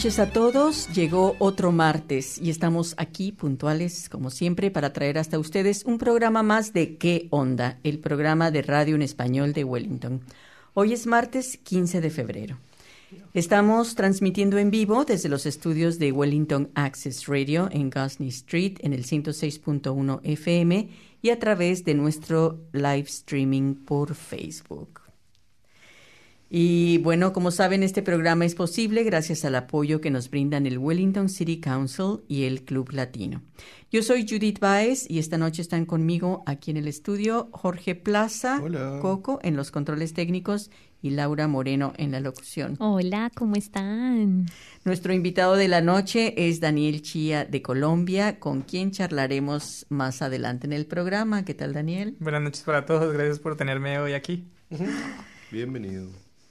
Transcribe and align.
Noches 0.00 0.18
a 0.18 0.32
todos. 0.32 0.88
Llegó 0.94 1.36
otro 1.40 1.72
martes 1.72 2.38
y 2.38 2.48
estamos 2.48 2.94
aquí 2.96 3.32
puntuales, 3.32 4.08
como 4.08 4.30
siempre, 4.30 4.70
para 4.70 4.94
traer 4.94 5.18
hasta 5.18 5.38
ustedes 5.38 5.84
un 5.84 5.98
programa 5.98 6.42
más 6.42 6.72
de 6.72 6.96
¿Qué 6.96 7.26
onda? 7.28 7.78
El 7.84 7.98
programa 7.98 8.50
de 8.50 8.62
radio 8.62 8.94
en 8.94 9.02
español 9.02 9.52
de 9.52 9.62
Wellington. 9.62 10.22
Hoy 10.72 10.94
es 10.94 11.06
martes 11.06 11.58
15 11.58 12.00
de 12.00 12.08
febrero. 12.08 12.56
Estamos 13.34 13.94
transmitiendo 13.94 14.56
en 14.56 14.70
vivo 14.70 15.04
desde 15.04 15.28
los 15.28 15.44
estudios 15.44 15.98
de 15.98 16.12
Wellington 16.12 16.70
Access 16.74 17.26
Radio 17.26 17.68
en 17.70 17.90
Gosney 17.90 18.30
Street 18.30 18.78
en 18.80 18.94
el 18.94 19.04
106.1 19.04 20.20
FM 20.22 20.88
y 21.20 21.28
a 21.28 21.38
través 21.38 21.84
de 21.84 21.92
nuestro 21.92 22.58
live 22.72 23.04
streaming 23.06 23.74
por 23.74 24.14
Facebook. 24.14 24.99
Y 26.52 26.98
bueno, 26.98 27.32
como 27.32 27.52
saben, 27.52 27.84
este 27.84 28.02
programa 28.02 28.44
es 28.44 28.56
posible 28.56 29.04
gracias 29.04 29.44
al 29.44 29.54
apoyo 29.54 30.00
que 30.00 30.10
nos 30.10 30.30
brindan 30.30 30.66
el 30.66 30.78
Wellington 30.78 31.28
City 31.28 31.60
Council 31.60 32.22
y 32.26 32.42
el 32.42 32.64
Club 32.64 32.90
Latino. 32.90 33.42
Yo 33.92 34.02
soy 34.02 34.26
Judith 34.28 34.58
Baez 34.58 35.08
y 35.08 35.20
esta 35.20 35.38
noche 35.38 35.62
están 35.62 35.86
conmigo 35.86 36.42
aquí 36.46 36.72
en 36.72 36.76
el 36.76 36.88
estudio 36.88 37.50
Jorge 37.52 37.94
Plaza, 37.94 38.60
Hola. 38.60 38.98
Coco 39.00 39.38
en 39.44 39.54
los 39.54 39.70
controles 39.70 40.12
técnicos 40.12 40.72
y 41.00 41.10
Laura 41.10 41.46
Moreno 41.46 41.92
en 41.98 42.10
la 42.10 42.18
locución. 42.18 42.74
Hola, 42.80 43.30
¿cómo 43.36 43.54
están? 43.54 44.46
Nuestro 44.84 45.12
invitado 45.12 45.54
de 45.54 45.68
la 45.68 45.80
noche 45.80 46.48
es 46.48 46.58
Daniel 46.58 47.00
Chía 47.02 47.44
de 47.44 47.62
Colombia, 47.62 48.40
con 48.40 48.62
quien 48.62 48.90
charlaremos 48.90 49.86
más 49.88 50.20
adelante 50.20 50.66
en 50.66 50.72
el 50.72 50.86
programa. 50.86 51.44
¿Qué 51.44 51.54
tal, 51.54 51.72
Daniel? 51.72 52.16
Buenas 52.18 52.42
noches 52.42 52.62
para 52.64 52.86
todos, 52.86 53.12
gracias 53.12 53.38
por 53.38 53.56
tenerme 53.56 54.00
hoy 54.00 54.14
aquí. 54.14 54.48
Bienvenido. 55.52 56.10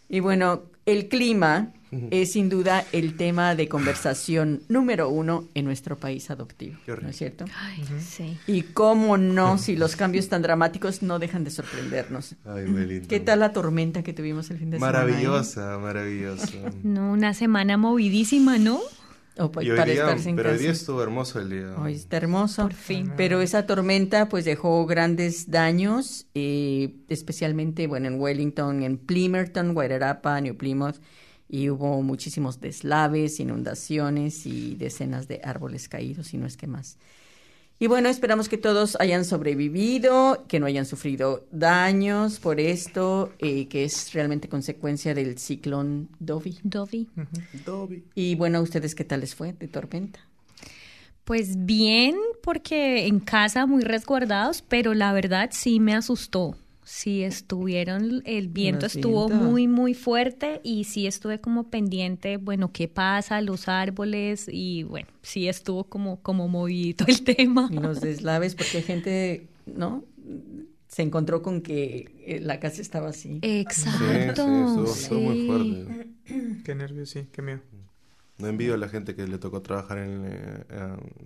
Y 0.10 0.20
bueno, 0.20 0.64
el 0.86 1.08
clima 1.08 1.72
es 2.12 2.34
sin 2.34 2.50
duda 2.50 2.86
el 2.92 3.18
tema 3.18 3.56
de 3.56 3.68
conversación 3.68 4.62
número 4.70 5.10
uno 5.10 5.46
en 5.56 5.66
nuestro 5.66 5.98
país 5.98 6.30
adoptivo. 6.30 6.78
¿no 7.02 7.10
es 7.10 7.16
cierto? 7.16 7.46
Ay, 7.56 7.84
sí. 8.00 8.38
Y 8.46 8.62
cómo 8.62 9.18
no, 9.18 9.58
si 9.58 9.76
los 9.76 9.96
cambios 9.96 10.30
tan 10.30 10.42
dramáticos 10.44 11.02
no 11.02 11.18
dejan 11.18 11.44
de 11.44 11.50
sorprendernos. 11.50 12.36
Ay, 12.46 12.66
Wellington. 12.66 13.08
¿Qué 13.08 13.20
tal 13.20 13.40
la 13.40 13.54
tormenta 13.54 14.04
que 14.04 14.14
tuvimos 14.14 14.52
el 14.52 14.60
fin 14.60 14.70
de 14.70 14.78
semana? 14.78 15.00
eh? 15.00 15.02
Maravillosa, 15.06 15.78
maravillosa. 15.80 16.48
No, 16.84 17.12
una 17.12 17.34
semana 17.34 17.78
movidísima, 17.78 18.58
¿no? 18.58 18.80
O 19.40 19.52
pa- 19.52 19.64
Y 19.64 19.72
hoy 19.72 19.78
para 19.78 19.92
día- 19.92 20.02
estarse 20.04 20.30
en 20.30 20.36
pero 20.36 20.50
hoy 20.50 20.56
casa. 20.56 20.64
día 20.64 20.72
estuvo 20.72 21.02
hermoso 21.02 21.40
el 21.40 21.50
día. 21.50 21.76
Hoy 21.82 21.94
está 21.94 22.18
hermoso. 22.18 22.64
Por 22.64 22.74
fin. 22.74 23.12
Pero 23.18 23.42
esa 23.42 23.66
tormenta 23.66 24.28
pues 24.30 24.46
dejó 24.46 24.86
grandes 24.86 25.50
daños, 25.50 26.28
eh, 26.36 26.96
especialmente 27.08 27.88
bueno 27.88 28.08
en 28.08 28.20
Wellington, 28.20 28.84
en 28.84 28.98
Plimerton, 28.98 29.76
Wairarapa, 29.76 30.40
New 30.42 30.56
Plymouth, 30.58 30.98
y 31.48 31.70
hubo 31.70 32.02
muchísimos 32.04 32.60
deslaves, 32.60 33.40
inundaciones 33.40 34.46
y 34.46 34.76
decenas 34.76 35.28
de 35.28 35.42
árboles 35.44 35.90
caídos, 35.90 36.34
y 36.34 36.38
no 36.38 36.46
es 36.46 36.58
que 36.58 36.68
más. 36.68 36.98
Y 37.82 37.88
bueno, 37.88 38.10
esperamos 38.10 38.50
que 38.50 38.58
todos 38.58 38.98
hayan 39.00 39.24
sobrevivido, 39.24 40.44
que 40.50 40.60
no 40.60 40.66
hayan 40.66 40.86
sufrido 40.86 41.48
daños 41.50 42.38
por 42.38 42.60
esto, 42.60 43.32
eh, 43.40 43.70
que 43.70 43.86
es 43.86 44.12
realmente 44.12 44.50
consecuencia 44.50 45.14
del 45.14 45.38
ciclón 45.38 46.10
Dovi. 46.20 46.60
Dovi. 46.64 47.08
Dobby. 47.66 48.04
Y 48.16 48.36
bueno, 48.36 48.58
¿a 48.58 48.62
ustedes 48.62 48.96
qué 48.96 49.06
tal 49.06 49.22
les 49.22 49.34
fue 49.34 49.54
de 49.54 49.70
tormenta? 49.70 50.20
Pues 51.24 51.66
bien, 51.66 52.18
porque 52.44 53.08
en 53.08 53.22
casa 53.22 53.66
muy 53.66 53.84
resguardados, 53.84 54.62
pero 54.68 54.94
la 54.94 55.14
verdad 55.14 55.50
sí 55.54 55.80
me 55.80 55.96
asustó. 55.96 56.58
Sí 56.92 57.22
estuvieron, 57.22 58.24
el 58.26 58.48
viento 58.48 58.88
estuvo 58.88 59.30
muy, 59.30 59.68
muy 59.68 59.94
fuerte 59.94 60.60
y 60.64 60.86
sí 60.86 61.06
estuve 61.06 61.40
como 61.40 61.70
pendiente, 61.70 62.38
bueno, 62.38 62.72
qué 62.74 62.88
pasa, 62.88 63.42
los 63.42 63.68
árboles 63.68 64.50
y 64.52 64.82
bueno, 64.84 65.08
sí 65.22 65.48
estuvo 65.48 65.84
como, 65.84 66.20
como 66.24 66.48
movidito 66.48 67.06
el 67.08 67.24
tema. 67.24 67.70
y 67.72 67.76
los 67.76 68.02
deslaves, 68.02 68.56
porque 68.56 68.78
hay 68.78 68.84
gente, 68.84 69.48
¿no? 69.68 70.04
Se 70.88 71.04
encontró 71.04 71.44
con 71.44 71.62
que 71.62 72.12
eh, 72.26 72.40
la 72.40 72.60
casa 72.60 72.82
estaba 72.82 73.10
así. 73.10 73.38
Exacto. 73.44 74.00
Sí, 74.00 74.12
sí, 74.12 74.20
estuvo, 74.28 74.86
estuvo 74.92 75.20
muy 75.20 75.46
fuerte. 75.46 76.08
Qué 76.66 76.74
nervios, 76.74 77.12
sí, 77.12 77.28
qué 77.32 77.44
miedo. 77.44 77.62
No 78.40 78.48
envidio 78.48 78.74
a 78.74 78.78
la 78.78 78.90
gente 78.90 79.14
que 79.16 79.28
le 79.28 79.38
tocó 79.38 79.62
trabajar 79.62 80.00
en, 80.00 80.26
eh, 80.26 80.64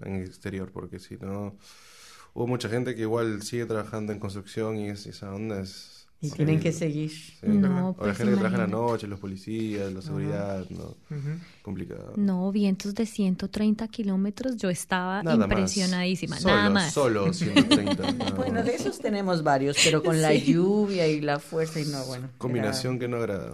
en 0.03 0.16
el 0.16 0.25
exterior, 0.25 0.72
porque 0.73 1.00
si 1.00 1.16
no, 1.16 1.56
hubo 2.34 2.48
mucha 2.48 2.70
gente 2.70 2.96
que 2.96 3.02
igual 3.02 3.42
sigue 3.44 3.66
trabajando 3.66 4.12
en 4.14 4.20
construcción 4.20 4.78
y 4.78 4.90
es- 4.90 5.06
esa 5.08 5.34
onda 5.34 5.60
es... 5.62 5.92
Y 6.22 6.30
sí, 6.30 6.36
tienen 6.38 6.62
que 6.62 6.72
seguir. 6.72 7.12
sí. 7.12 7.36
No, 7.44 7.90
o 7.90 7.92
la 7.92 7.94
pues 7.98 8.18
gente 8.18 8.32
que 8.32 8.40
trabaja 8.40 8.56
en 8.64 8.72
la 8.72 8.78
noche, 8.78 9.08
los 9.08 9.20
policías, 9.20 9.92
la 9.92 10.02
seguridad, 10.02 10.66
¿no? 10.70 10.96
Ujú. 11.16 11.38
Complicado. 11.62 12.14
No, 12.16 12.50
vientos 12.54 12.96
de 12.96 13.06
130 13.06 13.86
kilómetros, 13.90 14.56
yo 14.56 14.70
estaba 14.70 15.22
Nada 15.22 15.36
más. 15.36 15.48
impresionadísima, 15.50 16.40
Solo, 16.40 16.56
nada 16.56 16.70
más. 16.70 16.94
Solo 16.94 17.34
130. 17.34 18.12
nada 18.14 18.32
Bueno, 18.38 18.54
más. 18.54 18.66
de 18.66 18.74
esos 18.76 19.00
tenemos 19.00 19.44
varios, 19.44 19.76
pero 19.84 20.02
con 20.02 20.22
la 20.22 20.34
lluvia 20.34 21.08
y 21.08 21.20
la 21.20 21.40
fuerza 21.40 21.82
y 21.82 21.86
no, 21.88 22.06
bueno. 22.06 22.28
era 22.28 22.38
Combinación 22.38 23.00
que 23.00 23.10
no 23.10 23.18
agrada. 23.18 23.52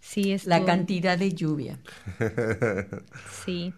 Sí, 0.00 0.24
La 0.24 0.56
estuvo- 0.56 0.66
cantidad 0.66 1.16
de 1.16 1.32
lluvia. 1.32 1.78
Sí. 3.44 3.72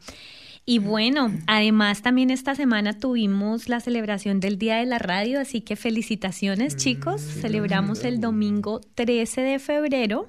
Y 0.71 0.79
bueno, 0.79 1.33
además 1.49 2.01
también 2.01 2.31
esta 2.31 2.55
semana 2.55 2.97
tuvimos 2.97 3.69
la 3.69 3.81
celebración 3.81 4.39
del 4.39 4.57
Día 4.57 4.77
de 4.77 4.87
la 4.87 5.01
Radio, 5.01 5.41
así 5.41 5.63
que 5.63 5.75
felicitaciones 5.75 6.77
chicos. 6.77 7.21
Celebramos 7.21 8.05
el 8.05 8.21
domingo 8.21 8.81
13 8.95 9.41
de 9.41 9.59
febrero, 9.59 10.29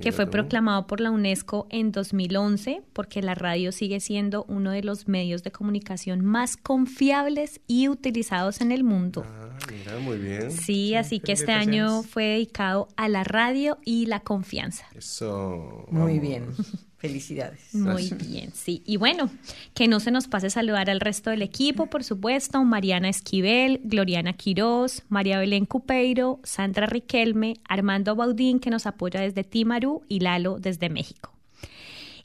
que 0.00 0.12
fue 0.12 0.28
proclamado 0.28 0.86
por 0.86 1.00
la 1.00 1.10
UNESCO 1.10 1.66
en 1.68 1.90
2011, 1.90 2.84
porque 2.92 3.22
la 3.22 3.34
radio 3.34 3.72
sigue 3.72 3.98
siendo 3.98 4.44
uno 4.46 4.70
de 4.70 4.84
los 4.84 5.08
medios 5.08 5.42
de 5.42 5.50
comunicación 5.50 6.24
más 6.24 6.56
confiables 6.56 7.60
y 7.66 7.88
utilizados 7.88 8.60
en 8.60 8.70
el 8.70 8.84
mundo. 8.84 9.24
Ah, 9.26 9.58
mira, 9.68 9.98
muy 9.98 10.18
bien. 10.18 10.52
Sí, 10.52 10.94
así 10.94 11.18
que 11.18 11.32
este 11.32 11.50
año 11.50 12.04
fue 12.04 12.26
dedicado 12.26 12.86
a 12.94 13.08
la 13.08 13.24
radio 13.24 13.78
y 13.84 14.06
la 14.06 14.20
confianza. 14.20 14.86
Eso. 14.94 15.86
Muy 15.90 16.20
bien. 16.20 16.46
Felicidades. 17.02 17.74
Muy 17.74 18.10
bien, 18.28 18.52
sí. 18.54 18.80
Y 18.86 18.96
bueno, 18.96 19.28
que 19.74 19.88
no 19.88 19.98
se 19.98 20.12
nos 20.12 20.28
pase 20.28 20.50
saludar 20.50 20.88
al 20.88 21.00
resto 21.00 21.30
del 21.30 21.42
equipo, 21.42 21.86
por 21.86 22.04
supuesto, 22.04 22.62
Mariana 22.62 23.08
Esquivel, 23.08 23.80
Gloriana 23.82 24.34
Quiroz, 24.34 25.02
María 25.08 25.40
Belén 25.40 25.66
Cupeiro, 25.66 26.38
Sandra 26.44 26.86
Riquelme, 26.86 27.56
Armando 27.68 28.14
Baudín, 28.14 28.60
que 28.60 28.70
nos 28.70 28.86
apoya 28.86 29.20
desde 29.20 29.42
Timarú, 29.42 30.04
y 30.08 30.20
Lalo 30.20 30.60
desde 30.60 30.90
México. 30.90 31.32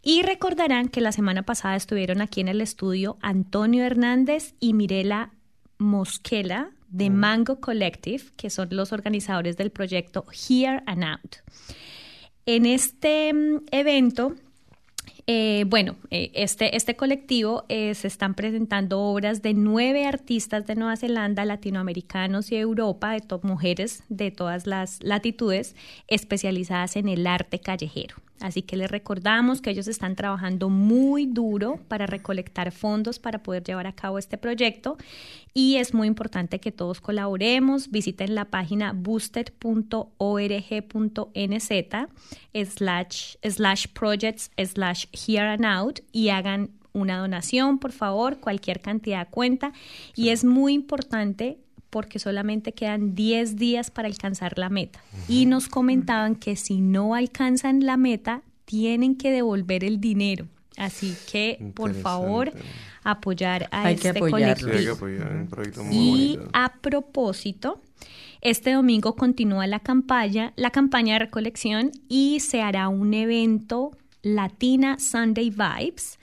Y 0.03 0.21
recordarán 0.21 0.89
que 0.89 1.01
la 1.01 1.11
semana 1.11 1.41
pasada 1.41 1.75
estuvieron 1.75 2.21
aquí 2.21 2.41
en 2.41 2.47
el 2.47 2.61
estudio 2.61 3.17
Antonio 3.23 3.83
Hernández 3.83 4.53
y 4.59 4.73
Mirela 4.75 5.31
Mosquela 5.79 6.69
de 6.87 7.09
Mango 7.09 7.59
Collective, 7.59 8.25
que 8.37 8.51
son 8.51 8.67
los 8.69 8.93
organizadores 8.93 9.57
del 9.57 9.71
proyecto 9.71 10.23
Here 10.31 10.83
and 10.85 11.03
Out. 11.03 11.37
En 12.45 12.67
este 12.67 13.33
mm, 13.33 13.65
evento 13.71 14.35
eh, 15.29 15.65
bueno, 15.67 15.97
eh, 16.09 16.31
este, 16.35 16.77
este 16.77 16.95
colectivo 16.95 17.65
eh, 17.67 17.93
se 17.95 18.07
están 18.07 18.33
presentando 18.33 19.01
obras 19.01 19.41
de 19.41 19.53
nueve 19.53 20.05
artistas 20.05 20.65
de 20.65 20.75
Nueva 20.75 20.95
Zelanda, 20.95 21.43
latinoamericanos 21.43 22.49
y 22.53 22.55
Europa, 22.55 23.13
de 23.13 23.19
mujeres 23.43 24.03
de 24.07 24.31
todas 24.31 24.65
las 24.65 25.03
latitudes, 25.03 25.75
especializadas 26.07 26.95
en 26.95 27.09
el 27.09 27.27
arte 27.27 27.59
callejero. 27.59 28.15
Así 28.39 28.61
que 28.61 28.77
les 28.77 28.91
recordamos 28.91 29.61
que 29.61 29.71
ellos 29.71 29.87
están 29.87 30.15
trabajando 30.15 30.69
muy 30.69 31.25
duro 31.25 31.79
para 31.87 32.05
recolectar 32.05 32.71
fondos 32.71 33.17
para 33.19 33.41
poder 33.41 33.63
llevar 33.63 33.87
a 33.87 33.93
cabo 33.93 34.19
este 34.19 34.37
proyecto 34.37 34.97
y 35.53 35.77
es 35.77 35.93
muy 35.93 36.07
importante 36.07 36.59
que 36.59 36.71
todos 36.71 37.01
colaboremos. 37.01 37.89
Visiten 37.89 38.35
la 38.35 38.45
página 38.45 38.93
boosted.org.nz 38.93 39.89
slash, 42.53 43.35
slash 43.41 43.87
projects 43.87 44.51
slash 44.57 45.05
here 45.11 45.47
and 45.47 45.65
out 45.65 45.99
y 46.11 46.29
hagan 46.29 46.71
una 46.93 47.17
donación, 47.17 47.79
por 47.79 47.91
favor, 47.91 48.39
cualquier 48.39 48.81
cantidad 48.81 49.27
cuenta. 49.29 49.73
Y 50.15 50.29
es 50.29 50.43
muy 50.43 50.73
importante 50.73 51.59
porque 51.89 52.19
solamente 52.19 52.73
quedan 52.73 53.15
10 53.15 53.55
días 53.55 53.91
para 53.91 54.07
alcanzar 54.07 54.57
la 54.57 54.69
meta. 54.69 55.01
Y 55.27 55.45
nos 55.45 55.67
comentaban 55.69 56.35
que 56.35 56.55
si 56.55 56.81
no 56.81 57.15
alcanzan 57.15 57.85
la 57.85 57.97
meta, 57.97 58.41
tienen 58.65 59.15
que 59.15 59.31
devolver 59.31 59.83
el 59.83 59.99
dinero. 59.99 60.47
Así 60.77 61.15
que, 61.31 61.71
por 61.73 61.93
favor, 61.95 62.51
apoyar 63.03 63.67
a 63.71 63.85
Hay 63.85 63.95
este 63.95 64.13
que. 64.13 64.19
Sí, 64.19 64.25
hay 64.25 64.25
que 64.25 64.31
colectivo. 64.31 64.93
apoyar, 64.95 65.35
un 65.35 65.47
proyecto 65.47 65.83
muy 65.83 65.95
Y 65.95 66.35
bonito. 66.37 66.49
a 66.53 66.73
propósito, 66.81 67.81
este 68.41 68.73
domingo 68.73 69.15
continúa 69.15 69.65
la 69.65 69.79
campaña, 69.79 70.53
la 70.55 70.69
campaña 70.69 71.13
de 71.13 71.19
recolección 71.19 71.91
y 72.07 72.41
se 72.41 72.61
hará 72.61 72.89
un 72.89 73.13
evento 73.15 73.91
Latina 74.27 74.99
Sunday 74.99 75.49
Vibes. 75.49 76.19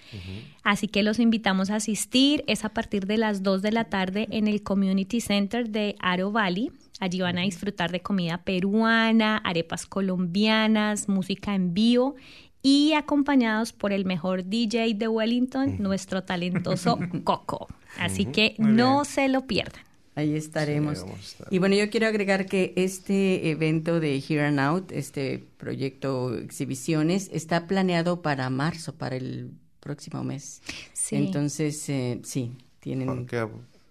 Así 0.62 0.88
que 0.88 1.02
los 1.02 1.18
invitamos 1.18 1.70
a 1.70 1.76
asistir. 1.76 2.44
Es 2.46 2.64
a 2.64 2.68
partir 2.70 3.06
de 3.06 3.18
las 3.18 3.42
2 3.42 3.62
de 3.62 3.72
la 3.72 3.84
tarde 3.84 4.28
en 4.30 4.46
el 4.48 4.62
Community 4.62 5.20
Center 5.20 5.68
de 5.68 5.96
Aro 5.98 6.30
Valley. 6.30 6.70
Allí 7.00 7.20
van 7.20 7.38
a 7.38 7.42
disfrutar 7.42 7.90
de 7.90 8.00
comida 8.00 8.38
peruana, 8.38 9.38
arepas 9.38 9.86
colombianas, 9.86 11.08
música 11.08 11.54
en 11.54 11.74
vivo 11.74 12.14
y 12.62 12.94
acompañados 12.94 13.74
por 13.74 13.92
el 13.92 14.06
mejor 14.06 14.44
DJ 14.44 14.94
de 14.94 15.06
Wellington, 15.06 15.76
nuestro 15.80 16.22
talentoso 16.24 16.98
Coco. 17.24 17.68
Así 17.98 18.24
que 18.24 18.54
no 18.58 19.04
se 19.04 19.28
lo 19.28 19.46
pierdan. 19.46 19.82
Ahí 20.16 20.36
estaremos. 20.36 20.98
Sí, 20.98 21.06
estar. 21.20 21.48
y 21.50 21.58
bueno, 21.58 21.74
yo 21.74 21.90
quiero 21.90 22.06
agregar 22.06 22.46
que 22.46 22.72
este 22.76 23.50
evento 23.50 23.98
de 23.98 24.16
Here 24.16 24.46
and 24.46 24.60
Out, 24.60 24.92
este 24.92 25.44
proyecto 25.56 26.36
exhibiciones, 26.36 27.30
está 27.32 27.66
planeado 27.66 28.22
para 28.22 28.48
marzo, 28.50 28.94
para 28.94 29.16
el 29.16 29.50
próximo 29.80 30.22
mes. 30.22 30.62
Sí. 30.92 31.16
Entonces, 31.16 31.88
eh, 31.88 32.20
sí, 32.22 32.52
tienen, 32.80 33.26
queda, 33.26 33.48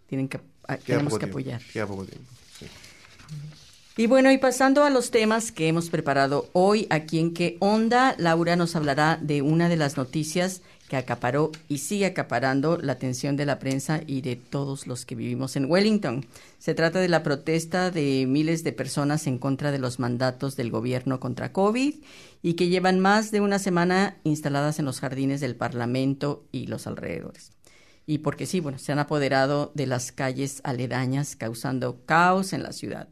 tienen 0.08 0.30
que, 0.30 0.40
ah, 0.68 0.78
tenemos 0.78 1.20
que 1.20 1.26
apoyar. 1.26 1.62
Queda 1.72 1.88
poco 1.88 2.06
tiempo. 2.06 2.32
sí. 2.58 2.68
Y 3.96 4.08
bueno, 4.08 4.32
y 4.32 4.40
pasando 4.40 4.84
a 4.84 4.90
los 4.90 5.12
temas 5.12 5.52
que 5.52 5.68
hemos 5.68 5.92
preparado 5.92 6.50
hoy 6.54 6.88
aquí 6.90 7.20
en 7.20 7.32
¿Qué 7.32 7.58
Onda? 7.60 8.16
Laura 8.18 8.56
nos 8.56 8.76
hablará 8.76 9.20
de 9.22 9.44
una 9.44 9.70
de 9.70 9.76
las 9.76 9.98
noticias 9.98 10.64
que 10.88 10.98
acaparó 10.98 11.52
y 11.68 11.80
sigue 11.80 12.06
acaparando 12.06 12.78
la 12.78 12.94
atención 12.94 13.36
de 13.36 13.46
la 13.46 13.60
prensa 13.60 14.02
y 14.06 14.22
de 14.22 14.36
todos 14.36 14.86
los 14.88 15.06
que 15.06 15.16
vivimos 15.16 15.56
en 15.56 15.70
Wellington. 15.70 16.26
Se 16.60 16.74
trata 16.74 17.00
de 17.00 17.10
la 17.10 17.24
protesta 17.24 17.92
de 17.92 18.26
miles 18.28 18.64
de 18.64 18.74
personas 18.74 19.28
en 19.28 19.38
contra 19.38 19.72
de 19.72 19.80
los 19.80 20.00
mandatos 20.00 20.56
del 20.56 20.72
gobierno 20.72 21.20
contra 21.20 21.52
COVID 21.52 21.96
y 22.42 22.54
que 22.54 22.68
llevan 22.68 23.00
más 23.00 23.32
de 23.32 23.42
una 23.42 23.60
semana 23.60 24.18
instaladas 24.24 24.80
en 24.80 24.86
los 24.86 25.00
jardines 25.00 25.42
del 25.42 25.56
Parlamento 25.56 26.44
y 26.52 26.68
los 26.68 26.88
alrededores. 26.88 27.52
Y 28.06 28.20
porque 28.20 28.46
sí, 28.46 28.60
bueno, 28.60 28.80
se 28.80 28.92
han 28.92 29.00
apoderado 29.00 29.72
de 29.76 29.88
las 29.88 30.12
calles 30.12 30.60
aledañas 30.64 31.36
causando 31.36 32.02
caos 32.06 32.52
en 32.52 32.64
la 32.64 32.74
ciudad. 32.74 33.08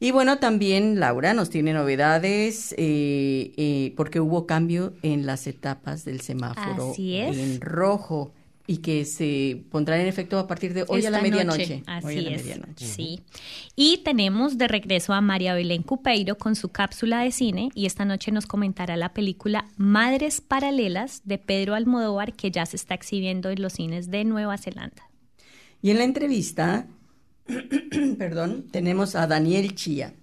Y 0.00 0.12
bueno, 0.12 0.38
también 0.38 1.00
Laura 1.00 1.34
nos 1.34 1.50
tiene 1.50 1.72
novedades 1.72 2.72
eh, 2.78 3.52
eh, 3.56 3.94
porque 3.96 4.20
hubo 4.20 4.46
cambio 4.46 4.94
en 5.02 5.26
las 5.26 5.46
etapas 5.48 6.04
del 6.04 6.20
semáforo 6.20 6.92
Así 6.92 7.16
es. 7.16 7.36
en 7.36 7.60
rojo 7.60 8.32
y 8.70 8.76
que 8.78 9.04
se 9.06 9.62
pondrá 9.70 9.98
en 10.00 10.06
efecto 10.06 10.38
a 10.38 10.46
partir 10.46 10.74
de 10.74 10.84
hoy 10.88 11.04
a 11.06 11.10
la 11.10 11.16
Esta 11.18 11.22
medianoche. 11.30 11.78
noche, 11.78 11.82
Así 11.86 12.06
Hoy 12.06 12.18
a 12.18 12.22
la 12.30 12.36
es. 12.36 12.44
medianoche. 12.44 12.84
Sí. 12.86 13.20
Y 13.74 14.02
tenemos 14.04 14.56
de 14.58 14.68
regreso 14.68 15.14
a 15.14 15.20
María 15.22 15.54
Belén 15.54 15.82
Cupeiro 15.82 16.36
con 16.36 16.54
su 16.54 16.68
cápsula 16.68 17.22
de 17.24 17.32
cine 17.32 17.70
y 17.74 17.86
esta 17.86 18.04
noche 18.04 18.30
nos 18.30 18.46
comentará 18.46 18.96
la 18.96 19.14
película 19.14 19.64
Madres 19.78 20.42
Paralelas 20.42 21.22
de 21.24 21.38
Pedro 21.38 21.74
Almodóvar 21.74 22.34
que 22.34 22.50
ya 22.50 22.66
se 22.66 22.76
está 22.76 22.94
exhibiendo 22.94 23.48
en 23.50 23.62
los 23.62 23.72
cines 23.72 24.10
de 24.10 24.24
Nueva 24.24 24.58
Zelanda. 24.58 25.08
Y 25.80 25.90
en 25.90 25.98
la 25.98 26.04
entrevista, 26.04 26.86
perdón, 28.18 28.66
tenemos 28.70 29.14
a 29.14 29.26
Daniel 29.26 29.74
Chía, 29.74 30.14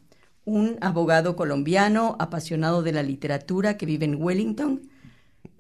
un 0.44 0.77
abogado 0.81 1.36
colombiano 1.36 2.16
apasionado 2.19 2.83
de 2.83 2.92
la 2.92 3.04
literatura 3.04 3.77
que 3.77 3.86
vive 3.86 4.06
en 4.06 4.22
Wellington. 4.22 4.89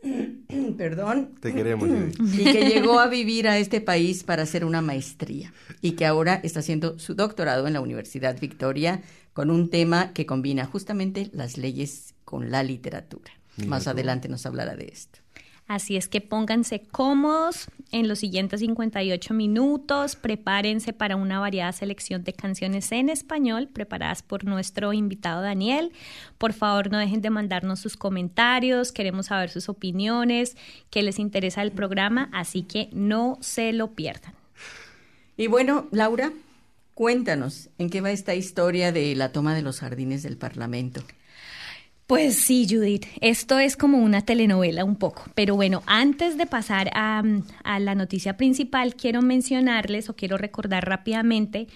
perdón. 0.77 1.35
Te 1.39 1.53
queremos, 1.53 1.89
y 2.19 2.43
que 2.43 2.69
llegó 2.69 2.99
a 2.99 3.07
vivir 3.07 3.47
a 3.47 3.57
este 3.57 3.81
país 3.81 4.23
para 4.23 4.43
hacer 4.43 4.63
una 4.65 4.81
maestría 4.81 5.53
y 5.81 5.93
que 5.93 6.05
ahora 6.05 6.39
está 6.43 6.59
haciendo 6.59 6.99
su 6.99 7.15
doctorado 7.15 7.67
en 7.67 7.73
la 7.73 7.81
Universidad 7.81 8.39
Victoria 8.39 9.01
con 9.33 9.49
un 9.49 9.69
tema 9.69 10.13
que 10.13 10.25
combina 10.25 10.65
justamente 10.65 11.29
las 11.33 11.57
leyes 11.57 12.13
con 12.23 12.51
la 12.51 12.63
literatura. 12.63 13.31
Más 13.67 13.87
adelante 13.87 14.27
nos 14.27 14.45
hablará 14.45 14.75
de 14.75 14.85
esto. 14.85 15.24
Así 15.67 15.97
es 15.97 16.07
que 16.07 16.21
pónganse 16.21 16.81
cómodos 16.91 17.67
en 17.91 18.07
los 18.07 18.19
siguientes 18.19 18.59
58 18.59 19.33
minutos, 19.33 20.15
prepárense 20.15 20.93
para 20.93 21.15
una 21.15 21.39
variada 21.39 21.71
selección 21.71 22.23
de 22.23 22.33
canciones 22.33 22.91
en 22.91 23.09
español 23.09 23.67
preparadas 23.67 24.21
por 24.21 24.45
nuestro 24.45 24.93
invitado 24.93 25.41
Daniel. 25.41 25.91
Por 26.37 26.53
favor, 26.53 26.91
no 26.91 26.99
dejen 26.99 27.21
de 27.21 27.31
mandarnos 27.31 27.79
sus 27.79 27.97
comentarios, 27.97 28.91
queremos 28.91 29.27
saber 29.27 29.49
sus 29.49 29.67
opiniones, 29.67 30.55
qué 30.91 31.01
les 31.01 31.17
interesa 31.17 31.61
del 31.61 31.71
programa, 31.71 32.29
así 32.31 32.61
que 32.61 32.89
no 32.93 33.39
se 33.41 33.73
lo 33.73 33.93
pierdan. 33.93 34.35
Y 35.35 35.47
bueno, 35.47 35.87
Laura, 35.91 36.31
cuéntanos, 36.93 37.69
¿en 37.79 37.89
qué 37.89 38.01
va 38.01 38.11
esta 38.11 38.35
historia 38.35 38.91
de 38.91 39.15
la 39.15 39.31
toma 39.31 39.55
de 39.55 39.63
los 39.63 39.79
jardines 39.79 40.21
del 40.21 40.37
Parlamento? 40.37 41.01
Pues 42.07 42.35
sí, 42.35 42.67
Judith, 42.69 43.07
esto 43.19 43.57
es 43.57 43.75
como 43.75 43.97
una 43.97 44.21
telenovela 44.21 44.83
un 44.85 44.95
poco, 44.95 45.23
pero 45.33 45.55
bueno, 45.55 45.81
antes 45.87 46.37
de 46.37 46.45
pasar 46.45 46.91
a, 46.93 47.23
a, 47.63 47.79
la 47.79 47.95
noticia 47.95 48.37
principal, 48.37 48.95
quiero 48.95 49.23
mencionarles 49.23 50.07
o 50.09 50.15
quiero 50.15 50.37
recordar 50.37 50.87
rápidamente, 50.87 51.67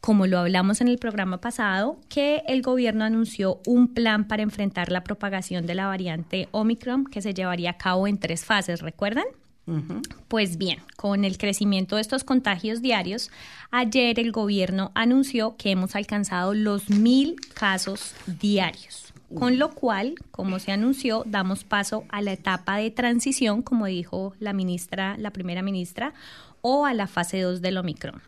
como 0.00 0.26
lo 0.26 0.40
hablamos 0.40 0.80
en 0.80 0.88
el 0.88 0.98
programa 0.98 1.40
pasado, 1.40 2.00
que 2.08 2.42
el 2.48 2.62
gobierno 2.62 3.04
anunció 3.04 3.60
un 3.64 3.94
plan 3.94 4.26
para 4.26 4.42
enfrentar 4.42 4.90
la 4.90 5.04
propagación 5.04 5.66
de 5.66 5.76
la 5.76 5.86
variante 5.86 6.48
Omicron 6.50 7.04
que 7.04 7.22
se 7.22 7.32
llevaría 7.32 7.70
a 7.70 7.76
cabo 7.76 8.08
en 8.08 8.18
tres 8.18 8.44
fases, 8.44 8.80
¿recuerdan? 8.80 9.26
Uh 9.66 9.74
-huh. 9.74 10.02
Pues 10.26 10.56
bien, 10.56 10.78
con 10.96 11.24
el 11.24 11.38
crecimiento 11.38 11.94
de 11.94 12.02
estos 12.02 12.24
contagios 12.24 12.82
diarios, 12.82 13.30
ayer 13.70 14.18
el 14.18 14.32
gobierno 14.32 14.90
anunció 14.96 15.56
que 15.56 15.70
hemos 15.70 15.94
alcanzado 15.94 16.54
los 16.54 16.90
mil 16.90 17.36
casos 17.54 18.16
diarios. 18.26 19.09
Con 19.34 19.58
lo 19.58 19.70
cual, 19.70 20.16
como 20.30 20.58
se 20.58 20.72
anunció, 20.72 21.22
damos 21.24 21.62
paso 21.64 22.04
a 22.08 22.20
la 22.20 22.32
etapa 22.32 22.76
de 22.76 22.90
transición, 22.90 23.62
como 23.62 23.86
dijo 23.86 24.34
la 24.40 24.52
ministra, 24.52 25.16
la 25.18 25.30
primera 25.30 25.62
ministra, 25.62 26.14
o 26.62 26.84
a 26.84 26.94
la 26.94 27.06
fase 27.06 27.40
2 27.40 27.62
del 27.62 27.78
Omicron, 27.78 28.20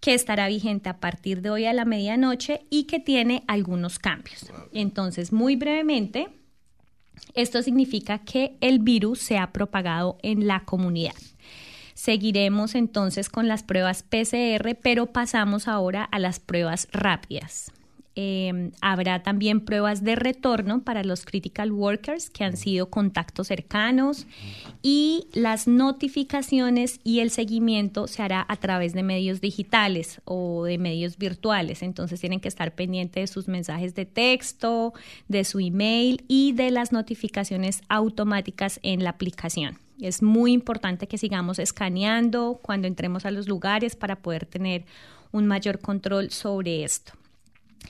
que 0.00 0.14
estará 0.14 0.46
vigente 0.46 0.88
a 0.88 1.00
partir 1.00 1.42
de 1.42 1.50
hoy 1.50 1.64
a 1.64 1.72
la 1.72 1.84
medianoche 1.84 2.62
y 2.70 2.84
que 2.84 3.00
tiene 3.00 3.42
algunos 3.48 3.98
cambios. 3.98 4.50
Entonces, 4.72 5.32
muy 5.32 5.56
brevemente, 5.56 6.28
esto 7.34 7.62
significa 7.62 8.18
que 8.18 8.56
el 8.60 8.78
virus 8.78 9.18
se 9.18 9.38
ha 9.38 9.52
propagado 9.52 10.18
en 10.22 10.46
la 10.46 10.64
comunidad. 10.64 11.16
Seguiremos 11.94 12.76
entonces 12.76 13.28
con 13.28 13.48
las 13.48 13.64
pruebas 13.64 14.04
PCR, 14.04 14.76
pero 14.80 15.06
pasamos 15.06 15.66
ahora 15.66 16.04
a 16.04 16.20
las 16.20 16.38
pruebas 16.38 16.86
rápidas. 16.92 17.72
Eh, 18.20 18.72
habrá 18.80 19.22
también 19.22 19.60
pruebas 19.60 20.02
de 20.02 20.16
retorno 20.16 20.82
para 20.82 21.04
los 21.04 21.24
critical 21.24 21.70
workers 21.70 22.30
que 22.30 22.42
han 22.42 22.56
sido 22.56 22.90
contactos 22.90 23.46
cercanos 23.46 24.26
y 24.82 25.28
las 25.34 25.68
notificaciones 25.68 26.98
y 27.04 27.20
el 27.20 27.30
seguimiento 27.30 28.08
se 28.08 28.24
hará 28.24 28.44
a 28.48 28.56
través 28.56 28.92
de 28.92 29.04
medios 29.04 29.40
digitales 29.40 30.20
o 30.24 30.64
de 30.64 30.78
medios 30.78 31.16
virtuales. 31.16 31.80
Entonces 31.84 32.18
tienen 32.18 32.40
que 32.40 32.48
estar 32.48 32.74
pendientes 32.74 33.30
de 33.30 33.32
sus 33.32 33.46
mensajes 33.46 33.94
de 33.94 34.04
texto, 34.04 34.94
de 35.28 35.44
su 35.44 35.60
email 35.60 36.24
y 36.26 36.54
de 36.54 36.72
las 36.72 36.90
notificaciones 36.90 37.82
automáticas 37.88 38.80
en 38.82 39.04
la 39.04 39.10
aplicación. 39.10 39.78
Es 40.00 40.24
muy 40.24 40.50
importante 40.54 41.06
que 41.06 41.18
sigamos 41.18 41.60
escaneando 41.60 42.58
cuando 42.62 42.88
entremos 42.88 43.26
a 43.26 43.30
los 43.30 43.46
lugares 43.46 43.94
para 43.94 44.16
poder 44.16 44.44
tener 44.44 44.86
un 45.30 45.46
mayor 45.46 45.78
control 45.78 46.32
sobre 46.32 46.82
esto. 46.82 47.12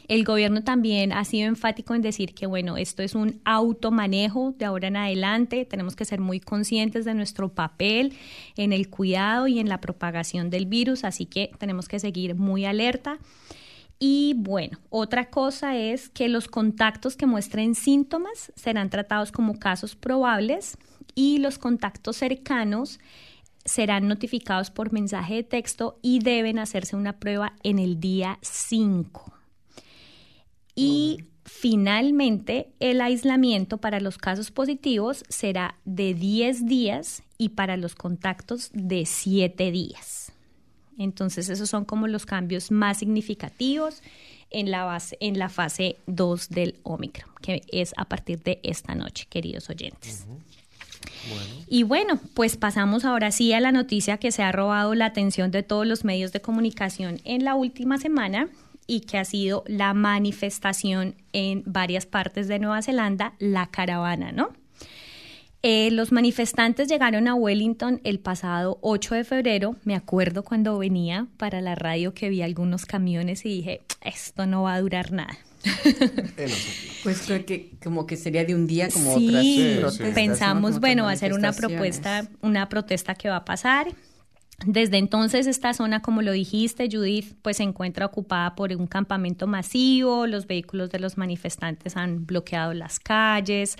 El 0.08 0.24
gobierno 0.24 0.62
también 0.64 1.12
ha 1.12 1.24
sido 1.24 1.48
enfático 1.48 1.94
en 1.94 2.02
decir 2.02 2.34
que, 2.34 2.46
bueno, 2.46 2.76
esto 2.76 3.02
es 3.02 3.14
un 3.14 3.40
automanejo 3.44 4.54
de 4.56 4.64
ahora 4.64 4.88
en 4.88 4.96
adelante. 4.96 5.64
Tenemos 5.66 5.96
que 5.96 6.04
ser 6.04 6.20
muy 6.20 6.40
conscientes 6.40 7.04
de 7.04 7.14
nuestro 7.14 7.50
papel 7.50 8.14
en 8.56 8.72
el 8.72 8.88
cuidado 8.88 9.48
y 9.48 9.58
en 9.58 9.68
la 9.68 9.80
propagación 9.80 10.50
del 10.50 10.66
virus, 10.66 11.04
así 11.04 11.26
que 11.26 11.50
tenemos 11.58 11.88
que 11.88 11.98
seguir 11.98 12.34
muy 12.34 12.64
alerta. 12.64 13.18
Y 13.98 14.34
bueno, 14.36 14.78
otra 14.90 15.28
cosa 15.28 15.76
es 15.76 16.08
que 16.08 16.28
los 16.28 16.48
contactos 16.48 17.16
que 17.16 17.26
muestren 17.26 17.74
síntomas 17.74 18.52
serán 18.54 18.90
tratados 18.90 19.32
como 19.32 19.58
casos 19.58 19.96
probables 19.96 20.78
y 21.14 21.38
los 21.38 21.58
contactos 21.58 22.16
cercanos 22.16 23.00
serán 23.64 24.08
notificados 24.08 24.70
por 24.70 24.92
mensaje 24.92 25.34
de 25.34 25.42
texto 25.42 25.98
y 26.00 26.20
deben 26.20 26.58
hacerse 26.58 26.96
una 26.96 27.18
prueba 27.18 27.54
en 27.62 27.78
el 27.78 28.00
día 28.00 28.38
5. 28.40 29.37
Y 30.78 31.24
finalmente, 31.44 32.68
el 32.78 33.00
aislamiento 33.00 33.78
para 33.78 34.00
los 34.00 34.16
casos 34.16 34.50
positivos 34.50 35.24
será 35.28 35.74
de 35.84 36.14
10 36.14 36.66
días 36.66 37.22
y 37.36 37.50
para 37.50 37.76
los 37.76 37.94
contactos 37.94 38.70
de 38.72 39.04
7 39.04 39.70
días. 39.72 40.32
Entonces, 40.96 41.48
esos 41.48 41.68
son 41.68 41.84
como 41.84 42.06
los 42.06 42.26
cambios 42.26 42.70
más 42.70 42.98
significativos 42.98 44.02
en 44.50 44.70
la, 44.70 44.84
base, 44.84 45.16
en 45.20 45.38
la 45.38 45.48
fase 45.48 45.96
2 46.06 46.48
del 46.48 46.76
Omicron, 46.84 47.30
que 47.42 47.62
es 47.72 47.92
a 47.96 48.04
partir 48.04 48.42
de 48.42 48.60
esta 48.62 48.94
noche, 48.94 49.26
queridos 49.28 49.68
oyentes. 49.70 50.26
Uh 50.28 50.34
-huh. 50.34 51.64
Y 51.66 51.82
bueno, 51.82 52.20
pues 52.34 52.56
pasamos 52.56 53.04
ahora 53.04 53.30
sí 53.32 53.52
a 53.52 53.60
la 53.60 53.72
noticia 53.72 54.18
que 54.18 54.32
se 54.32 54.42
ha 54.42 54.52
robado 54.52 54.94
la 54.94 55.06
atención 55.06 55.50
de 55.50 55.62
todos 55.62 55.86
los 55.86 56.04
medios 56.04 56.32
de 56.32 56.40
comunicación 56.40 57.20
en 57.24 57.44
la 57.44 57.54
última 57.54 57.98
semana 57.98 58.48
y 58.88 59.02
que 59.02 59.18
ha 59.18 59.24
sido 59.24 59.62
la 59.68 59.94
manifestación 59.94 61.14
en 61.32 61.62
varias 61.66 62.06
partes 62.06 62.48
de 62.48 62.58
Nueva 62.58 62.82
Zelanda, 62.82 63.34
la 63.38 63.66
caravana, 63.66 64.32
¿no? 64.32 64.48
Eh, 65.62 65.90
los 65.90 66.10
manifestantes 66.10 66.88
llegaron 66.88 67.28
a 67.28 67.34
Wellington 67.34 68.00
el 68.04 68.18
pasado 68.18 68.78
8 68.80 69.16
de 69.16 69.24
febrero. 69.24 69.76
Me 69.84 69.94
acuerdo 69.94 70.42
cuando 70.42 70.78
venía 70.78 71.26
para 71.36 71.60
la 71.60 71.74
radio 71.74 72.14
que 72.14 72.30
vi 72.30 72.42
algunos 72.42 72.86
camiones 72.86 73.44
y 73.44 73.48
dije, 73.48 73.82
esto 74.00 74.46
no 74.46 74.62
va 74.62 74.74
a 74.74 74.80
durar 74.80 75.12
nada. 75.12 75.36
pues 77.02 77.22
creo 77.26 77.44
que 77.44 77.72
como 77.82 78.06
que 78.06 78.16
sería 78.16 78.44
de 78.44 78.54
un 78.54 78.66
día 78.66 78.88
como 78.88 79.18
sí, 79.18 79.28
otras 79.28 79.96
protestas. 79.96 80.14
Pensamos, 80.14 80.80
bueno, 80.80 81.04
va 81.04 81.10
a 81.10 81.16
ser 81.16 81.34
una 81.34 81.52
propuesta, 81.52 82.28
una 82.40 82.68
protesta 82.68 83.16
que 83.16 83.28
va 83.28 83.36
a 83.36 83.44
pasar. 83.44 83.88
Desde 84.66 84.98
entonces 84.98 85.46
esta 85.46 85.72
zona, 85.72 86.02
como 86.02 86.20
lo 86.20 86.32
dijiste, 86.32 86.88
Judith, 86.90 87.36
pues 87.42 87.58
se 87.58 87.62
encuentra 87.62 88.06
ocupada 88.06 88.56
por 88.56 88.72
un 88.72 88.88
campamento 88.88 89.46
masivo, 89.46 90.26
los 90.26 90.48
vehículos 90.48 90.90
de 90.90 90.98
los 90.98 91.16
manifestantes 91.16 91.96
han 91.96 92.26
bloqueado 92.26 92.74
las 92.74 92.98
calles, 92.98 93.76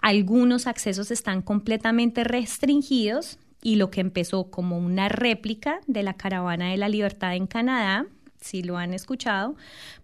algunos 0.00 0.66
accesos 0.66 1.10
están 1.10 1.42
completamente 1.42 2.24
restringidos 2.24 3.38
y 3.62 3.76
lo 3.76 3.90
que 3.90 4.00
empezó 4.00 4.50
como 4.50 4.78
una 4.78 5.10
réplica 5.10 5.80
de 5.86 6.02
la 6.02 6.14
Caravana 6.14 6.70
de 6.70 6.78
la 6.78 6.88
Libertad 6.88 7.36
en 7.36 7.46
Canadá, 7.46 8.06
si 8.40 8.62
lo 8.62 8.78
han 8.78 8.94
escuchado, 8.94 9.54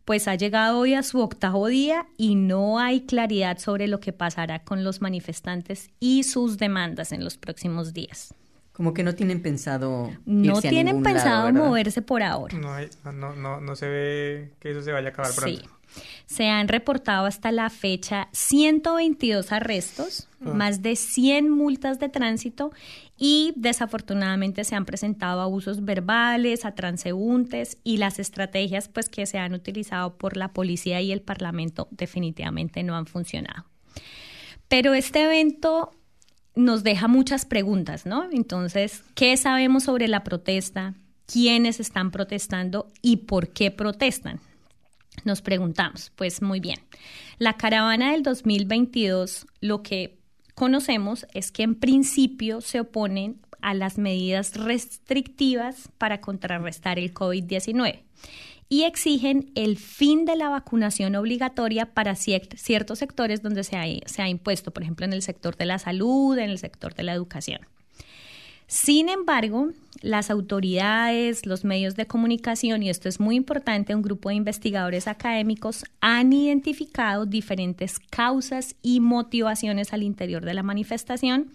pues 0.05 0.29
ha 0.29 0.35
llegado 0.35 0.79
hoy 0.79 0.93
a 0.93 1.03
su 1.03 1.21
octavo 1.21 1.69
día 1.69 2.07
y 2.19 2.35
no 2.35 2.79
hay 2.79 3.01
claridad 3.01 3.59
sobre 3.59 3.89
lo 3.89 3.99
que 3.99 4.13
pasará 4.13 4.63
con 4.63 4.85
los 4.85 5.01
manifestantes 5.01 5.89
y 6.01 6.25
sus 6.25 6.59
demandas 6.59 7.13
en 7.13 7.25
los 7.25 7.39
próximos 7.39 7.95
días. 7.95 8.35
Como 8.79 8.95
que 8.95 9.03
no 9.03 9.17
tienen 9.17 9.43
pensado. 9.43 10.13
No 10.25 10.61
tienen 10.61 11.03
pensado 11.03 11.53
moverse 11.53 12.01
por 12.01 12.23
ahora. 12.23 12.57
No, 12.57 12.73
hay, 12.73 12.89
no, 13.05 13.35
no, 13.35 13.61
no, 13.61 13.75
se 13.75 13.89
ve 13.89 14.53
que 14.61 14.71
eso 14.71 14.83
se 14.83 14.93
vaya 14.93 15.09
a 15.09 15.11
acabar 15.11 15.33
pronto. 15.35 15.63
Sí. 15.63 16.03
Se 16.27 16.47
han 16.47 16.69
reportado 16.69 17.27
hasta 17.27 17.51
la 17.51 17.71
fecha 17.71 18.29
122 18.31 19.51
arrestos, 19.51 20.29
ah. 20.47 20.51
más 20.51 20.81
de 20.81 20.95
100 20.95 21.51
multas 21.51 21.99
de 21.99 22.09
tránsito 22.09 22.71
y 23.17 23.53
desafortunadamente 23.57 24.63
se 24.63 24.77
han 24.77 24.85
presentado 24.85 25.41
abusos 25.41 25.85
verbales 25.85 26.65
a 26.65 26.77
transeúntes 26.77 27.79
y 27.83 27.97
las 27.97 28.21
estrategias 28.21 28.87
pues 28.87 29.09
que 29.09 29.27
se 29.27 29.39
han 29.39 29.55
utilizado 29.55 30.17
por 30.19 30.37
la 30.37 30.53
policía 30.53 31.01
y 31.01 31.11
el 31.11 31.21
parlamento 31.21 31.89
definitivamente 31.91 32.85
no 32.85 32.95
han 32.95 33.07
funcionado. 33.07 33.65
Pero 34.69 34.95
este 34.95 35.25
evento 35.25 35.91
nos 36.59 36.83
deja 36.83 37.07
muchas 37.07 37.47
preguntas, 37.47 38.05
¿no? 38.05 38.29
Entonces, 38.33 39.05
¿qué 39.15 39.37
sabemos 39.37 39.85
sobre 39.85 40.09
la 40.09 40.25
protesta? 40.25 40.95
¿Quiénes 41.27 41.79
están 41.79 42.11
protestando 42.11 42.91
y 43.01 43.19
por 43.19 43.51
qué 43.51 43.71
protestan? 43.71 44.41
Nos 45.25 45.41
preguntamos, 45.41 46.11
pues 46.17 46.43
muy 46.43 46.59
bien. 46.59 46.79
La 47.39 47.57
caravana 47.57 48.13
del 48.13 48.25
2022, 48.25 49.47
lo 49.61 49.83
que 49.83 50.19
conocemos 50.55 51.27
es 51.33 51.53
que 51.53 51.63
en 51.63 51.77
principio 51.77 52.61
se 52.61 52.81
oponen 52.81 53.41
a 53.61 53.75
las 53.75 53.97
medidas 53.97 54.57
restrictivas 54.57 55.89
para 55.99 56.21
contrarrestar 56.21 56.99
el 56.99 57.15
COVID-19 57.15 58.03
y 58.69 58.83
exigen 58.83 59.51
el 59.55 59.79
fin 59.79 60.25
de 60.25 60.37
la 60.37 60.51
vacunación 60.51 61.15
obligatoria 61.17 61.87
para 61.87 62.15
ciertos 62.15 62.99
sectores 62.99 63.43
donde 63.43 63.65
se 63.65 63.77
ha, 63.77 64.29
impuesto, 64.29 64.71
por 64.73 64.83
ejemplo, 64.83 65.07
en 65.07 65.13
el 65.13 65.23
sector 65.23 65.57
de 65.57 65.67
la 65.67 65.79
salud, 65.79 66.37
en 66.37 66.51
el 66.51 66.59
sector 66.59 66.95
de 66.95 67.03
la 67.03 67.15
educación. 67.15 67.61
Sin 68.67 69.09
embargo, 69.09 69.71
las 70.03 70.31
autoridades, 70.31 71.47
los 71.47 71.65
medios 71.65 71.97
de 71.97 72.07
comunicación, 72.07 72.83
y 72.83 72.91
esto 72.91 73.09
es 73.09 73.19
muy 73.19 73.37
importante, 73.37 73.95
un 73.95 74.03
grupo 74.03 74.29
de 74.29 74.35
investigadores 74.35 75.09
académicos 75.09 75.87
han 76.03 76.35
identificado 76.35 77.25
diferentes 77.25 77.99
causas 77.99 78.77
y 78.83 79.01
motivaciones 79.01 79.95
al 79.95 80.03
interior 80.03 80.45
de 80.45 80.53
la 80.53 80.63
manifestación 80.63 81.51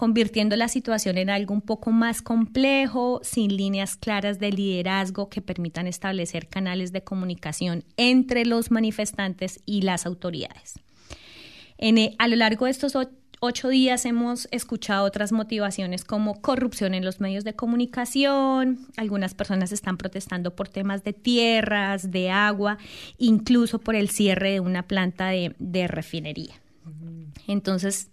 convirtiendo 0.00 0.56
la 0.56 0.68
situación 0.68 1.18
en 1.18 1.28
algo 1.28 1.52
un 1.52 1.60
poco 1.60 1.90
más 1.90 2.22
complejo, 2.22 3.20
sin 3.22 3.54
líneas 3.54 3.96
claras 3.96 4.38
de 4.38 4.50
liderazgo 4.50 5.28
que 5.28 5.42
permitan 5.42 5.86
establecer 5.86 6.48
canales 6.48 6.90
de 6.90 7.04
comunicación 7.04 7.84
entre 7.98 8.46
los 8.46 8.70
manifestantes 8.70 9.60
y 9.66 9.82
las 9.82 10.06
autoridades. 10.06 10.76
Eh, 11.76 12.14
a 12.18 12.28
lo 12.28 12.36
largo 12.36 12.64
de 12.64 12.70
estos 12.70 12.96
ocho 13.40 13.68
días 13.68 14.06
hemos 14.06 14.48
escuchado 14.52 15.04
otras 15.04 15.32
motivaciones 15.32 16.02
como 16.02 16.40
corrupción 16.40 16.94
en 16.94 17.04
los 17.04 17.20
medios 17.20 17.44
de 17.44 17.52
comunicación, 17.52 18.78
algunas 18.96 19.34
personas 19.34 19.70
están 19.70 19.98
protestando 19.98 20.56
por 20.56 20.70
temas 20.70 21.04
de 21.04 21.12
tierras, 21.12 22.10
de 22.10 22.30
agua, 22.30 22.78
incluso 23.18 23.78
por 23.78 23.94
el 23.96 24.08
cierre 24.08 24.52
de 24.52 24.60
una 24.60 24.84
planta 24.84 25.26
de, 25.26 25.54
de 25.58 25.88
refinería. 25.88 26.54
Entonces, 27.46 28.08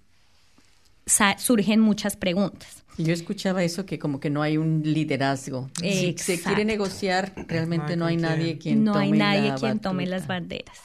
surgen 1.37 1.79
muchas 1.79 2.15
preguntas. 2.15 2.83
Yo 2.97 3.13
escuchaba 3.13 3.63
eso 3.63 3.85
que 3.85 3.99
como 3.99 4.19
que 4.19 4.29
no 4.29 4.41
hay 4.41 4.57
un 4.57 4.81
liderazgo. 4.83 5.69
Si 5.79 6.15
se 6.17 6.41
quiere 6.41 6.65
negociar, 6.65 7.33
realmente 7.47 7.95
no 7.95 8.05
hay, 8.05 8.17
nadie 8.17 8.57
quien 8.57 8.83
no 8.83 8.95
hay 8.95 9.11
nadie 9.11 9.53
quien 9.55 9.79
tome 9.79 10.07
las 10.07 10.25
banderas. 10.25 10.79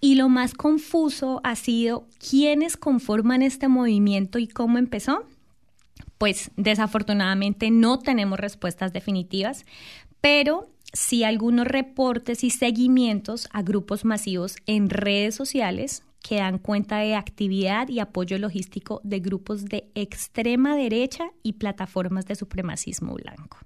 Y 0.00 0.16
lo 0.16 0.28
más 0.28 0.54
confuso 0.54 1.40
ha 1.44 1.54
sido 1.56 2.06
quiénes 2.18 2.76
conforman 2.76 3.42
este 3.42 3.68
movimiento 3.68 4.38
y 4.38 4.48
cómo 4.48 4.78
empezó. 4.78 5.24
Pues 6.18 6.50
desafortunadamente 6.56 7.70
no 7.70 8.00
tenemos 8.00 8.40
respuestas 8.40 8.92
definitivas, 8.92 9.64
pero 10.20 10.68
sí 10.92 11.22
algunos 11.22 11.66
reportes 11.66 12.42
y 12.42 12.50
seguimientos 12.50 13.48
a 13.52 13.62
grupos 13.62 14.04
masivos 14.04 14.56
en 14.66 14.90
redes 14.90 15.36
sociales 15.36 16.02
que 16.22 16.36
dan 16.36 16.58
cuenta 16.58 16.98
de 16.98 17.14
actividad 17.14 17.88
y 17.88 18.00
apoyo 18.00 18.38
logístico 18.38 19.00
de 19.04 19.20
grupos 19.20 19.64
de 19.64 19.90
extrema 19.94 20.76
derecha 20.76 21.30
y 21.42 21.54
plataformas 21.54 22.26
de 22.26 22.34
supremacismo 22.34 23.14
blanco. 23.14 23.58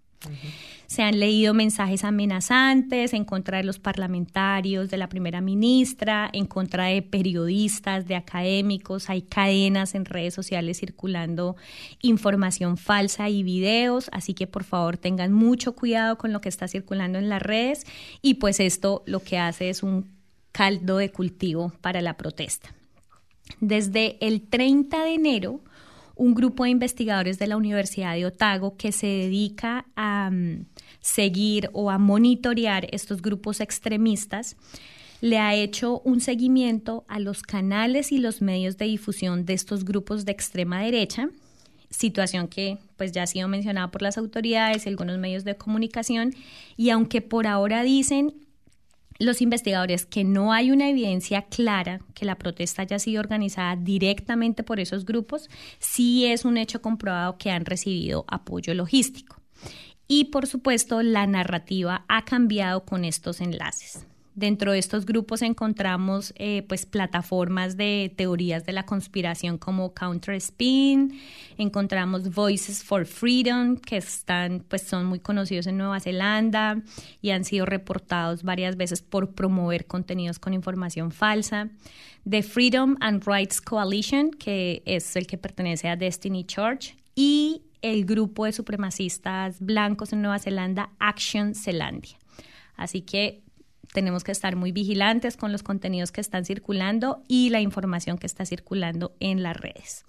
Se 0.86 1.02
han 1.02 1.18
leído 1.18 1.54
mensajes 1.54 2.04
amenazantes 2.04 3.14
en 3.14 3.24
contra 3.24 3.58
de 3.58 3.64
los 3.64 3.78
parlamentarios, 3.78 4.90
de 4.90 4.96
la 4.96 5.08
primera 5.08 5.40
ministra, 5.40 6.28
en 6.32 6.46
contra 6.46 6.86
de 6.86 7.02
periodistas, 7.02 8.06
de 8.06 8.14
académicos. 8.14 9.08
Hay 9.08 9.22
cadenas 9.22 9.94
en 9.94 10.04
redes 10.04 10.34
sociales 10.34 10.78
circulando 10.78 11.56
información 12.02 12.76
falsa 12.76 13.30
y 13.30 13.42
videos, 13.42 14.10
así 14.12 14.34
que 14.34 14.46
por 14.46 14.64
favor 14.64 14.98
tengan 14.98 15.32
mucho 15.32 15.74
cuidado 15.74 16.18
con 16.18 16.32
lo 16.32 16.40
que 16.40 16.50
está 16.50 16.68
circulando 16.68 17.18
en 17.18 17.28
las 17.28 17.42
redes 17.42 17.84
y 18.20 18.34
pues 18.34 18.60
esto 18.60 19.02
lo 19.06 19.20
que 19.20 19.38
hace 19.38 19.70
es 19.70 19.82
un 19.82 20.21
caldo 20.52 20.98
de 20.98 21.10
cultivo 21.10 21.72
para 21.80 22.00
la 22.00 22.16
protesta. 22.16 22.74
Desde 23.60 24.16
el 24.20 24.42
30 24.42 25.04
de 25.04 25.14
enero, 25.14 25.60
un 26.14 26.34
grupo 26.34 26.64
de 26.64 26.70
investigadores 26.70 27.38
de 27.38 27.46
la 27.46 27.56
Universidad 27.56 28.14
de 28.14 28.26
Otago 28.26 28.76
que 28.76 28.92
se 28.92 29.06
dedica 29.06 29.86
a 29.96 30.30
mm, 30.30 30.66
seguir 31.00 31.70
o 31.72 31.90
a 31.90 31.98
monitorear 31.98 32.86
estos 32.92 33.22
grupos 33.22 33.60
extremistas 33.60 34.56
le 35.22 35.38
ha 35.38 35.54
hecho 35.54 36.00
un 36.00 36.20
seguimiento 36.20 37.04
a 37.06 37.20
los 37.20 37.42
canales 37.42 38.10
y 38.10 38.18
los 38.18 38.42
medios 38.42 38.76
de 38.76 38.86
difusión 38.86 39.46
de 39.46 39.52
estos 39.54 39.84
grupos 39.84 40.24
de 40.24 40.32
extrema 40.32 40.82
derecha, 40.82 41.30
situación 41.90 42.48
que 42.48 42.78
pues 42.96 43.12
ya 43.12 43.22
ha 43.22 43.26
sido 43.28 43.46
mencionada 43.46 43.90
por 43.92 44.02
las 44.02 44.18
autoridades 44.18 44.84
y 44.84 44.88
algunos 44.88 45.18
medios 45.18 45.44
de 45.44 45.56
comunicación, 45.56 46.34
y 46.76 46.90
aunque 46.90 47.22
por 47.22 47.46
ahora 47.46 47.84
dicen 47.84 48.34
los 49.18 49.40
investigadores 49.42 50.06
que 50.06 50.24
no 50.24 50.52
hay 50.52 50.70
una 50.70 50.88
evidencia 50.88 51.42
clara 51.42 52.00
que 52.14 52.24
la 52.24 52.36
protesta 52.36 52.82
haya 52.82 52.98
sido 52.98 53.20
organizada 53.20 53.76
directamente 53.76 54.62
por 54.62 54.80
esos 54.80 55.04
grupos, 55.04 55.48
sí 55.78 56.26
es 56.26 56.44
un 56.44 56.56
hecho 56.56 56.82
comprobado 56.82 57.38
que 57.38 57.50
han 57.50 57.64
recibido 57.64 58.24
apoyo 58.28 58.74
logístico. 58.74 59.36
Y 60.08 60.26
por 60.26 60.46
supuesto, 60.46 61.02
la 61.02 61.26
narrativa 61.26 62.04
ha 62.08 62.24
cambiado 62.24 62.84
con 62.84 63.04
estos 63.04 63.40
enlaces. 63.40 64.06
Dentro 64.34 64.72
de 64.72 64.78
estos 64.78 65.04
grupos 65.04 65.42
encontramos 65.42 66.32
eh, 66.36 66.64
pues 66.66 66.86
plataformas 66.86 67.76
de 67.76 68.14
teorías 68.16 68.64
de 68.64 68.72
la 68.72 68.86
conspiración 68.86 69.58
como 69.58 69.92
Counter 69.92 70.34
Spin, 70.36 71.20
encontramos 71.58 72.32
Voices 72.32 72.82
for 72.82 73.04
Freedom 73.04 73.76
que 73.76 73.98
están 73.98 74.64
pues 74.66 74.82
son 74.82 75.04
muy 75.04 75.20
conocidos 75.20 75.66
en 75.66 75.76
Nueva 75.76 76.00
Zelanda 76.00 76.80
y 77.20 77.30
han 77.30 77.44
sido 77.44 77.66
reportados 77.66 78.42
varias 78.42 78.78
veces 78.78 79.02
por 79.02 79.34
promover 79.34 79.86
contenidos 79.86 80.38
con 80.38 80.54
información 80.54 81.12
falsa. 81.12 81.68
The 82.26 82.42
Freedom 82.42 82.96
and 83.00 83.22
Rights 83.26 83.60
Coalition 83.60 84.30
que 84.30 84.82
es 84.86 85.14
el 85.14 85.26
que 85.26 85.36
pertenece 85.36 85.90
a 85.90 85.96
Destiny 85.96 86.44
Church 86.44 86.96
y 87.14 87.64
el 87.82 88.06
grupo 88.06 88.46
de 88.46 88.52
supremacistas 88.52 89.60
blancos 89.60 90.14
en 90.14 90.22
Nueva 90.22 90.38
Zelanda 90.38 90.90
Action 90.98 91.54
Zelandia. 91.54 92.16
Así 92.76 93.02
que 93.02 93.42
tenemos 93.92 94.24
que 94.24 94.32
estar 94.32 94.56
muy 94.56 94.72
vigilantes 94.72 95.36
con 95.36 95.52
los 95.52 95.62
contenidos 95.62 96.12
que 96.12 96.20
están 96.20 96.44
circulando 96.44 97.22
y 97.28 97.50
la 97.50 97.60
información 97.60 98.18
que 98.18 98.26
está 98.26 98.44
circulando 98.46 99.14
en 99.20 99.42
las 99.42 99.56
redes. 99.56 100.04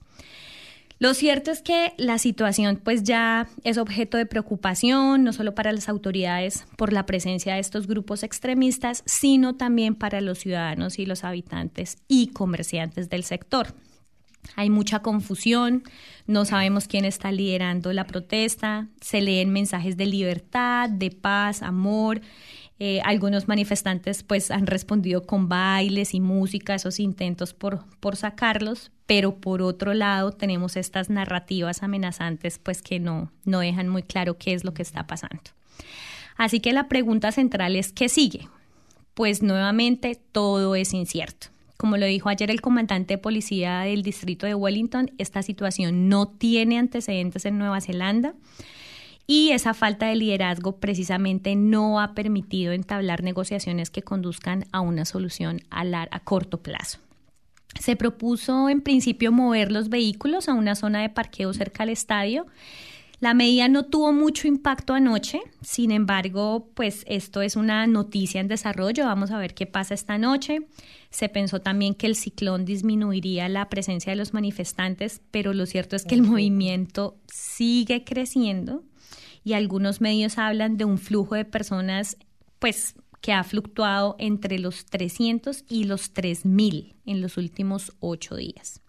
Lo 0.99 1.13
cierto 1.13 1.51
es 1.51 1.61
que 1.61 1.93
la 1.97 2.17
situación 2.17 2.79
pues 2.81 3.03
ya 3.03 3.49
es 3.63 3.77
objeto 3.77 4.17
de 4.17 4.25
preocupación, 4.25 5.23
no 5.23 5.33
solo 5.33 5.53
para 5.53 5.73
las 5.73 5.89
autoridades 5.89 6.65
por 6.77 6.93
la 6.93 7.05
presencia 7.05 7.55
de 7.55 7.59
estos 7.59 7.87
grupos 7.87 8.23
extremistas, 8.23 9.03
sino 9.05 9.55
también 9.55 9.95
para 9.95 10.21
los 10.21 10.39
ciudadanos 10.39 10.99
y 10.99 11.05
los 11.05 11.25
habitantes 11.25 11.97
y 12.07 12.27
comerciantes 12.27 13.09
del 13.09 13.23
sector. 13.23 13.75
Hay 14.55 14.69
mucha 14.69 14.99
confusión, 14.99 15.83
no 16.27 16.45
sabemos 16.45 16.87
quién 16.87 17.05
está 17.05 17.31
liderando 17.31 17.91
la 17.91 18.05
protesta, 18.05 18.87
se 19.01 19.21
leen 19.21 19.51
mensajes 19.51 19.97
de 19.97 20.05
libertad, 20.05 20.89
de 20.89 21.11
paz, 21.11 21.63
amor. 21.63 22.21
Eh, 22.79 23.01
algunos 23.05 23.47
manifestantes 23.47 24.23
pues 24.23 24.49
han 24.51 24.65
respondido 24.65 25.25
con 25.25 25.47
bailes 25.47 26.13
y 26.13 26.19
música, 26.19 26.75
esos 26.75 26.99
intentos 26.99 27.53
por, 27.53 27.85
por 27.99 28.15
sacarlos, 28.15 28.91
pero 29.05 29.35
por 29.35 29.61
otro 29.61 29.93
lado 29.93 30.31
tenemos 30.31 30.75
estas 30.75 31.09
narrativas 31.09 31.83
amenazantes 31.83 32.59
pues 32.59 32.81
que 32.81 32.99
no, 32.99 33.31
no 33.45 33.59
dejan 33.59 33.89
muy 33.89 34.03
claro 34.03 34.37
qué 34.37 34.53
es 34.53 34.63
lo 34.63 34.73
que 34.73 34.81
está 34.81 35.05
pasando. 35.05 35.43
Así 36.35 36.59
que 36.59 36.73
la 36.73 36.87
pregunta 36.87 37.31
central 37.31 37.75
es 37.75 37.91
¿qué 37.91 38.09
sigue? 38.09 38.47
Pues 39.13 39.43
nuevamente 39.43 40.19
todo 40.31 40.75
es 40.75 40.93
incierto. 40.93 41.47
Como 41.77 41.97
lo 41.97 42.05
dijo 42.05 42.29
ayer 42.29 42.49
el 42.49 42.61
comandante 42.61 43.15
de 43.15 43.17
policía 43.19 43.81
del 43.81 44.03
distrito 44.03 44.45
de 44.47 44.55
Wellington, 44.55 45.11
esta 45.17 45.43
situación 45.43 46.09
no 46.09 46.27
tiene 46.27 46.79
antecedentes 46.79 47.45
en 47.45 47.57
Nueva 47.59 47.81
Zelanda 47.81 48.33
y 49.25 49.51
esa 49.51 49.73
falta 49.73 50.07
de 50.07 50.15
liderazgo 50.15 50.77
precisamente 50.77 51.55
no 51.55 51.99
ha 51.99 52.13
permitido 52.13 52.73
entablar 52.73 53.23
negociaciones 53.23 53.89
que 53.89 54.01
conduzcan 54.01 54.65
a 54.71 54.81
una 54.81 55.05
solución 55.05 55.61
a, 55.69 55.83
a 56.11 56.19
corto 56.21 56.61
plazo. 56.61 56.99
Se 57.79 57.95
propuso 57.95 58.69
en 58.69 58.81
principio 58.81 59.31
mover 59.31 59.71
los 59.71 59.89
vehículos 59.89 60.47
a 60.47 60.53
una 60.53 60.75
zona 60.75 61.01
de 61.01 61.09
parqueo 61.09 61.53
cerca 61.53 61.83
al 61.83 61.89
estadio 61.89 62.45
la 63.23 63.33
medida 63.33 63.69
no 63.69 63.85
tuvo 63.85 64.11
mucho 64.11 64.49
impacto 64.49 64.93
anoche, 64.93 65.39
sin 65.61 65.91
embargo, 65.91 66.67
pues 66.73 67.05
esto 67.07 67.41
es 67.41 67.55
una 67.55 67.87
noticia 67.87 68.41
en 68.41 68.49
desarrollo, 68.49 69.05
vamos 69.05 69.31
a 69.31 69.37
ver 69.37 69.53
qué 69.53 69.65
pasa 69.65 69.93
esta 69.93 70.17
noche. 70.17 70.67
Se 71.09 71.29
pensó 71.29 71.61
también 71.61 71.95
que 71.95 72.05
el 72.05 72.17
ciclón 72.17 72.65
disminuiría 72.65 73.47
la 73.47 73.69
presencia 73.69 74.11
de 74.11 74.17
los 74.17 74.33
manifestantes, 74.33 75.21
pero 75.31 75.53
lo 75.53 75.65
cierto 75.65 75.95
es 75.95 76.03
que 76.03 76.15
el 76.15 76.21
movimiento 76.23 77.15
sigue 77.27 78.03
creciendo 78.03 78.83
y 79.43 79.53
algunos 79.53 80.01
medios 80.01 80.37
hablan 80.37 80.77
de 80.77 80.85
un 80.85 80.97
flujo 80.97 81.35
de 81.35 81.45
personas, 81.45 82.17
pues 82.59 82.95
que 83.21 83.33
ha 83.33 83.43
fluctuado 83.43 84.15
entre 84.19 84.59
los 84.59 84.85
300 84.85 85.63
y 85.69 85.85
los 85.85 86.13
3.000 86.13 86.95
en 87.05 87.21
los 87.21 87.37
últimos 87.37 87.93
ocho 87.99 88.35
días. 88.35 88.81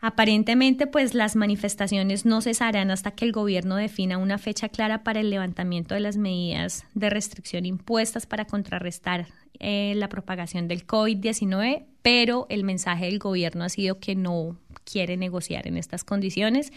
Aparentemente, 0.00 0.86
pues 0.86 1.14
las 1.14 1.34
manifestaciones 1.34 2.24
no 2.24 2.40
cesarán 2.40 2.92
hasta 2.92 3.10
que 3.10 3.24
el 3.24 3.32
gobierno 3.32 3.74
defina 3.74 4.18
una 4.18 4.38
fecha 4.38 4.68
clara 4.68 5.02
para 5.02 5.18
el 5.18 5.30
levantamiento 5.30 5.94
de 5.94 6.00
las 6.00 6.16
medidas 6.16 6.84
de 6.94 7.10
restricción 7.10 7.66
impuestas 7.66 8.24
para 8.24 8.44
contrarrestar 8.44 9.26
eh, 9.60 9.94
la 9.96 10.08
propagación 10.08 10.68
del 10.68 10.86
COVID-19, 10.86 11.84
pero 12.02 12.46
el 12.48 12.64
mensaje 12.64 13.06
del 13.06 13.18
gobierno 13.18 13.64
ha 13.64 13.68
sido 13.68 13.98
que 13.98 14.14
no 14.14 14.56
quiere 14.84 15.16
negociar 15.16 15.66
en 15.66 15.76
estas 15.76 16.04
condiciones. 16.04 16.72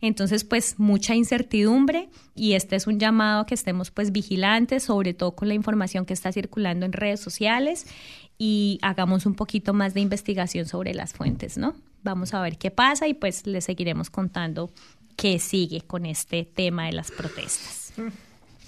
Entonces, 0.00 0.42
pues 0.44 0.78
mucha 0.78 1.14
incertidumbre 1.14 2.08
y 2.34 2.54
este 2.54 2.76
es 2.76 2.86
un 2.86 2.98
llamado 2.98 3.46
que 3.46 3.54
estemos 3.54 3.90
pues 3.90 4.10
vigilantes, 4.10 4.84
sobre 4.84 5.14
todo 5.14 5.36
con 5.36 5.48
la 5.48 5.54
información 5.54 6.04
que 6.04 6.12
está 6.12 6.32
circulando 6.32 6.86
en 6.86 6.92
redes 6.92 7.20
sociales 7.20 7.86
y 8.38 8.78
hagamos 8.82 9.26
un 9.26 9.34
poquito 9.34 9.74
más 9.74 9.94
de 9.94 10.00
investigación 10.00 10.66
sobre 10.66 10.94
las 10.94 11.12
fuentes, 11.12 11.56
¿no? 11.56 11.74
Vamos 12.02 12.34
a 12.34 12.42
ver 12.42 12.58
qué 12.58 12.72
pasa 12.72 13.06
y 13.06 13.14
pues 13.14 13.46
les 13.46 13.64
seguiremos 13.64 14.10
contando 14.10 14.72
qué 15.16 15.38
sigue 15.38 15.82
con 15.82 16.06
este 16.06 16.44
tema 16.44 16.86
de 16.86 16.92
las 16.92 17.12
protestas. 17.12 17.92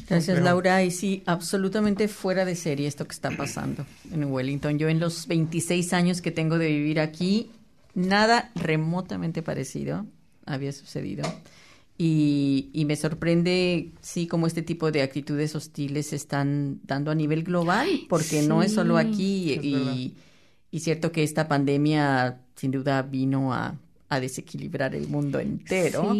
Gracias, 0.08 0.42
Laura. 0.42 0.82
Y 0.84 0.90
sí, 0.90 1.22
absolutamente 1.26 2.08
fuera 2.08 2.44
de 2.44 2.56
serie 2.56 2.86
esto 2.86 3.06
que 3.06 3.12
está 3.12 3.30
pasando 3.30 3.86
en 4.12 4.24
Wellington. 4.24 4.78
Yo 4.78 4.88
en 4.88 5.00
los 5.00 5.26
26 5.26 5.92
años 5.92 6.20
que 6.20 6.30
tengo 6.30 6.58
de 6.58 6.68
vivir 6.68 7.00
aquí, 7.00 7.50
nada 7.94 8.50
remotamente 8.54 9.42
parecido 9.42 10.06
había 10.46 10.72
sucedido. 10.72 11.24
Y, 11.96 12.70
y, 12.72 12.86
me 12.86 12.96
sorprende, 12.96 13.92
sí, 14.00 14.26
cómo 14.26 14.48
este 14.48 14.62
tipo 14.62 14.90
de 14.90 15.02
actitudes 15.02 15.54
hostiles 15.54 16.08
se 16.08 16.16
están 16.16 16.80
dando 16.82 17.12
a 17.12 17.14
nivel 17.14 17.44
global, 17.44 17.88
porque 18.08 18.42
no 18.42 18.64
es 18.64 18.74
solo 18.74 18.98
aquí. 18.98 19.52
y, 19.62 20.14
y 20.74 20.80
cierto 20.80 21.12
que 21.12 21.22
esta 21.22 21.46
pandemia 21.46 22.40
sin 22.56 22.72
duda 22.72 23.02
vino 23.02 23.54
a, 23.54 23.78
desequilibrar 24.20 24.94
el 24.94 25.08
mundo 25.08 25.40
entero, 25.40 26.14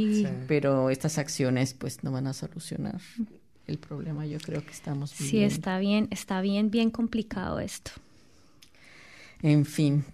pero 0.48 0.90
estas 0.90 1.16
acciones 1.18 1.75
pues 1.75 2.03
no 2.03 2.11
van 2.11 2.27
a 2.27 2.33
solucionar 2.33 3.01
el 3.66 3.79
problema 3.79 4.27
yo 4.27 4.38
creo 4.38 4.62
que 4.64 4.70
estamos 4.70 5.16
viviendo. 5.18 5.50
Sí, 5.50 5.55
está 5.55 5.79
bien, 5.79 6.09
está 6.11 6.40
bien, 6.40 6.70
bien 6.70 6.90
complicado 6.90 7.61
esto. 7.61 7.92
En 9.42 9.64
fin, 9.64 10.05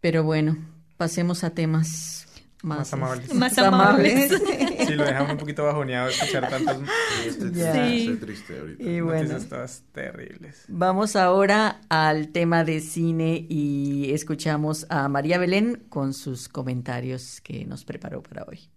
pero 0.00 0.24
bueno, 0.24 0.56
pasemos 0.96 1.44
a 1.44 1.50
temas 1.50 2.26
más, 2.62 2.92
amables. 2.92 3.34
Más 3.34 3.58
amables. 3.58 4.30
sí, 4.86 4.94
lo 4.94 5.04
dejamos 5.04 5.32
un 5.32 5.38
poquito 5.38 5.64
bajoneado 5.64 6.08
escuchar 6.08 6.48
tantos. 6.48 6.76
Sí, 7.22 8.16
triste 8.20 8.58
ahorita. 8.58 8.82
Y 8.82 9.00
bueno, 9.00 9.38
todas 9.48 9.82
terribles. 9.92 10.64
Vamos 10.68 11.16
ahora 11.16 11.80
al 11.88 12.28
tema 12.28 12.64
de 12.64 12.80
cine 12.80 13.46
y 13.48 14.12
escuchamos 14.12 14.86
a 14.90 15.08
María 15.08 15.38
Belén 15.38 15.84
con 15.88 16.14
sus 16.14 16.48
comentarios 16.48 17.40
que 17.40 17.64
nos 17.64 17.84
preparó 17.84 18.22
para 18.22 18.44
hoy. 18.44 18.71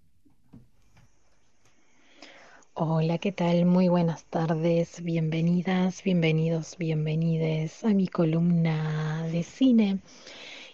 Hola, 2.78 3.20
¿qué 3.20 3.32
tal? 3.32 3.66
Muy 3.66 3.88
buenas 3.88 4.26
tardes, 4.26 5.02
bienvenidas, 5.02 6.04
bienvenidos, 6.04 6.78
bienvenides 6.78 7.84
a 7.86 7.90
mi 7.90 8.08
columna 8.08 9.26
de 9.32 9.44
cine. 9.44 10.00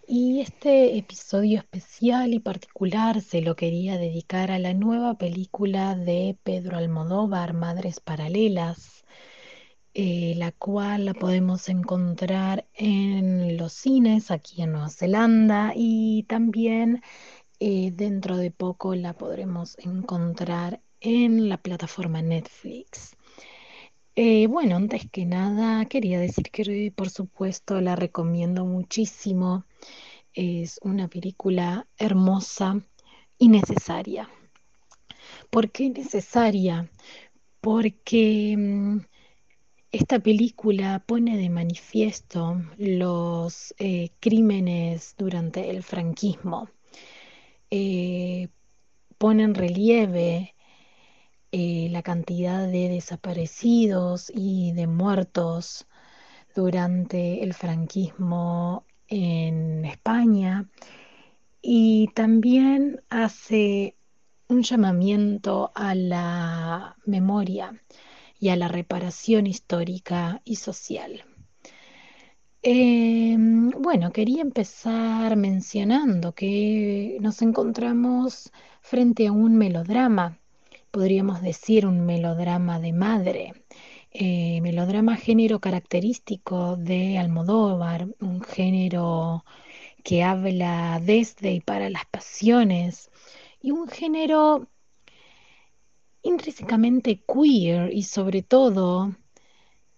Y 0.08 0.42
este 0.42 0.98
episodio 0.98 1.60
especial 1.60 2.34
y 2.34 2.40
particular 2.40 3.22
se 3.22 3.42
lo 3.42 3.56
quería 3.56 3.98
dedicar 4.00 4.50
a 4.52 4.58
la 4.60 4.74
nueva 4.74 5.18
película 5.20 5.96
de 5.96 6.38
Pedro 6.44 6.78
Almodóvar, 6.78 7.54
Madres 7.54 8.00
Paralelas, 8.00 9.06
eh, 9.94 10.34
la 10.38 10.52
cual 10.52 11.06
la 11.06 11.14
podemos 11.14 11.70
encontrar 11.70 12.68
en 12.74 13.58
los 13.58 13.74
cines 13.74 14.32
aquí 14.32 14.64
en 14.64 14.72
Nueva 14.74 14.90
Zelanda 14.90 15.74
y 15.76 16.24
también 16.24 17.04
eh, 17.60 17.92
dentro 17.94 18.38
de 18.38 18.52
poco 18.52 18.96
la 18.96 19.14
podremos 19.14 19.78
encontrar 19.80 20.82
en 21.02 21.50
la 21.50 21.58
plataforma 21.58 22.22
Netflix. 22.22 23.18
Eh, 24.16 24.48
bueno, 24.48 24.76
antes 24.76 25.10
que 25.10 25.26
nada, 25.26 25.86
quería 25.86 26.20
decir 26.20 26.52
que 26.52 26.94
por 26.96 27.10
supuesto 27.10 27.82
la 27.82 27.96
recomiendo 27.96 28.66
muchísimo. 28.66 29.66
Es 30.34 30.80
una 30.84 31.08
película 31.08 31.88
hermosa 31.98 32.82
y 33.38 33.50
necesaria. 33.50 34.30
¿Por 35.50 35.72
qué 35.72 35.90
necesaria? 35.90 36.90
Porque 37.62 38.56
mm, 38.58 39.00
esta 39.92 40.20
película 40.20 41.04
pone 41.06 41.38
de 41.38 41.50
manifiesto 41.50 42.62
los 42.78 43.74
eh, 43.78 44.12
crímenes 44.20 45.16
durante 45.18 45.70
el 45.70 45.84
franquismo. 45.84 46.70
Eh, 47.70 48.50
pone 49.18 49.44
en 49.44 49.56
relieve 49.56 50.56
eh, 51.52 51.90
la 51.92 52.02
cantidad 52.02 52.68
de 52.68 52.90
desaparecidos 52.90 54.32
y 54.34 54.72
de 54.74 54.88
muertos 54.88 55.88
durante 56.56 57.44
el 57.44 57.54
franquismo 57.54 58.86
en 59.08 59.86
España 59.86 60.70
y 61.62 62.10
también 62.16 63.02
hace 63.10 63.96
un 64.48 64.64
llamamiento 64.64 65.72
a 65.76 65.96
la 65.96 66.98
memoria 67.06 67.82
y 68.40 68.50
a 68.50 68.56
la 68.56 68.68
reparación 68.68 69.48
histórica 69.48 70.42
y 70.46 70.56
social. 70.56 71.24
Em, 72.64 73.72
bueno, 73.72 74.12
quería 74.12 74.42
empezar 74.42 75.36
mencionando 75.36 76.34
que 76.34 77.18
nos 77.22 77.42
encontramos 77.42 78.52
frente 78.82 79.28
a 79.28 79.32
un 79.32 79.58
melodrama 79.58 80.40
podríamos 80.91 81.41
decir 81.41 81.88
un 81.88 82.06
melodrama 82.06 82.80
de 82.80 82.93
madre, 82.93 83.54
eh, 84.12 84.60
melodrama 84.62 85.15
género 85.15 85.60
característico 85.60 86.75
de 86.75 87.17
Almodóvar, 87.17 88.08
un 88.19 88.41
género 88.41 89.45
que 90.04 90.23
habla 90.23 90.99
desde 91.04 91.54
y 91.54 91.62
para 91.62 91.89
las 91.89 92.06
pasiones 92.06 93.10
y 93.62 93.71
un 93.71 93.88
género 93.88 94.67
intrínsecamente 96.23 97.23
queer 97.25 97.93
y 97.93 98.04
sobre 98.04 98.41
todo 98.43 99.15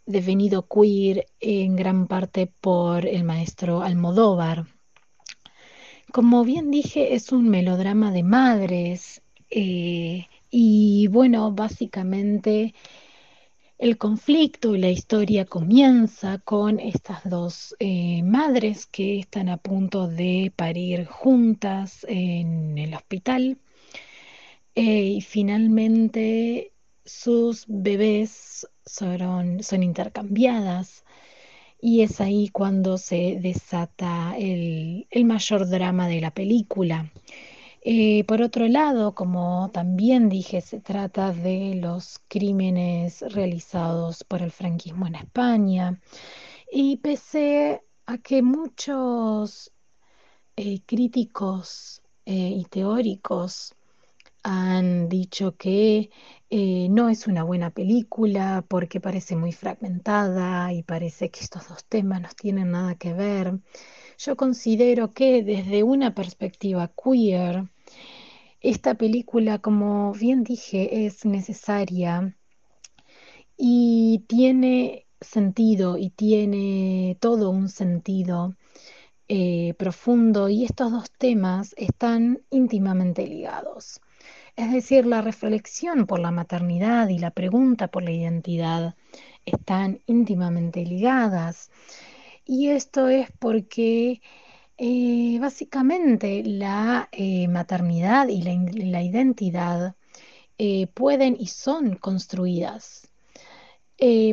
devenido 0.06 0.68
queer 0.68 1.26
en 1.40 1.76
gran 1.76 2.08
parte 2.08 2.48
por 2.48 3.06
el 3.06 3.24
maestro 3.24 3.82
Almodóvar. 3.82 4.68
Como 6.12 6.44
bien 6.44 6.70
dije, 6.70 7.16
es 7.16 7.32
un 7.32 7.50
melodrama 7.50 8.12
de 8.12 8.24
madres 8.24 9.24
eh, 9.50 10.28
y 10.56 11.08
bueno, 11.08 11.52
básicamente 11.52 12.76
el 13.80 13.98
conflicto 13.98 14.76
y 14.76 14.78
la 14.80 14.92
historia 14.92 15.46
comienza 15.46 16.38
con 16.38 16.80
estas 16.80 17.28
dos 17.28 17.76
eh, 17.80 18.22
madres 18.22 18.86
que 18.86 19.18
están 19.18 19.50
a 19.50 19.58
punto 19.58 20.08
de 20.08 20.54
parir 20.56 21.08
juntas 21.08 22.06
en 22.08 22.78
el 22.78 22.94
hospital 22.94 23.58
eh, 24.76 25.06
y 25.18 25.22
finalmente 25.22 26.72
sus 27.04 27.66
bebés 27.68 28.68
son, 28.86 29.64
son 29.64 29.82
intercambiadas 29.82 31.04
y 31.82 32.02
es 32.02 32.22
ahí 32.22 32.50
cuando 32.50 33.00
se 33.00 33.40
desata 33.42 34.36
el, 34.38 35.08
el 35.10 35.26
mayor 35.26 35.68
drama 35.68 36.08
de 36.08 36.22
la 36.22 36.32
película. 36.32 37.12
Eh, 37.86 38.24
por 38.26 38.42
otro 38.42 38.68
lado, 38.70 39.14
como 39.14 39.70
también 39.72 40.30
dije, 40.30 40.62
se 40.62 40.80
trata 40.80 41.34
de 41.34 41.76
los 41.76 42.20
crímenes 42.30 43.22
realizados 43.34 44.24
por 44.24 44.42
el 44.42 44.52
franquismo 44.52 45.06
en 45.08 45.16
España. 45.16 46.00
Y 46.72 46.98
pese 46.98 47.84
a 48.06 48.18
que 48.20 48.42
muchos 48.42 49.74
eh, 50.56 50.82
críticos 50.86 52.02
eh, 52.26 52.34
y 52.58 52.66
teóricos 52.66 53.76
han 54.44 55.10
dicho 55.10 55.56
que 55.58 56.12
no 56.90 57.10
es 57.10 57.28
una 57.28 57.44
buena 57.44 57.72
película 57.72 58.66
porque 58.68 59.02
parece 59.02 59.36
muy 59.36 59.52
fragmentada 59.54 60.72
y 60.74 60.84
parece 60.84 61.32
que 61.32 61.40
estos 61.42 61.68
dos 61.70 61.86
temas 61.86 62.22
no 62.22 62.30
tienen 62.38 62.72
nada 62.72 62.96
que 62.96 63.14
ver. 63.14 63.60
Yo 64.18 64.36
considero 64.38 65.14
que 65.14 65.44
desde 65.44 65.84
una 65.84 66.14
perspectiva 66.16 66.90
queer, 66.90 67.70
esta 68.64 68.96
película, 68.96 69.60
como 69.60 70.14
bien 70.14 70.44
dije, 70.44 71.06
es 71.06 71.26
necesaria 71.26 72.36
y 73.58 74.24
tiene 74.28 75.06
sentido 75.22 75.98
y 75.98 76.10
tiene 76.10 77.18
todo 77.20 77.50
un 77.50 77.70
sentido 77.70 78.56
eh, 79.28 79.74
profundo 79.78 80.50
y 80.50 80.64
estos 80.66 80.92
dos 80.92 81.12
temas 81.12 81.74
están 81.78 82.42
íntimamente 82.50 83.28
ligados. 83.28 84.02
Es 84.56 84.72
decir, 84.72 85.06
la 85.06 85.22
reflexión 85.22 86.06
por 86.06 86.20
la 86.20 86.32
maternidad 86.32 87.10
y 87.10 87.20
la 87.20 87.32
pregunta 87.32 87.90
por 87.90 88.04
la 88.04 88.12
identidad 88.12 88.96
están 89.46 90.00
íntimamente 90.06 90.86
ligadas. 90.86 91.70
Y 92.46 92.70
esto 92.70 93.10
es 93.10 93.30
porque 93.40 94.22
eh, 94.86 95.40
básicamente 95.40 96.44
la 96.44 97.08
eh, 97.14 97.48
maternidad 97.48 98.28
y 98.28 98.42
la, 98.42 99.02
identidad 99.02 99.96
eh, 100.58 100.88
pueden 100.88 101.38
y 101.40 101.48
son 101.48 101.96
construidas. 101.96 103.10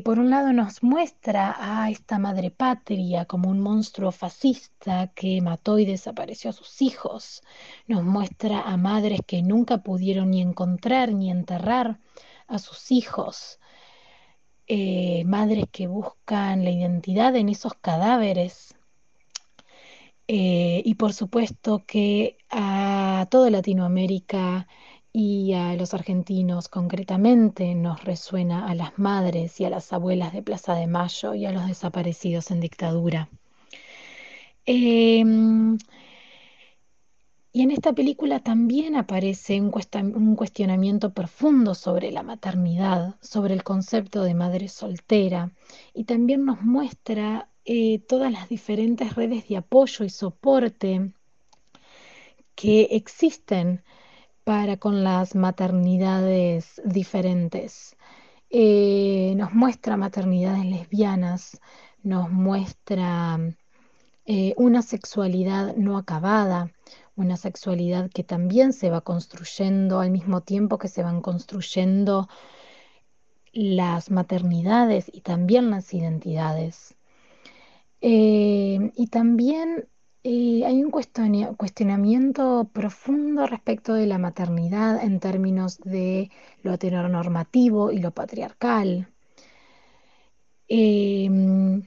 por 0.04 0.18
un 0.18 0.30
lado 0.30 0.52
nos 0.52 0.82
muestra 0.82 1.54
a 1.56 1.90
esta 1.90 2.18
madre 2.18 2.50
patria 2.50 3.26
como 3.26 3.48
un 3.48 3.60
monstruo 3.60 4.10
fascista 4.10 5.12
que 5.14 5.40
mató 5.40 5.78
y 5.78 5.84
desapareció 5.84 6.50
a 6.50 6.52
sus 6.52 6.82
hijos. 6.82 7.42
Nos 7.86 8.02
muestra 8.02 8.62
a 8.62 8.76
madres 8.76 9.20
que 9.26 9.42
nunca 9.42 9.78
pudieron 9.78 10.30
ni 10.32 10.40
encontrar 10.42 11.12
ni 11.12 11.30
enterrar 11.30 12.00
a 12.48 12.58
sus 12.58 12.90
hijos. 12.90 13.60
madres 15.26 15.66
que 15.70 15.86
buscan 15.86 16.64
la 16.64 16.70
identidad 16.70 17.36
en 17.36 17.48
esos 17.48 17.74
cadáveres 17.74 18.74
eh, 20.32 20.82
y 20.84 20.94
por 20.94 21.12
supuesto 21.12 21.82
que 21.84 22.38
a 22.50 23.26
toda 23.32 23.50
Latinoamérica 23.50 24.68
y 25.12 25.54
a 25.54 25.74
los 25.74 25.92
argentinos 25.92 26.68
concretamente 26.68 27.74
nos 27.74 28.04
resuena 28.04 28.68
a 28.68 28.76
las 28.76 28.96
madres 28.96 29.60
y 29.60 29.64
a 29.64 29.70
las 29.70 29.92
abuelas 29.92 30.32
de 30.32 30.42
Plaza 30.44 30.74
de 30.76 30.86
Mayo 30.86 31.34
y 31.34 31.46
a 31.46 31.50
los 31.50 31.66
desaparecidos 31.66 32.52
en 32.52 32.60
dictadura. 32.60 33.28
Em, 34.66 35.76
y 37.52 37.62
en 37.62 37.72
esta 37.72 37.92
película 37.92 38.38
también 38.38 38.94
aparece 38.94 39.60
un, 39.60 39.72
un, 40.14 40.36
cuestionamiento 40.36 41.12
profundo 41.12 41.74
sobre 41.74 42.12
la 42.12 42.22
maternidad, 42.22 43.16
sobre 43.20 43.54
el 43.54 43.64
concepto 43.64 44.22
de 44.22 44.34
madre 44.34 44.68
soltera, 44.68 45.50
y 45.92 46.04
también 46.04 46.44
nos 46.44 46.62
muestra 46.62 47.49
eh, 47.72 48.00
todas 48.00 48.32
las 48.32 48.48
diferentes 48.48 49.14
redes 49.14 49.46
de 49.46 49.56
apoyo 49.56 50.04
y 50.04 50.10
soporte 50.10 51.12
que 52.56 52.88
existen 52.90 53.84
para 54.42 54.76
con 54.76 55.04
las 55.04 55.36
maternidades 55.36 56.82
diferentes. 56.84 57.96
Eh, 58.50 59.34
nos 59.36 59.52
muestra 59.52 59.96
maternidades 59.96 60.64
lesbianas, 60.64 61.60
nos 62.02 62.28
muestra 62.28 63.38
eh, 64.24 64.52
una 64.56 64.82
sexualidad 64.82 65.76
no 65.76 65.96
acabada, 65.96 66.72
una 67.14 67.36
sexualidad 67.36 68.10
que 68.10 68.24
también 68.24 68.72
se 68.72 68.90
va 68.90 69.02
construyendo 69.02 70.00
al 70.00 70.10
mismo 70.10 70.40
tiempo 70.40 70.76
que 70.78 70.88
se 70.88 71.04
van 71.04 71.20
construyendo 71.22 72.28
las 73.52 74.10
maternidades 74.10 75.08
y 75.12 75.20
también 75.20 75.70
las 75.70 75.94
identidades. 75.94 76.96
Eh, 78.00 78.92
y 78.96 79.06
también 79.08 79.88
eh, 80.24 80.64
hay 80.66 80.82
un 80.84 80.90
cuestionamiento 80.90 82.70
profundo 82.72 83.46
respecto 83.46 83.94
de 83.94 84.06
la 84.06 84.18
maternidad 84.18 85.02
en 85.02 85.20
términos 85.20 85.78
de 85.80 86.30
lo 86.62 86.74
heteronormativo 86.74 87.90
y 87.92 87.98
lo 88.00 88.12
patriarcal. 88.12 89.08
Em, 90.68 91.82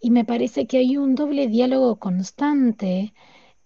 y 0.00 0.10
me 0.10 0.24
parece 0.24 0.66
que 0.66 0.78
hay 0.78 0.96
un 0.96 1.14
doble 1.14 1.46
diálogo 1.48 1.98
constante 1.98 3.12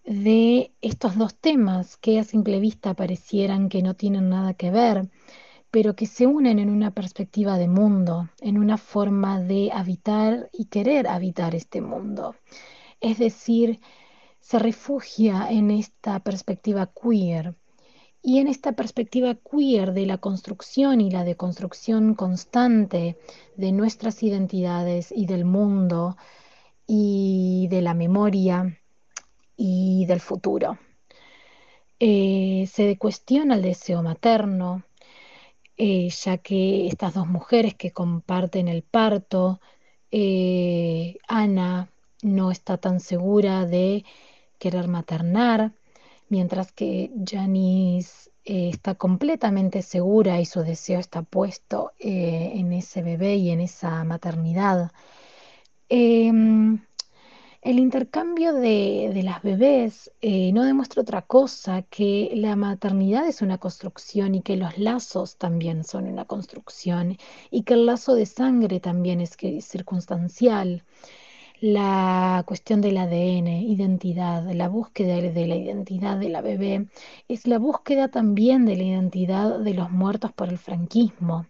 de 0.04 0.72
estos 0.80 1.16
dos 1.18 1.36
temas 1.36 1.96
que 1.98 2.18
a 2.18 2.24
simple 2.24 2.60
vista 2.60 2.94
parecieran 2.94 3.68
que 3.68 3.82
no 3.82 3.94
tienen 3.94 4.28
nada 4.30 4.54
que 4.54 4.70
ver, 4.70 5.08
pero 5.70 5.94
que 5.94 6.06
se 6.06 6.26
unen 6.26 6.58
en 6.58 6.70
una 6.70 6.92
perspectiva 6.92 7.58
de 7.58 7.68
mundo, 7.68 8.30
en 8.40 8.58
una 8.58 8.78
forma 8.78 9.40
de 9.40 9.70
habitar 9.72 10.48
y 10.52 10.66
querer 10.66 11.08
habitar 11.08 11.54
este 11.54 11.80
mundo. 11.80 12.36
Es 13.00 13.18
decir, 13.18 13.80
se 14.40 14.58
refugia 14.58 15.48
en 15.50 15.70
esta 15.70 16.20
perspectiva 16.20 16.90
queer 16.90 17.54
y 18.22 18.38
en 18.38 18.48
esta 18.48 18.72
perspectiva 18.72 19.34
queer 19.34 19.92
de 19.92 20.06
la 20.06 20.18
construcción 20.18 21.00
y 21.00 21.10
la 21.10 21.24
deconstrucción 21.24 22.14
constante 22.14 23.18
de 23.56 23.72
nuestras 23.72 24.22
identidades 24.22 25.12
y 25.14 25.26
del 25.26 25.44
mundo 25.44 26.16
y 26.86 27.68
de 27.70 27.82
la 27.82 27.94
memoria 27.94 28.80
y 29.56 30.06
del 30.06 30.20
futuro. 30.20 30.78
Eh, 32.00 32.68
se 32.72 32.96
cuestiona 32.96 33.56
el 33.56 33.62
deseo 33.62 34.02
materno, 34.02 34.84
eh, 35.78 36.08
ya 36.10 36.38
que 36.38 36.88
estas 36.88 37.14
dos 37.14 37.28
mujeres 37.28 37.74
que 37.74 37.92
comparten 37.92 38.68
el 38.68 38.82
parto, 38.82 39.60
eh, 40.10 41.18
Ana 41.28 41.90
no 42.22 42.50
está 42.50 42.78
tan 42.78 43.00
segura 43.00 43.64
de 43.66 44.04
querer 44.58 44.88
maternar, 44.88 45.72
mientras 46.28 46.72
que 46.72 47.12
Janice 47.24 48.30
eh, 48.44 48.70
está 48.70 48.96
completamente 48.96 49.82
segura 49.82 50.40
y 50.40 50.46
su 50.46 50.62
deseo 50.62 51.00
está 51.00 51.22
puesto 51.22 51.92
en 52.00 52.72
ese 52.72 53.02
bebé 53.02 53.36
y 53.36 53.50
en 53.50 53.60
esa 53.60 54.04
maternidad. 54.04 54.90
El 57.60 57.78
intercambio 57.80 58.54
de, 58.54 59.20
las 59.24 59.42
bebés 59.42 60.12
eh, 60.20 60.52
no 60.52 60.62
demuestra 60.64 61.02
otra 61.02 61.22
cosa 61.22 61.82
que 61.82 62.30
la 62.34 62.54
maternidad 62.56 63.26
es 63.26 63.42
una 63.42 63.58
construcción 63.58 64.34
y 64.36 64.42
que 64.42 64.56
los 64.56 64.78
lazos 64.78 65.36
también 65.38 65.82
son 65.84 66.06
una 66.06 66.24
construcción 66.24 67.16
y 67.50 67.64
que 67.64 67.74
el 67.74 67.86
lazo 67.86 68.14
de 68.14 68.26
sangre 68.26 68.80
también 68.80 69.20
es, 69.20 69.36
circunstancial. 69.60 70.84
La 71.60 72.44
cuestión 72.46 72.80
del 72.80 72.98
ADN, 72.98 73.48
identidad, 73.48 74.44
la 74.52 74.68
búsqueda 74.68 75.16
de 75.20 75.46
la 75.46 75.56
identidad 75.56 76.16
de 76.18 76.28
la 76.28 76.40
bebé 76.42 76.86
es 77.28 77.46
la 77.46 77.58
búsqueda 77.58 78.08
también 78.08 78.66
de 78.66 78.76
la 78.76 78.84
identidad 78.84 79.58
de 79.60 79.74
los 79.74 79.90
muertos 79.90 80.32
por 80.32 80.48
el 80.48 80.58
franquismo. 80.58 81.46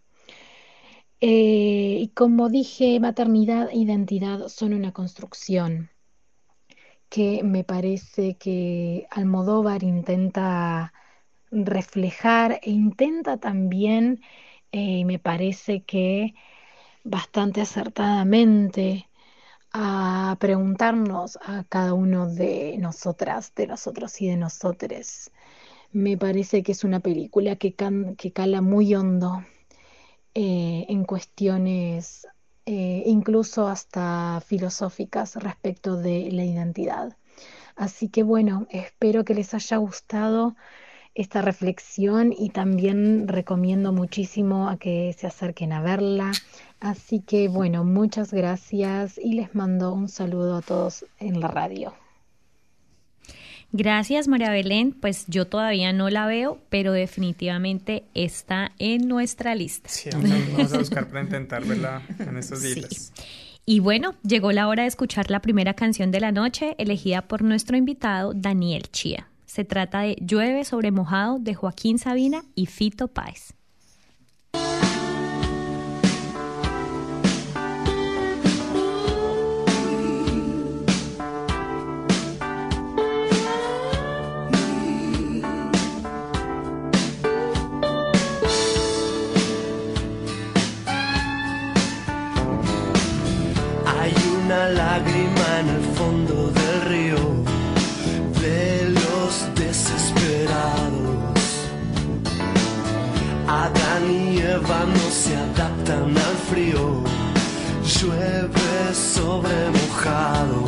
Eh, 1.21 1.99
y 2.01 2.09
como 2.09 2.49
dije, 2.49 2.99
maternidad 3.01 3.69
e 3.71 3.79
identidad 3.79 4.49
son 4.49 4.73
una 4.75 4.93
construcción 4.93 5.91
que 7.09 7.43
me 7.43 7.65
parece 7.65 8.37
que 8.37 9.07
Almodóvar 9.11 9.83
intenta 9.83 10.93
reflejar 11.51 12.61
e 12.63 12.71
intenta 12.71 13.39
también, 13.39 14.21
eh, 14.73 15.05
me 15.05 15.19
parece 15.19 15.83
que 15.85 16.35
bastante 17.05 17.61
acertadamente, 17.63 19.09
a 19.73 20.37
preguntarnos 20.41 21.39
a 21.43 21.65
cada 21.65 21.95
uno 21.95 22.29
de 22.29 22.77
nosotras, 22.79 23.55
de 23.55 23.67
nosotros 23.67 24.21
y 24.21 24.29
de 24.29 24.37
nosotres. 24.37 25.31
Me 25.93 26.17
parece 26.19 26.63
que 26.63 26.73
es 26.73 26.85
una 26.85 27.01
película 27.01 27.57
que, 27.57 27.75
cala 27.75 28.61
muy 28.63 28.95
hondo 28.95 29.45
eh, 30.35 30.87
en 30.89 31.05
cuestiones 31.05 32.27
eh, 32.71 33.03
incluso 33.07 33.67
hasta 33.67 34.43
filosóficas 34.45 35.37
respecto 35.37 35.97
de 35.97 36.31
la 36.31 36.45
identidad. 36.45 37.17
Así 37.77 38.11
que 38.11 38.23
bueno, 38.23 38.67
espero 38.69 39.25
que 39.25 39.33
les 39.33 39.55
haya 39.55 39.79
gustado 39.79 40.55
esta 41.15 41.41
reflexión 41.41 42.35
y 42.37 42.51
también 42.51 43.27
recomiendo 43.27 43.95
muchísimo 43.95 44.69
a 44.69 44.77
que 44.77 45.15
se 45.17 45.27
acerquen 45.27 45.73
a 45.73 45.81
verla. 45.81 46.33
Así 46.79 47.21
que 47.21 47.49
bueno, 47.49 47.85
muchas 47.85 48.35
gracias 48.35 49.17
y 49.17 49.33
les 49.33 49.55
mando 49.55 49.95
un 49.95 50.09
saludo 50.11 50.59
a 50.59 50.61
todos 50.61 51.07
en 51.21 51.41
la 51.41 51.49
radio. 51.49 51.95
Gracias 53.71 54.29
María 54.29 54.51
Belén, 54.51 54.93
pues 54.93 55.27
yo 55.29 55.47
todavía 55.47 55.93
no 55.93 56.09
la 56.09 56.27
veo, 56.27 56.59
pero 56.71 56.93
definitivamente 56.93 58.05
está 58.15 58.73
en 58.79 59.09
nuestra 59.09 59.55
lista. 59.55 59.91
Sí, 59.91 60.09
vamos 60.13 60.73
a 60.73 60.79
buscar 60.79 61.09
para 61.09 61.23
intentar 61.23 61.65
verla 61.65 62.03
en 62.19 62.37
estos 62.39 62.63
días. 62.63 63.13
Y 63.67 63.81
bueno, 63.81 64.15
llegó 64.23 64.51
la 64.53 64.67
hora 64.69 64.85
de 64.85 64.89
escuchar 64.89 65.31
la 65.31 65.43
primera 65.43 65.75
canción 65.75 66.11
de 66.11 66.21
la 66.21 66.33
noche, 66.33 66.75
elegida 66.79 67.29
por 67.29 67.43
nuestro 67.43 67.77
invitado 67.77 68.33
Daniel 68.35 68.85
Chía. 68.91 69.29
Se 69.45 69.65
trata 69.65 70.01
de 70.01 70.17
Llueve 70.21 70.65
sobre 70.65 70.91
mojado 70.91 71.39
de 71.39 71.55
Joaquín 71.55 71.99
Sabina 71.99 72.45
y 72.55 72.65
Fito 72.65 73.09
Páez. 73.09 73.58
Adaptan 105.89 106.17
al 106.17 106.37
frío. 106.51 107.03
Llueve 107.85 108.95
sobre 108.95 109.71
mojado. 109.71 110.65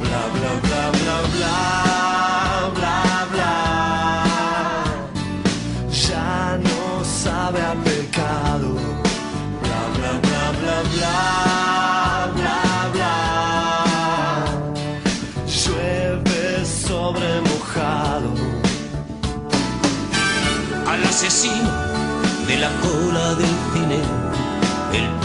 Bla 0.00 0.22
bla 0.32 0.60
bla 0.62 0.90
bla 0.90 1.20
bla 1.36 1.89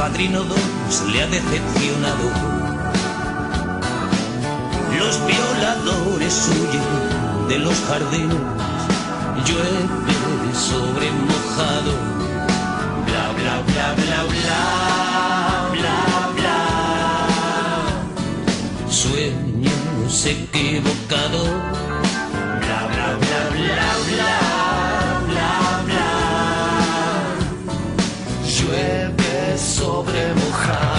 padrino 0.05 0.43
2 0.43 0.59
le 1.11 1.23
ha 1.23 1.27
decepcionado. 1.27 2.25
Los 4.99 5.15
violadores 5.25 6.47
huyen 6.51 7.47
de 7.49 7.57
los 7.57 7.73
jardines. 7.87 8.43
Llueve 9.45 10.53
sobre 10.69 11.11
mojado. 11.29 11.93
Bla 13.07 13.25
bla 13.37 13.55
bla 13.69 13.87
bla 14.01 14.19
bla 14.33 14.61
bla 15.75 15.99
bla. 16.37 16.59
Sueños 18.87 20.25
equivocados. 20.35 21.49
Bla 22.63 22.79
bla 22.91 23.07
bla 23.23 23.41
bla 23.55 23.89
bla 24.09 24.54
sobre 29.57 30.33
mojado. 30.33 30.94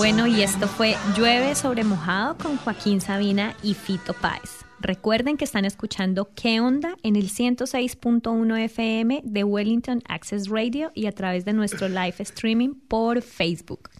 Bueno, 0.00 0.26
y 0.26 0.42
esto 0.42 0.66
fue 0.66 0.96
Llueve 1.14 1.54
sobre 1.54 1.84
mojado 1.84 2.38
con 2.38 2.56
Joaquín 2.56 3.02
Sabina 3.02 3.54
y 3.62 3.74
Fito 3.74 4.14
Páez. 4.14 4.64
Recuerden 4.80 5.36
que 5.36 5.44
están 5.44 5.66
escuchando 5.66 6.30
¿Qué 6.34 6.58
onda? 6.58 6.96
en 7.02 7.16
el 7.16 7.28
106.1 7.28 8.64
FM 8.64 9.20
de 9.22 9.44
Wellington 9.44 10.02
Access 10.08 10.48
Radio 10.48 10.90
y 10.94 11.04
a 11.04 11.12
través 11.12 11.44
de 11.44 11.52
nuestro 11.52 11.86
live 11.90 12.14
streaming 12.18 12.76
por 12.88 13.20
Facebook. 13.20 13.90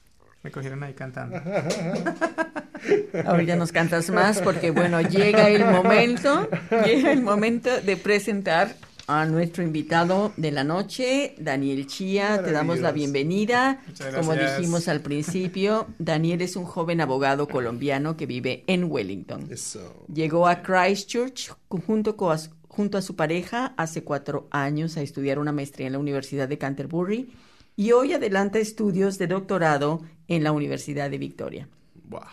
Me 0.43 0.51
cogieron 0.51 0.83
ahí 0.83 0.95
cantando. 0.95 1.37
Ahorita 3.27 3.57
nos 3.57 3.71
cantas 3.71 4.09
más 4.09 4.41
porque 4.41 4.71
bueno, 4.71 5.03
llega 5.03 5.51
el 5.51 5.67
momento, 5.67 6.49
llega 6.87 7.13
el 7.13 7.21
momento 7.21 7.79
de 7.79 7.99
presentar 7.99 8.75
a 9.13 9.27
nuestro 9.27 9.65
invitado 9.65 10.33
de 10.37 10.53
la 10.53 10.63
noche, 10.63 11.35
Daniel 11.39 11.87
Chía. 11.89 12.41
Te 12.45 12.53
damos 12.53 12.79
la 12.79 12.93
bienvenida. 12.93 13.83
Como 14.15 14.35
dijimos 14.35 14.87
al 14.87 15.01
principio, 15.01 15.89
Daniel 15.99 16.43
es 16.43 16.55
un 16.55 16.65
joven 16.65 17.01
abogado 17.01 17.49
colombiano 17.49 18.17
que 18.17 18.27
vive 18.27 18.63
en 18.69 18.85
Wellington. 18.85 19.49
Eso. 19.51 20.05
Llegó 20.13 20.47
a 20.47 20.63
Christchurch 20.63 21.53
junto, 21.69 22.17
con- 22.17 22.39
junto 22.69 22.99
a 22.99 23.03
su 23.03 23.17
pareja 23.17 23.75
hace 23.77 24.05
cuatro 24.05 24.47
años 24.53 24.97
a 24.97 25.03
estudiar 25.03 25.41
una 25.41 25.51
maestría 25.51 25.89
en 25.89 25.95
la 25.95 25.99
Universidad 25.99 26.47
de 26.49 26.59
Canterbury 26.59 27.33
y 27.75 27.91
hoy 27.91 28.13
adelanta 28.13 28.61
estudios 28.61 29.19
de 29.19 29.27
doctorado 29.27 30.03
en 30.29 30.45
la 30.45 30.53
Universidad 30.53 31.11
de 31.11 31.19
Victoria. 31.19 31.69
Buah, 32.05 32.29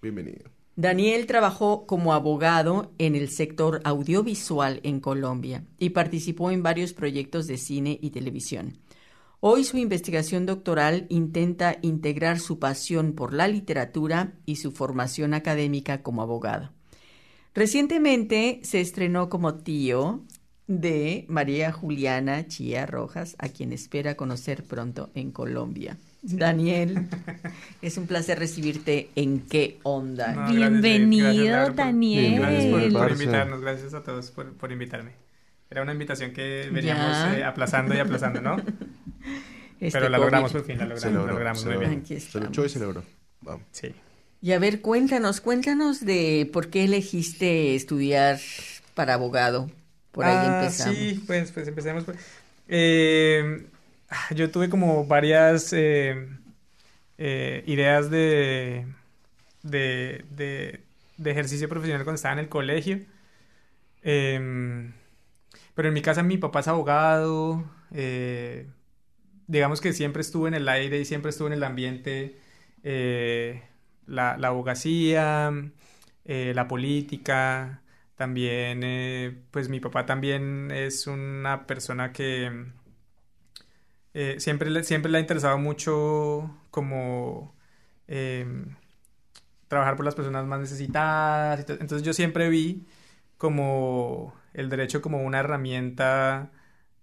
bienvenido. 0.00 0.50
Daniel 0.74 1.26
trabajó 1.26 1.86
como 1.86 2.14
abogado 2.14 2.92
en 2.96 3.14
el 3.14 3.28
sector 3.28 3.82
audiovisual 3.84 4.80
en 4.84 5.00
Colombia 5.00 5.64
y 5.78 5.90
participó 5.90 6.50
en 6.50 6.62
varios 6.62 6.94
proyectos 6.94 7.46
de 7.46 7.58
cine 7.58 7.98
y 8.00 8.10
televisión. 8.10 8.78
Hoy 9.40 9.64
su 9.64 9.76
investigación 9.76 10.46
doctoral 10.46 11.06
intenta 11.10 11.76
integrar 11.82 12.40
su 12.40 12.58
pasión 12.58 13.12
por 13.12 13.34
la 13.34 13.48
literatura 13.48 14.32
y 14.46 14.56
su 14.56 14.72
formación 14.72 15.34
académica 15.34 16.02
como 16.02 16.22
abogado. 16.22 16.70
Recientemente 17.52 18.60
se 18.62 18.80
estrenó 18.80 19.28
como 19.28 19.56
tío 19.56 20.22
de 20.68 21.26
María 21.28 21.70
Juliana 21.70 22.46
Chía 22.46 22.86
Rojas, 22.86 23.36
a 23.38 23.48
quien 23.50 23.72
espera 23.72 24.16
conocer 24.16 24.64
pronto 24.64 25.10
en 25.14 25.32
Colombia. 25.32 25.98
Daniel, 26.22 27.08
es 27.82 27.96
un 27.98 28.06
placer 28.06 28.38
recibirte 28.38 29.10
en 29.16 29.40
qué 29.40 29.78
onda. 29.82 30.32
No, 30.32 30.52
Bienvenido, 30.52 31.26
gracias, 31.26 31.46
Laura, 31.46 31.66
por- 31.66 31.76
Daniel. 31.76 32.40
Gracias 32.40 32.66
por, 32.92 33.10
invitarnos, 33.12 33.60
gracias 33.60 33.94
a 33.94 34.02
todos 34.02 34.30
por, 34.30 34.52
por 34.54 34.70
invitarme. 34.70 35.12
Era 35.70 35.82
una 35.82 35.92
invitación 35.92 36.32
que 36.32 36.68
veníamos 36.72 37.16
eh, 37.36 37.42
aplazando 37.44 37.94
y 37.94 37.98
aplazando, 37.98 38.40
¿no? 38.40 38.56
Este 39.80 39.98
Pero 39.98 40.10
la 40.10 40.18
COVID. 40.18 40.26
logramos 40.26 40.52
por 40.52 40.64
fin, 40.64 40.78
la 40.78 40.84
logramos, 40.86 41.12
logró, 41.12 41.26
la 41.26 41.32
logramos 41.32 41.64
muy 41.66 41.76
bien. 41.76 42.04
Se 42.20 42.38
luchó 42.38 42.64
y 42.64 42.68
se 42.68 42.78
logró. 42.78 43.02
Vamos. 43.40 43.66
Sí. 43.72 43.92
Y 44.40 44.52
a 44.52 44.60
ver, 44.60 44.80
cuéntanos, 44.80 45.40
cuéntanos 45.40 46.04
de 46.04 46.48
por 46.52 46.68
qué 46.70 46.84
elegiste 46.84 47.74
estudiar 47.74 48.38
para 48.94 49.14
abogado. 49.14 49.68
Por 50.12 50.24
ahí 50.24 50.36
Ah, 50.36 50.60
empezamos. 50.62 50.96
Sí, 50.96 51.24
pues, 51.26 51.50
pues 51.50 51.66
empecemos. 51.66 52.04
por- 52.04 52.14
Eh, 52.68 53.66
yo 54.34 54.50
tuve 54.50 54.68
como 54.70 55.06
varias 55.06 55.72
eh, 55.72 56.28
eh, 57.18 57.64
ideas 57.66 58.10
de, 58.10 58.86
de, 59.62 60.24
de- 60.30 60.84
ejercicio 61.30 61.68
profesional 61.68 62.04
cuando 62.04 62.16
estaba 62.16 62.34
en 62.34 62.40
el 62.40 62.48
colegio. 62.50 63.00
Em, 64.02 64.92
pero 65.74 65.88
en 65.88 65.94
mi 65.94 66.02
casa 66.02 66.22
mi 66.22 66.38
papá 66.38 66.60
es 66.60 66.68
abogado. 66.68 67.64
eh, 67.92 68.68
digamos 69.48 69.80
que 69.80 69.92
siempre 69.92 70.22
estuvo 70.22 70.48
en 70.48 70.54
el 70.54 70.68
aire 70.68 71.00
y 71.00 71.04
siempre 71.06 71.30
estuvo 71.30 71.48
en 71.48 71.54
el 71.54 71.64
ambiente. 71.64 72.38
la, 74.06 74.36
la 74.38 74.48
abogacía, 74.48 75.52
la 76.24 76.68
política. 76.68 77.82
También, 78.16 79.44
pues 79.50 79.68
mi 79.68 79.80
papá 79.80 80.06
también 80.06 80.70
es 80.70 81.06
una 81.06 81.66
persona 81.66 82.12
que 82.12 82.66
eh, 84.14 84.36
siempre, 84.40 84.70
le- 84.70 84.84
siempre 84.84 85.10
le 85.10 85.18
ha 85.18 85.20
interesado 85.20 85.58
mucho 85.58 86.50
como 86.70 87.54
em, 88.08 88.76
trabajar 89.68 89.96
por 89.96 90.04
las 90.04 90.14
personas 90.14 90.46
más 90.46 90.60
necesitadas. 90.60 91.60
Entonces 91.68 92.02
yo 92.02 92.12
siempre 92.12 92.48
vi 92.48 92.86
como 93.38 94.34
el 94.54 94.68
derecho 94.68 95.02
como 95.02 95.22
una 95.22 95.40
herramienta 95.40 96.50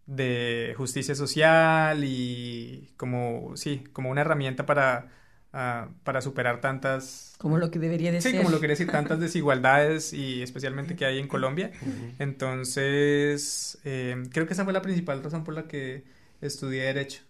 de 0.06 0.74
justicia 0.78 1.16
social 1.16 2.04
y 2.04 2.94
como, 2.98 3.56
sí, 3.58 3.84
como 3.94 4.10
una 4.10 4.22
herramienta 4.22 4.66
para, 4.66 5.10
ah, 5.54 5.90
para 6.04 6.22
superar 6.22 6.62
tantas 6.62 7.36
Como 7.40 7.58
lo 7.58 7.72
que 7.72 7.80
debería 7.80 8.12
de 8.12 8.22
Sí, 8.22 8.30
ser. 8.32 8.38
como 8.40 8.50
lo 8.52 8.60
quería 8.60 8.74
decir, 8.74 8.88
tantas 8.92 9.20
desigualdades 9.22 10.14
y 10.14 10.42
especialmente 10.42 10.96
que 10.96 11.06
hay 11.06 11.20
en 11.20 11.28
Colombia. 11.28 11.72
Entonces, 12.20 13.80
eh, 13.84 14.24
creo 14.32 14.48
que 14.48 14.54
esa 14.54 14.64
fue 14.64 14.74
la 14.74 14.82
principal 14.82 15.24
razón 15.24 15.44
por 15.44 15.54
la 15.54 15.68
que 15.68 16.04
estudié 16.42 16.84
Derecho. 16.84 17.24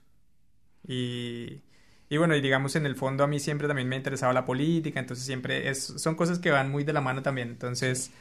Y, 0.88 1.62
y 2.10 2.18
bueno, 2.18 2.36
y 2.36 2.42
digamos, 2.42 2.76
en 2.76 2.86
el 2.86 2.96
fondo 2.96 3.24
a 3.24 3.28
mí 3.28 3.40
siempre 3.40 3.68
también 3.68 3.88
me 3.90 3.96
ha 3.96 3.98
interesado 4.00 4.34
la 4.34 4.46
política, 4.46 5.00
entonces 5.00 5.26
siempre 5.26 5.70
es, 5.70 5.84
son 5.84 6.16
cosas 6.16 6.40
que 6.40 6.52
van 6.52 6.72
muy 6.72 6.84
de 6.84 6.94
la 6.94 7.02
mano 7.02 7.22
también. 7.24 7.50
Entonces, 7.50 8.12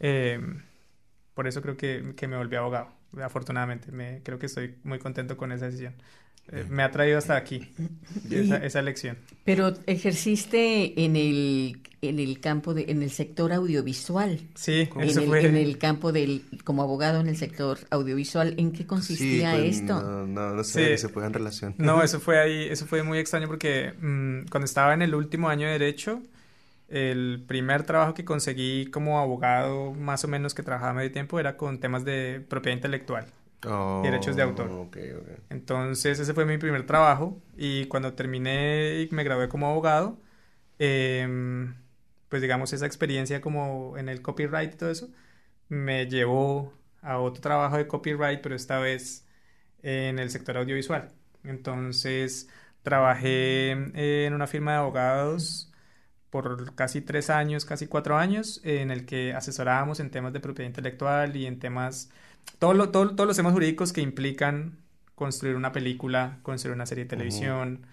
eh, 0.00 0.40
por 1.34 1.46
eso 1.46 1.62
creo 1.62 1.76
que, 1.76 2.14
que 2.16 2.28
me 2.28 2.36
volví 2.36 2.56
abogado, 2.56 2.90
afortunadamente. 3.22 3.92
Me, 3.92 4.22
creo 4.24 4.38
que 4.38 4.46
estoy 4.46 4.76
muy 4.84 4.98
contento 4.98 5.36
con 5.36 5.52
esa 5.52 5.66
decisión. 5.66 5.94
Eh, 6.50 6.64
me 6.68 6.82
ha 6.82 6.90
traído 6.90 7.18
hasta 7.18 7.36
aquí, 7.36 7.68
esa, 8.30 8.56
esa 8.56 8.78
elección. 8.80 9.18
Pero 9.44 9.74
ejerciste 9.86 11.04
en 11.04 11.16
el, 11.16 11.80
en 12.00 12.18
el 12.18 12.40
campo 12.40 12.72
de, 12.74 12.86
en 12.88 13.02
el 13.02 13.10
sector 13.10 13.52
audiovisual. 13.52 14.40
Sí, 14.54 14.88
En 14.94 15.02
eso 15.02 15.20
el, 15.20 15.26
fue... 15.26 15.44
en 15.46 15.56
el 15.56 15.78
campo 15.78 16.10
del, 16.12 16.42
como 16.64 16.82
abogado 16.82 17.20
en 17.20 17.28
el 17.28 17.36
sector 17.36 17.78
audiovisual, 17.90 18.54
¿en 18.56 18.72
qué 18.72 18.86
consistía 18.86 19.52
Sí, 19.56 19.58
pues, 19.62 19.76
esto? 19.80 20.02
No, 20.02 20.26
no, 20.26 20.54
no 20.54 20.64
sabía 20.64 20.86
Sí. 20.86 20.92
que 20.92 20.98
se 20.98 21.08
puedan 21.10 21.32
relacionar. 21.34 21.74
No, 21.78 22.02
eso 22.02 22.18
fue 22.20 22.38
ahí, 22.40 22.64
eso 22.70 22.86
fue 22.86 23.02
muy 23.02 23.18
extraño 23.18 23.46
porque 23.46 23.92
mm, 24.00 24.48
cuando 24.50 24.64
estaba 24.64 24.94
en 24.94 25.02
el 25.02 25.14
último 25.14 25.48
año 25.50 25.66
de 25.66 25.72
Derecho, 25.78 26.22
el 26.88 27.44
primer 27.46 27.82
trabajo 27.84 28.14
que 28.14 28.24
conseguí 28.24 28.86
como 28.86 29.18
abogado, 29.18 29.92
más 29.92 30.24
o 30.24 30.28
menos 30.28 30.54
que 30.54 30.62
trabajaba 30.62 30.94
medio 30.94 31.12
tiempo, 31.12 31.38
era 31.38 31.56
con 31.58 31.78
temas 31.80 32.04
de 32.04 32.42
propiedad 32.48 32.76
intelectual. 32.76 33.26
Oh, 33.66 34.00
Derechos 34.04 34.36
de 34.36 34.42
autor. 34.42 34.70
ok, 34.70 34.96
ok. 35.20 35.28
Entonces 35.50 36.18
ese 36.18 36.34
fue 36.34 36.44
mi 36.46 36.58
primer 36.58 36.86
trabajo 36.86 37.42
y 37.56 37.86
cuando 37.86 38.14
terminé 38.14 39.00
y 39.00 39.08
me 39.14 39.24
gradué 39.24 39.48
como 39.48 39.66
abogado, 39.68 40.20
em, 40.78 41.74
pues 42.28 42.42
digamos 42.42 42.72
esa 42.72 42.86
experiencia 42.86 43.40
como 43.40 43.96
en 43.98 44.08
el 44.08 44.22
copyright 44.22 44.74
y 44.74 44.76
todo 44.76 44.90
eso, 44.90 45.10
me 45.68 46.06
llevó 46.08 46.74
a 47.02 47.18
otro 47.18 47.40
trabajo 47.42 47.76
de 47.78 47.86
copyright, 47.88 48.40
pero 48.42 48.54
esta 48.56 48.78
vez 48.80 49.26
en 49.82 50.18
el 50.18 50.30
sector 50.30 50.56
audiovisual. 50.58 51.12
Entonces 51.44 52.48
trabajé 52.82 53.70
en 53.72 54.34
una 54.34 54.46
firma 54.46 54.72
de 54.72 54.78
abogados 54.78 55.72
por 56.30 56.74
casi 56.74 57.00
tres 57.00 57.30
años, 57.30 57.64
casi 57.64 57.86
cuatro 57.86 58.16
años, 58.16 58.60
en 58.64 58.90
el 58.90 59.06
que 59.06 59.32
asesorábamos 59.34 60.00
en 60.00 60.10
temas 60.10 60.32
de 60.32 60.40
propiedad 60.40 60.68
intelectual 60.68 61.36
y 61.36 61.46
en 61.46 61.58
temas, 61.58 62.10
todo 62.58 62.74
lo- 62.74 62.90
todo- 62.90 63.14
todos 63.14 63.26
los 63.28 63.36
temas 63.36 63.52
jurídicos 63.52 63.92
que 63.92 64.00
implican 64.00 64.78
construir 65.14 65.56
una 65.56 65.72
película, 65.72 66.38
construir 66.42 66.74
una 66.74 66.86
serie 66.86 67.04
de 67.04 67.10
televisión. 67.10 67.86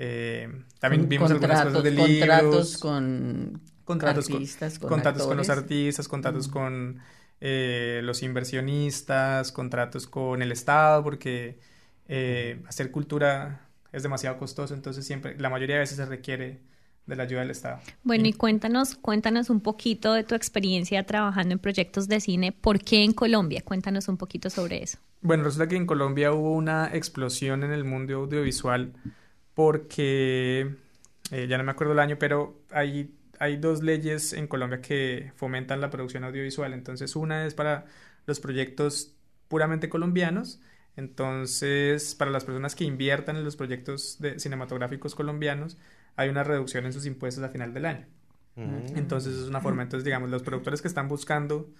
eh, 0.00 0.48
también 0.78 1.02
Con- 1.02 1.08
vimos 1.08 1.30
algunas 1.32 1.64
cosas 1.64 1.82
de 1.82 1.90
libros, 1.90 2.18
contratos 2.20 2.78
con 2.78 3.60
contratos 3.84 4.26
con, 4.28 4.36
artistas, 4.36 4.78
con 4.78 4.88
contratos 4.90 5.26
con 5.26 5.36
los 5.36 5.48
artistas, 5.50 6.06
contratos 6.08 6.48
Mm. 6.48 6.50
con 6.52 7.00
eh, 7.40 8.00
los 8.04 8.22
inversionistas, 8.22 9.52
contratos 9.52 10.06
con 10.06 10.40
el 10.42 10.52
Estado, 10.52 11.02
porque 11.02 11.58
eh, 12.08 12.62
hacer 12.68 12.90
cultura 12.90 13.66
es 13.92 14.02
demasiado 14.02 14.38
costoso, 14.38 14.72
entonces 14.74 15.04
siempre, 15.06 15.36
la 15.38 15.50
mayoría 15.50 15.76
de 15.76 15.80
veces 15.80 15.96
se 15.96 16.06
requiere 16.06 16.60
de 17.08 17.16
la 17.16 17.22
ayuda 17.24 17.40
del 17.40 17.50
Estado. 17.50 17.80
Bueno, 18.04 18.28
y 18.28 18.34
cuéntanos, 18.34 18.94
cuéntanos 18.94 19.50
un 19.50 19.60
poquito 19.60 20.12
de 20.12 20.24
tu 20.24 20.34
experiencia 20.34 21.04
trabajando 21.04 21.54
en 21.54 21.58
proyectos 21.58 22.06
de 22.06 22.20
cine. 22.20 22.52
¿Por 22.52 22.78
qué 22.78 23.02
en 23.02 23.12
Colombia? 23.12 23.62
Cuéntanos 23.64 24.08
un 24.08 24.18
poquito 24.18 24.50
sobre 24.50 24.82
eso. 24.82 24.98
Bueno, 25.22 25.42
resulta 25.44 25.66
que 25.68 25.76
en 25.76 25.86
Colombia 25.86 26.32
hubo 26.32 26.52
una 26.52 26.90
explosión 26.92 27.64
en 27.64 27.72
el 27.72 27.84
mundo 27.84 28.14
audiovisual 28.14 28.92
porque, 29.54 30.76
eh, 31.32 31.46
ya 31.48 31.58
no 31.58 31.64
me 31.64 31.72
acuerdo 31.72 31.94
el 31.94 31.98
año, 31.98 32.18
pero 32.18 32.60
hay, 32.70 33.14
hay 33.40 33.56
dos 33.56 33.82
leyes 33.82 34.34
en 34.34 34.46
Colombia 34.46 34.82
que 34.82 35.32
fomentan 35.34 35.80
la 35.80 35.90
producción 35.90 36.24
audiovisual. 36.24 36.74
Entonces, 36.74 37.16
una 37.16 37.46
es 37.46 37.54
para 37.54 37.86
los 38.26 38.38
proyectos 38.38 39.14
puramente 39.48 39.88
colombianos. 39.88 40.60
Entonces, 40.94 42.14
para 42.14 42.30
las 42.30 42.44
personas 42.44 42.74
que 42.74 42.84
inviertan 42.84 43.36
en 43.36 43.44
los 43.44 43.56
proyectos 43.56 44.18
de 44.20 44.38
cinematográficos 44.38 45.14
colombianos, 45.14 45.78
hay 46.18 46.28
una 46.28 46.42
reducción 46.42 46.84
en 46.84 46.92
sus 46.92 47.06
impuestos 47.06 47.44
a 47.44 47.48
final 47.48 47.72
del 47.72 47.86
año. 47.86 48.06
Mm. 48.56 48.96
Entonces 48.96 49.36
es 49.36 49.48
una 49.48 49.60
forma, 49.60 49.84
entonces 49.84 50.04
digamos, 50.04 50.28
los 50.28 50.42
productores 50.42 50.82
que 50.82 50.88
están 50.88 51.06
buscando 51.06 51.72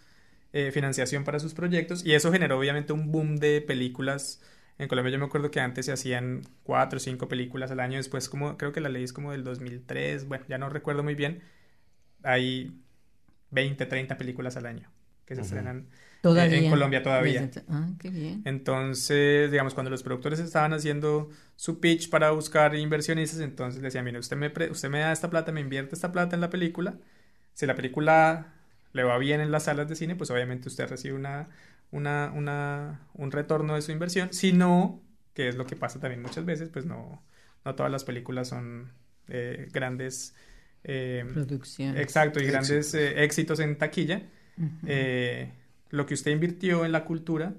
eh, 0.53 0.71
financiación 0.71 1.25
para 1.25 1.41
sus 1.41 1.55
proyectos 1.55 2.07
y 2.07 2.15
eso 2.15 2.31
generó 2.31 2.57
obviamente 2.57 2.93
un 2.93 3.11
boom 3.11 3.37
de 3.37 3.61
películas. 3.61 4.41
En 4.79 4.87
Colombia 4.87 5.13
yo 5.13 5.19
me 5.19 5.25
acuerdo 5.25 5.51
que 5.51 5.59
antes 5.59 5.87
se 5.87 5.93
hacían 5.93 6.43
cuatro 6.63 6.99
o 6.99 7.01
cinco 7.01 7.27
películas 7.27 7.73
al 7.73 7.81
año, 7.81 7.97
después 7.97 8.29
como 8.29 8.57
creo 8.57 8.71
que 8.71 8.81
la 8.81 8.89
ley 8.89 9.03
es 9.03 9.13
como 9.13 9.33
del 9.33 9.43
2003, 9.43 10.29
bueno, 10.29 10.45
ya 10.49 10.57
no 10.57 10.69
recuerdo 10.69 11.03
muy 11.03 11.17
bien, 11.17 11.43
hay 12.23 12.81
20, 13.51 13.87
30 13.87 14.17
películas 14.17 14.57
al 14.57 14.67
año 14.67 14.89
que 15.27 15.35
se 15.35 15.41
estrenan 15.41 15.89
Todavía. 16.35 16.59
en 16.59 16.71
Colombia 16.71 17.03
todavía. 17.03 17.51
Ah, 17.69 17.89
qué 17.99 18.11
bien. 18.11 18.43
Entonces, 18.45 19.51
digamos, 19.51 19.75
cuando 19.75 19.91
los 19.91 20.03
productores 20.03 20.39
estaban 20.41 20.73
haciendo 20.73 21.31
su 21.57 21.81
pitch 21.81 22.11
para 22.11 22.31
buscar 22.31 22.75
inversionistas, 22.75 23.41
entonces 23.41 23.81
le 23.81 23.87
decían, 23.89 24.05
mire, 24.05 24.19
usted 24.19 24.37
me, 24.37 24.51
pre- 24.51 24.71
usted 24.71 24.89
me 24.91 25.01
da 25.01 25.13
esta 25.13 25.31
plata, 25.31 25.53
me 25.53 25.61
invierte 25.61 25.95
esta 25.95 26.13
plata 26.13 26.35
en 26.37 26.41
la 26.41 26.51
película. 26.51 26.95
Si 27.55 27.67
la 27.67 27.75
película 27.75 28.55
le 28.93 29.03
va 29.03 29.19
bien 29.19 29.41
en 29.41 29.51
las 29.51 29.65
salas 29.65 29.89
de 29.89 29.97
cine, 29.97 30.17
pues 30.17 30.31
obviamente 30.31 30.69
usted 30.69 30.89
recibe 30.89 31.15
una, 31.15 31.49
una, 31.91 32.33
una, 32.35 33.01
un 33.15 33.31
retorno 33.33 33.75
de 33.75 33.83
su 33.83 33.93
inversión. 33.93 34.33
Si 34.33 34.53
no, 34.53 35.03
que 35.35 35.49
es 35.49 35.57
lo 35.57 35.67
que 35.67 35.77
pasa 35.77 36.01
también 36.01 36.23
muchas 36.23 36.45
veces, 36.45 36.69
pues 36.69 36.87
no, 36.87 37.23
no 37.65 37.75
todas 37.75 37.91
las 37.93 38.05
películas 38.05 38.49
son 38.49 38.93
eh, 39.29 39.69
grandes... 39.73 40.35
eh, 40.85 41.25
Producción. 41.33 41.97
exacto, 41.99 42.39
y 42.41 42.45
Éxito. 42.45 42.53
grandes 42.59 42.95
eh, 42.95 43.25
éxitos 43.25 43.61
en 43.61 43.77
taquilla. 43.77 44.23
Ujú. 44.57 44.87
Eh, 44.87 45.53
lo 45.91 46.07
que 46.07 46.15
usted 46.15 46.31
invirtió 46.33 46.85
en 46.85 46.93
la 46.93 47.05
cultura, 47.05 47.55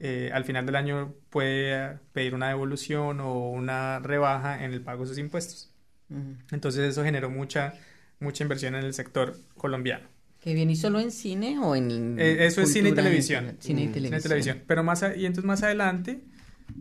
eh, 0.00 0.30
al 0.32 0.44
final 0.44 0.66
del 0.66 0.76
año 0.76 1.14
puede 1.30 1.98
pedir 2.12 2.34
una 2.34 2.48
devolución 2.48 3.20
o 3.20 3.50
una 3.50 4.00
rebaja 4.00 4.64
en 4.64 4.72
el 4.72 4.82
pago 4.82 5.02
de 5.02 5.08
sus 5.08 5.18
impuestos. 5.18 5.72
Ujú. 6.10 6.36
Entonces 6.52 6.82
eso 6.82 7.04
generó 7.04 7.30
mucha, 7.30 7.74
mucha 8.20 8.44
inversión 8.44 8.74
en 8.74 8.84
el 8.84 8.94
sector 8.94 9.36
colombiano. 9.56 10.08
Qué 10.40 10.52
bien. 10.52 10.68
¿Y 10.70 10.76
solo 10.76 11.00
en 11.00 11.10
cine 11.10 11.58
o 11.58 11.74
en 11.74 12.18
Eh, 12.18 12.44
eso 12.46 12.60
es 12.60 12.72
cine 12.72 12.88
y 12.88 12.90
en 12.90 12.96
televisión. 12.96 13.40
general? 13.44 13.62
Cine 13.62 13.82
y 13.82 13.88
Mm, 13.88 13.92
cine 13.94 14.06
y 14.18 14.20
televisión. 14.20 14.22
televisión. 14.22 14.62
Pero 14.66 14.84
más, 14.84 15.02
a- 15.02 15.16
y 15.16 15.24
entonces 15.26 15.44
más 15.46 15.62
adelante, 15.62 16.20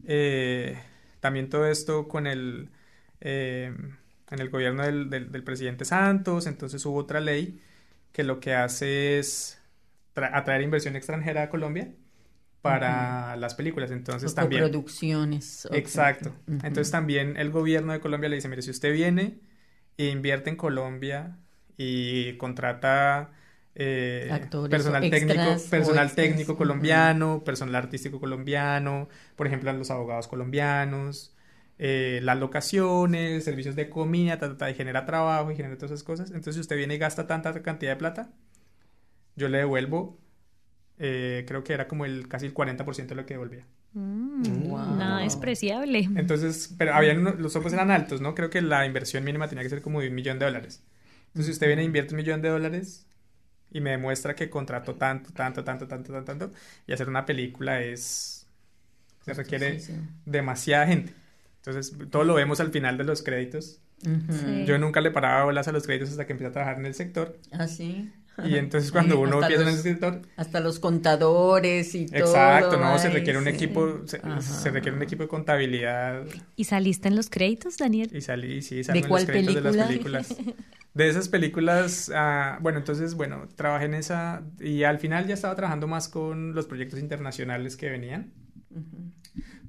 eh, 0.05 0.77
también 1.21 1.49
todo 1.49 1.65
esto 1.67 2.07
con 2.07 2.27
el, 2.27 2.69
eh, 3.21 3.73
en 4.31 4.39
el 4.39 4.49
gobierno 4.49 4.83
del, 4.83 5.09
del- 5.09 5.31
del 5.31 5.43
presidente 5.43 5.85
Santos, 5.85 6.47
entonces 6.47 6.85
hubo 6.85 6.97
otra 6.99 7.19
ley 7.21 7.61
que 8.11 8.23
lo 8.23 8.39
que 8.39 8.53
hace 8.53 9.19
es 9.19 9.59
atraer 10.15 10.61
inversión 10.61 10.95
extranjera 10.95 11.43
a 11.43 11.49
Colombia 11.49 11.93
para 12.61 13.35
las 13.35 13.55
películas. 13.55 13.91
Entonces 13.91 14.31
O 14.31 14.35
también... 14.35 14.63
Coproducciones. 14.63 15.65
ok. 15.65 15.73
Exacto. 15.75 16.33
Entonces 16.47 16.91
también 16.91 17.37
el 17.37 17.51
gobierno 17.51 17.93
de 17.93 17.99
Colombia 17.99 18.29
le 18.29 18.37
dice, 18.37 18.49
mire, 18.49 18.61
si 18.61 18.71
usted 18.71 18.93
viene 18.93 19.39
e 19.97 20.07
invierte 20.09 20.49
en 20.49 20.55
Colombia 20.55 21.37
y 21.77 22.37
contrata 22.37 23.31
eh, 23.75 24.29
Actores 24.31 24.69
personal 24.69 25.09
técnico, 25.09 25.57
personal 25.69 26.13
técnico 26.13 26.55
colombiano, 26.55 27.43
personal 27.43 27.75
artístico 27.75 28.19
colombiano, 28.19 29.09
por 29.35 29.47
ejemplo, 29.47 29.69
a 29.69 29.73
los 29.73 29.89
abogados 29.89 30.27
colombianos, 30.27 31.35
eh, 31.79 32.19
las 32.23 32.37
locaciones, 32.37 33.43
servicios 33.43 33.75
de 33.75 33.89
comida, 33.89 34.37
ta, 34.37 34.49
ta, 34.49 34.57
ta, 34.57 34.69
y 34.69 34.75
genera 34.75 35.05
trabajo 35.05 35.51
y 35.51 35.55
genera 35.55 35.75
todas 35.75 35.91
esas 35.91 36.03
cosas. 36.03 36.29
Entonces, 36.29 36.55
si 36.55 36.61
usted 36.61 36.77
viene 36.77 36.95
y 36.95 36.97
gasta 36.99 37.25
tanta 37.27 37.61
cantidad 37.63 37.93
de 37.93 37.97
plata, 37.97 38.29
yo 39.35 39.49
le 39.49 39.59
devuelvo, 39.59 40.19
eh, 40.99 41.43
creo 41.47 41.63
que 41.63 41.73
era 41.73 41.87
como 41.87 42.05
el 42.05 42.27
casi 42.27 42.45
el 42.45 42.53
40% 42.53 43.15
de 43.15 43.21
lo 43.21 43.25
que 43.25 43.33
devolvía. 43.35 43.65
Mm, 43.93 44.67
Wow. 44.69 44.95
Nada 44.97 45.21
despreciable. 45.21 46.09
Entonces, 46.15 46.73
pero 46.77 46.93
habían 46.95 47.19
uno- 47.19 47.33
los 47.37 47.53
topes 47.53 47.73
eran 47.73 47.91
altos, 47.91 48.21
¿no? 48.21 48.35
Creo 48.35 48.49
que 48.49 48.61
la 48.61 48.85
inversión 48.85 49.23
mínima 49.23 49.47
tenía 49.47 49.63
que 49.63 49.69
ser 49.69 49.81
como 49.81 50.01
de 50.01 50.09
un 50.09 50.15
millón 50.15 50.39
de 50.39 50.45
dólares. 50.45 50.83
Entonces, 51.27 51.45
si 51.47 51.51
usted 51.53 51.67
viene 51.67 51.81
e 51.83 51.85
invierte 51.85 52.13
un 52.13 52.17
millón 52.17 52.41
de 52.41 52.49
dólares 52.49 53.05
y 53.71 53.81
me 53.81 53.91
demuestra 53.91 54.35
que 54.35 54.49
contrató 54.49 54.95
tanto, 54.95 55.31
tanto, 55.33 55.63
tanto, 55.63 55.87
tanto, 55.87 56.13
tanto, 56.13 56.25
tanto, 56.25 56.51
y 56.87 56.93
hacer 56.93 57.09
una 57.09 57.25
película 57.25 57.81
es... 57.81 58.47
se 59.25 59.33
requiere 59.33 59.75
Costosísimo. 59.75 60.07
demasiada 60.25 60.87
gente. 60.87 61.13
Entonces, 61.57 61.95
todo 62.11 62.23
lo 62.25 62.33
vemos 62.35 62.59
al 62.59 62.71
final 62.71 62.97
de 62.97 63.03
los 63.05 63.23
créditos. 63.23 63.79
Sí. 64.03 64.65
Yo 64.65 64.77
nunca 64.79 64.99
le 65.01 65.11
paraba 65.11 65.45
bolas 65.45 65.67
a 65.69 65.71
los 65.71 65.85
créditos 65.85 66.09
hasta 66.11 66.25
que 66.27 66.33
empecé 66.33 66.49
a 66.49 66.51
trabajar 66.51 66.77
en 66.79 66.85
el 66.85 66.93
sector. 66.93 67.37
Ah, 67.53 67.67
sí. 67.67 68.11
Y 68.41 68.57
entonces 68.57 68.91
cuando 68.91 69.19
Sí, 69.19 69.19
uno 69.19 69.39
hasta 69.39 69.39
empieza 69.39 69.63
en 69.63 69.69
el 69.69 69.77
los- 69.77 69.81
sector, 69.81 70.21
Hasta 70.35 70.59
los 70.59 70.79
contadores 70.79 71.95
y 71.95 72.07
todo. 72.07 72.17
exacto, 72.19 72.77
no, 72.77 72.97
se 72.99 73.09
requiere 73.09 73.39
un 73.39 73.47
sí. 73.47 73.49
equipo, 73.49 74.07
se, 74.07 74.71
requiere 74.71 74.95
un 74.97 75.03
equipo 75.03 75.23
de 75.23 75.29
contabilidad 75.29 76.25
¿Y 76.55 76.63
saliste 76.65 77.07
en 77.07 77.15
los 77.15 77.29
créditos, 77.29 77.77
Daniel? 77.77 78.11
Y 78.11 78.21
salí, 78.21 78.61
sí, 78.61 78.83
¿De 78.87 78.93
salgo 78.93 79.05
en 79.05 79.11
los 79.11 79.25
cuál 79.25 79.25
créditos 79.25 79.55
de 79.55 79.61
las 79.61 79.77
película? 79.77 80.23
películas. 80.27 80.37
De 80.93 81.09
esas 81.09 81.29
películas, 81.29 82.11
ah, 82.15 82.59
bueno, 82.61 82.77
entonces, 82.79 83.15
bueno, 83.15 83.49
trabajé 83.55 83.85
en 83.85 83.95
esa 83.95 84.43
y 84.59 84.83
al 84.83 84.99
final 84.99 85.27
ya 85.27 85.33
estaba 85.35 85.55
trabajando 85.55 85.87
más 85.87 86.07
con 86.09 86.53
los 86.55 86.67
proyectos 86.67 86.99
internacionales 86.99 87.77
que 87.77 87.89
venían, 87.89 88.33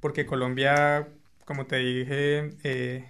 porque 0.01 0.27
Colombia, 0.27 1.09
como 1.45 1.67
te 1.67 1.77
dije, 1.77 2.51
eh, 2.65 3.05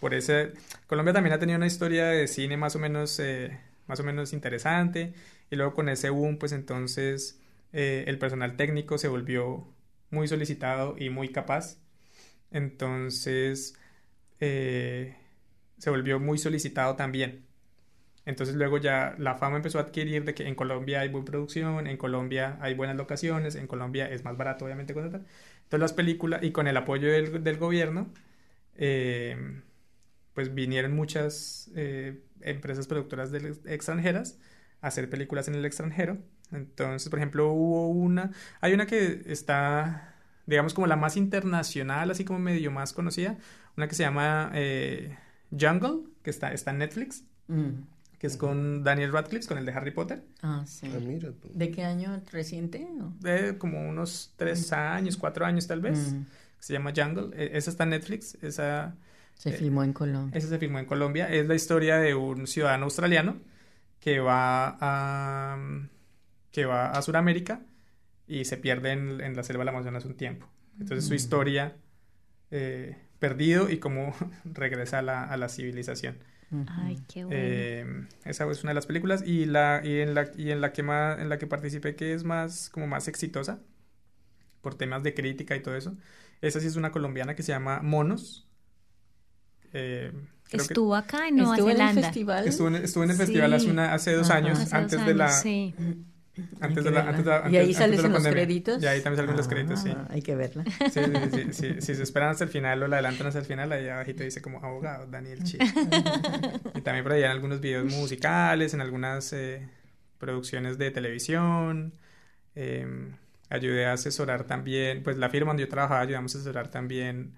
por 0.00 0.14
ese, 0.14 0.52
Colombia 0.86 1.12
también 1.14 1.34
ha 1.34 1.38
tenido 1.38 1.56
una 1.58 1.66
historia 1.66 2.06
de 2.06 2.28
cine 2.28 2.56
más 2.56 2.76
o 2.76 2.78
menos, 2.78 3.18
eh, 3.20 3.58
más 3.92 4.00
o 4.00 4.04
menos 4.04 4.32
interesante 4.32 5.12
y 5.50 5.56
luego 5.56 5.74
con 5.74 5.90
ese 5.90 6.08
boom, 6.08 6.38
pues 6.38 6.52
entonces 6.52 7.38
eh, 7.74 8.04
el 8.06 8.18
personal 8.18 8.56
técnico 8.56 8.96
se 8.96 9.06
volvió 9.06 9.68
muy 10.10 10.28
solicitado 10.28 10.96
y 10.98 11.10
muy 11.10 11.28
capaz. 11.28 11.76
Entonces, 12.50 13.74
eh, 14.40 15.14
se 15.76 15.90
volvió 15.90 16.18
muy 16.18 16.38
solicitado 16.38 16.96
también. 16.96 17.44
Entonces 18.24 18.54
luego 18.56 18.78
ya 18.78 19.14
la 19.18 19.34
fama 19.34 19.56
empezó 19.56 19.78
a 19.78 19.82
adquirir 19.82 20.24
de 20.24 20.34
que 20.34 20.48
en 20.48 20.54
Colombia 20.54 21.00
hay 21.00 21.08
buena 21.10 21.26
producción, 21.26 21.86
en 21.86 21.98
Colombia 21.98 22.56
hay 22.62 22.72
buenas 22.74 22.96
locaciones, 22.96 23.56
en 23.56 23.66
Colombia 23.66 24.08
es 24.10 24.24
más 24.24 24.38
barato 24.38 24.64
obviamente 24.64 24.94
contratar. 24.94 25.22
Entonces 25.64 25.80
las 25.80 25.92
películas, 25.92 26.42
y 26.42 26.52
con 26.52 26.66
el 26.66 26.76
apoyo 26.78 27.10
del, 27.12 27.58
gobierno, 27.58 28.10
eh, 28.76 29.36
pues 30.34 30.54
vinieron 30.54 30.94
muchas 30.94 31.70
eh, 31.76 32.22
empresas 32.44 32.86
productoras 32.86 33.30
del- 33.30 33.58
extranjeras 33.66 34.38
a 34.80 34.88
hacer 34.88 35.08
películas 35.10 35.48
en 35.48 35.54
el 35.54 35.64
extranjero. 35.64 36.18
Entonces, 36.50 37.08
por 37.08 37.18
ejemplo, 37.18 37.50
hubo 37.52 37.88
una, 37.88 38.30
hay 38.60 38.74
una 38.74 38.86
que 38.86 39.22
está, 39.26 40.14
digamos, 40.46 40.74
como 40.74 40.86
la 40.86 40.96
más 40.96 41.16
internacional, 41.16 42.10
así 42.10 42.24
como 42.24 42.38
medio 42.38 42.70
más 42.70 42.92
conocida, 42.92 43.38
una 43.76 43.88
que 43.88 43.94
se 43.94 44.02
llama 44.02 44.50
eh, 44.54 45.16
Jungle, 45.58 46.00
que 46.22 46.30
está, 46.30 46.52
está 46.52 46.70
en 46.72 46.78
Netflix, 46.78 47.24
Mm. 47.48 47.70
que 48.18 48.26
es 48.28 48.36
con 48.36 48.84
Daniel 48.84 49.12
Radcliffe, 49.12 49.48
con 49.48 49.58
el 49.58 49.66
de 49.66 49.72
Harry 49.72 49.90
Potter, 49.90 50.22
Ah, 50.42 50.62
sí. 50.66 50.86
Ah, 50.94 50.98
mira. 51.00 51.32
tú. 51.32 51.48
¿De 51.54 51.70
qué 51.70 51.84
año? 51.84 52.20
¿Reciente? 52.30 52.86
o? 53.00 53.12
de 53.20 53.58
como 53.58 53.88
unos 53.88 54.32
tres 54.36 54.72
años, 54.72 55.16
cuatro 55.16 55.44
años 55.44 55.66
tal 55.66 55.80
vez, 55.80 56.12
Mm. 56.12 56.24
se 56.58 56.72
llama 56.72 56.92
Jungle, 56.96 57.30
E- 57.36 57.56
esa 57.56 57.70
está 57.70 57.84
en 57.84 57.90
Netflix, 57.90 58.36
esa... 58.42 58.94
Se 59.38 59.50
Eh, 59.50 59.52
filmó 59.52 59.82
en 59.84 59.92
Colombia. 59.92 60.38
Esa 60.38 60.48
se 60.48 60.58
filmó 60.58 60.78
en 60.78 60.86
Colombia. 60.86 61.28
Es 61.28 61.46
la 61.46 61.54
historia 61.54 61.96
de 61.98 62.14
un 62.14 62.46
ciudadano 62.46 62.84
australiano 62.84 63.40
que 64.00 64.20
va 64.20 64.76
a, 64.80 65.58
que 66.52 66.64
va 66.66 66.90
a 66.90 67.02
Sudamérica 67.02 67.62
y 68.26 68.44
se 68.46 68.56
pierde 68.58 68.92
en, 68.92 69.20
en 69.20 69.36
la 69.36 69.42
selva 69.44 69.62
del 69.62 69.70
Amazonas 69.70 70.04
un 70.04 70.16
tiempo. 70.16 70.48
Entonces 70.80 71.06
su 71.06 71.14
Mm. 71.14 71.16
historia 71.16 71.76
eh, 72.50 72.96
perdido 73.18 73.70
y 73.70 73.78
cómo 73.78 74.14
regresa 74.44 75.00
a 75.00 75.02
la, 75.02 75.24
a 75.24 75.36
la 75.36 75.48
civilización. 75.48 76.18
Ay, 76.68 76.98
qué 77.08 77.24
bueno. 77.24 77.38
Eh, 77.38 78.06
esa 78.24 78.50
es 78.50 78.62
una 78.62 78.70
de 78.72 78.74
las 78.74 78.86
películas 78.86 79.22
y 79.26 79.46
la 79.46 79.80
y 79.84 80.00
en 80.00 80.14
la 80.14 80.30
y 80.36 80.50
en 80.50 80.60
la 80.60 80.72
que 80.72 80.82
más 80.82 81.18
en 81.20 81.28
la 81.30 81.38
que 81.38 81.46
participé 81.46 81.96
que 81.96 82.12
es 82.14 82.24
más 82.24 82.68
como 82.70 82.86
más 82.86 83.08
exitosa 83.08 83.60
por 84.60 84.74
temas 84.76 85.02
de 85.02 85.14
crítica 85.14 85.56
y 85.56 85.62
todo 85.62 85.76
eso. 85.76 85.96
Esa 86.40 86.60
sí 86.60 86.66
es 86.66 86.76
una 86.76 86.92
colombiana 86.92 87.34
que 87.34 87.42
se 87.42 87.52
llama 87.52 87.80
Monos. 87.82 88.48
Eh, 89.72 90.10
creo 90.12 90.26
que- 90.50 90.56
Estuvo 90.58 90.94
acá 90.94 91.28
en 91.28 91.36
Nueva 91.36 91.54
¿Estuvo 91.54 91.70
en 91.70 91.72
el 91.72 91.78
Zelanda. 91.88 92.02
festival? 92.02 92.48
Estuvo 92.48 92.68
en, 92.68 92.74
estuvo 92.76 93.04
en 93.04 93.10
el 93.10 93.16
Sí. 93.16 93.22
festival 93.22 93.52
hace, 93.54 93.70
una, 93.70 93.94
hace 93.94 94.12
dos 94.12 94.28
Ajá. 94.30 94.38
años, 94.38 94.58
Hace 94.58 94.64
dos 94.64 94.72
antes 94.74 95.06
de 95.06 95.14
la, 95.14 95.28
sí. 95.30 95.74
antes 96.60 96.84
de 96.84 96.90
la, 96.90 97.00
antes 97.08 97.24
de 97.24 97.30
la- 97.30 97.40
verla. 97.40 97.50
¿Y 97.50 97.56
ahí 97.56 97.62
antes- 97.62 97.76
sales 97.76 97.78
antes 97.78 97.96
de 97.96 98.02
la 98.02 98.06
en 98.08 98.12
los 98.12 98.22
pandemia. 98.22 98.44
créditos? 98.46 98.82
Y 98.82 98.86
ahí 98.86 99.00
también 99.02 99.22
salen 99.24 99.36
los 99.36 99.48
créditos, 99.48 99.80
sí. 99.80 99.90
Ah, 99.94 100.06
Hay 100.10 100.22
que 100.22 100.34
verla. 100.36 100.64
Sí, 100.64 101.00
sí, 101.00 101.30
sí, 101.32 101.52
sí, 101.52 101.74
Si 101.80 101.94
se 101.94 102.02
esperan 102.02 102.30
hasta 102.30 102.44
el 102.44 102.50
final 102.50 102.82
o 102.82 102.88
la 102.88 102.96
adelantan 102.96 103.26
hasta 103.26 103.38
el 103.40 103.44
final, 103.46 103.70
ahí 103.72 103.88
abajito 103.88 104.22
dice 104.24 104.40
como 104.42 104.58
abogado, 104.64 105.06
Daniel 105.06 105.42
Chi. 105.44 105.58
Y 106.74 106.80
también 106.82 107.02
por 107.04 107.12
ahí 107.12 107.22
en 107.24 107.30
algunos 107.30 107.60
videos 107.60 107.84
musicales, 107.92 108.72
en 108.74 108.80
algunas 108.80 109.32
eh, 109.32 109.68
producciones 110.18 110.78
de 110.78 110.90
televisión. 110.90 111.94
eh, 112.54 112.86
ayudé 113.50 113.84
a 113.86 113.92
asesorar 113.94 114.44
también, 114.44 115.02
pues 115.02 115.18
la 115.18 115.28
firma 115.28 115.50
donde 115.50 115.64
yo 115.64 115.68
trabajaba, 115.68 116.00
ayudamos 116.00 116.34
a 116.34 116.38
asesorar 116.38 116.68
también 116.70 117.34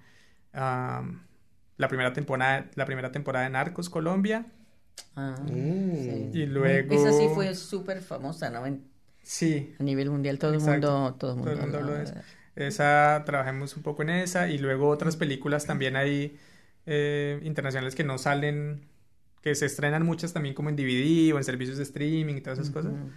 am, 0.53 1.22
la 1.77 1.89
primera 1.89 2.12
temporada, 2.12 2.70
la 2.75 2.85
primera 2.87 3.11
temporada 3.12 3.45
de 3.45 3.51
Narcos 3.51 3.91
Colombia. 3.91 4.47
Ah, 5.16 5.37
Mm. 5.43 5.93
sí. 5.97 6.31
Y 6.35 6.47
luego- 6.47 6.95
Esa 6.95 7.12
sí 7.12 7.29
fue 7.35 7.55
súper 7.55 8.01
famosa, 8.03 8.51
¿no? 8.51 8.66
En- 8.66 8.85
Sí, 9.22 9.75
a 9.81 9.83
nivel 9.83 10.11
mundial, 10.11 10.39
todo 10.39 10.51
el 10.53 10.57
Exacto. 10.61 10.91
mundo, 10.93 11.14
todo 11.18 11.35
el 11.37 11.41
Todo 11.43 11.51
el 11.53 11.61
mundo, 11.61 11.79
mundo 11.79 11.93
de 11.95 12.03
eso. 12.05 12.14
Esa, 12.57 13.22
trabajamos 13.27 13.77
un 13.77 13.83
poco 13.83 14.03
en 14.03 14.11
esa 14.11 14.49
y 14.49 14.59
luego 14.59 14.89
otras 14.89 15.16
películas 15.16 15.66
también 15.66 15.97
hay 15.97 16.39
eh, 16.87 17.41
internacionales 17.43 17.95
que 17.95 18.05
no 18.05 18.18
salen, 18.18 18.87
que 19.41 19.55
se 19.55 19.64
estrenan 19.64 20.05
muchas 20.05 20.35
también 20.35 20.55
como 20.55 20.68
en 20.68 20.77
DVD 20.77 21.33
o 21.33 21.39
en 21.39 21.45
servicios 21.45 21.79
de 21.79 21.83
streaming 21.83 22.35
y 22.35 22.41
todas 22.43 22.59
esas 22.59 22.70
cosas, 22.70 22.93
Ujú. 22.93 23.09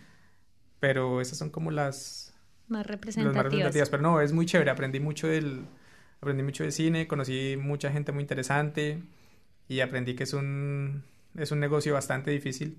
pero 0.79 1.19
esas 1.21 1.37
son 1.37 1.49
como 1.49 1.69
las, 1.71 2.33
Más 2.67 2.79
las 2.79 2.79
más 2.79 2.87
representativas. 2.87 3.43
representativas, 3.43 3.89
pero 3.89 4.03
no, 4.03 4.21
es 4.21 4.31
muy 4.31 4.45
chévere, 4.45 4.71
aprendí 4.71 4.99
mucho 5.01 5.27
del, 5.27 5.65
aprendí 6.21 6.43
mucho 6.43 6.63
de 6.63 6.71
cine, 6.71 7.07
conocí 7.07 7.57
mucha 7.59 7.91
gente 7.91 8.11
muy 8.11 8.21
interesante 8.21 9.01
y 9.67 9.79
aprendí 9.81 10.15
que 10.15 10.23
es 10.23 10.33
un, 10.33 11.03
es 11.35 11.51
un 11.51 11.59
negocio 11.59 11.93
bastante 11.93 12.31
difícil, 12.31 12.77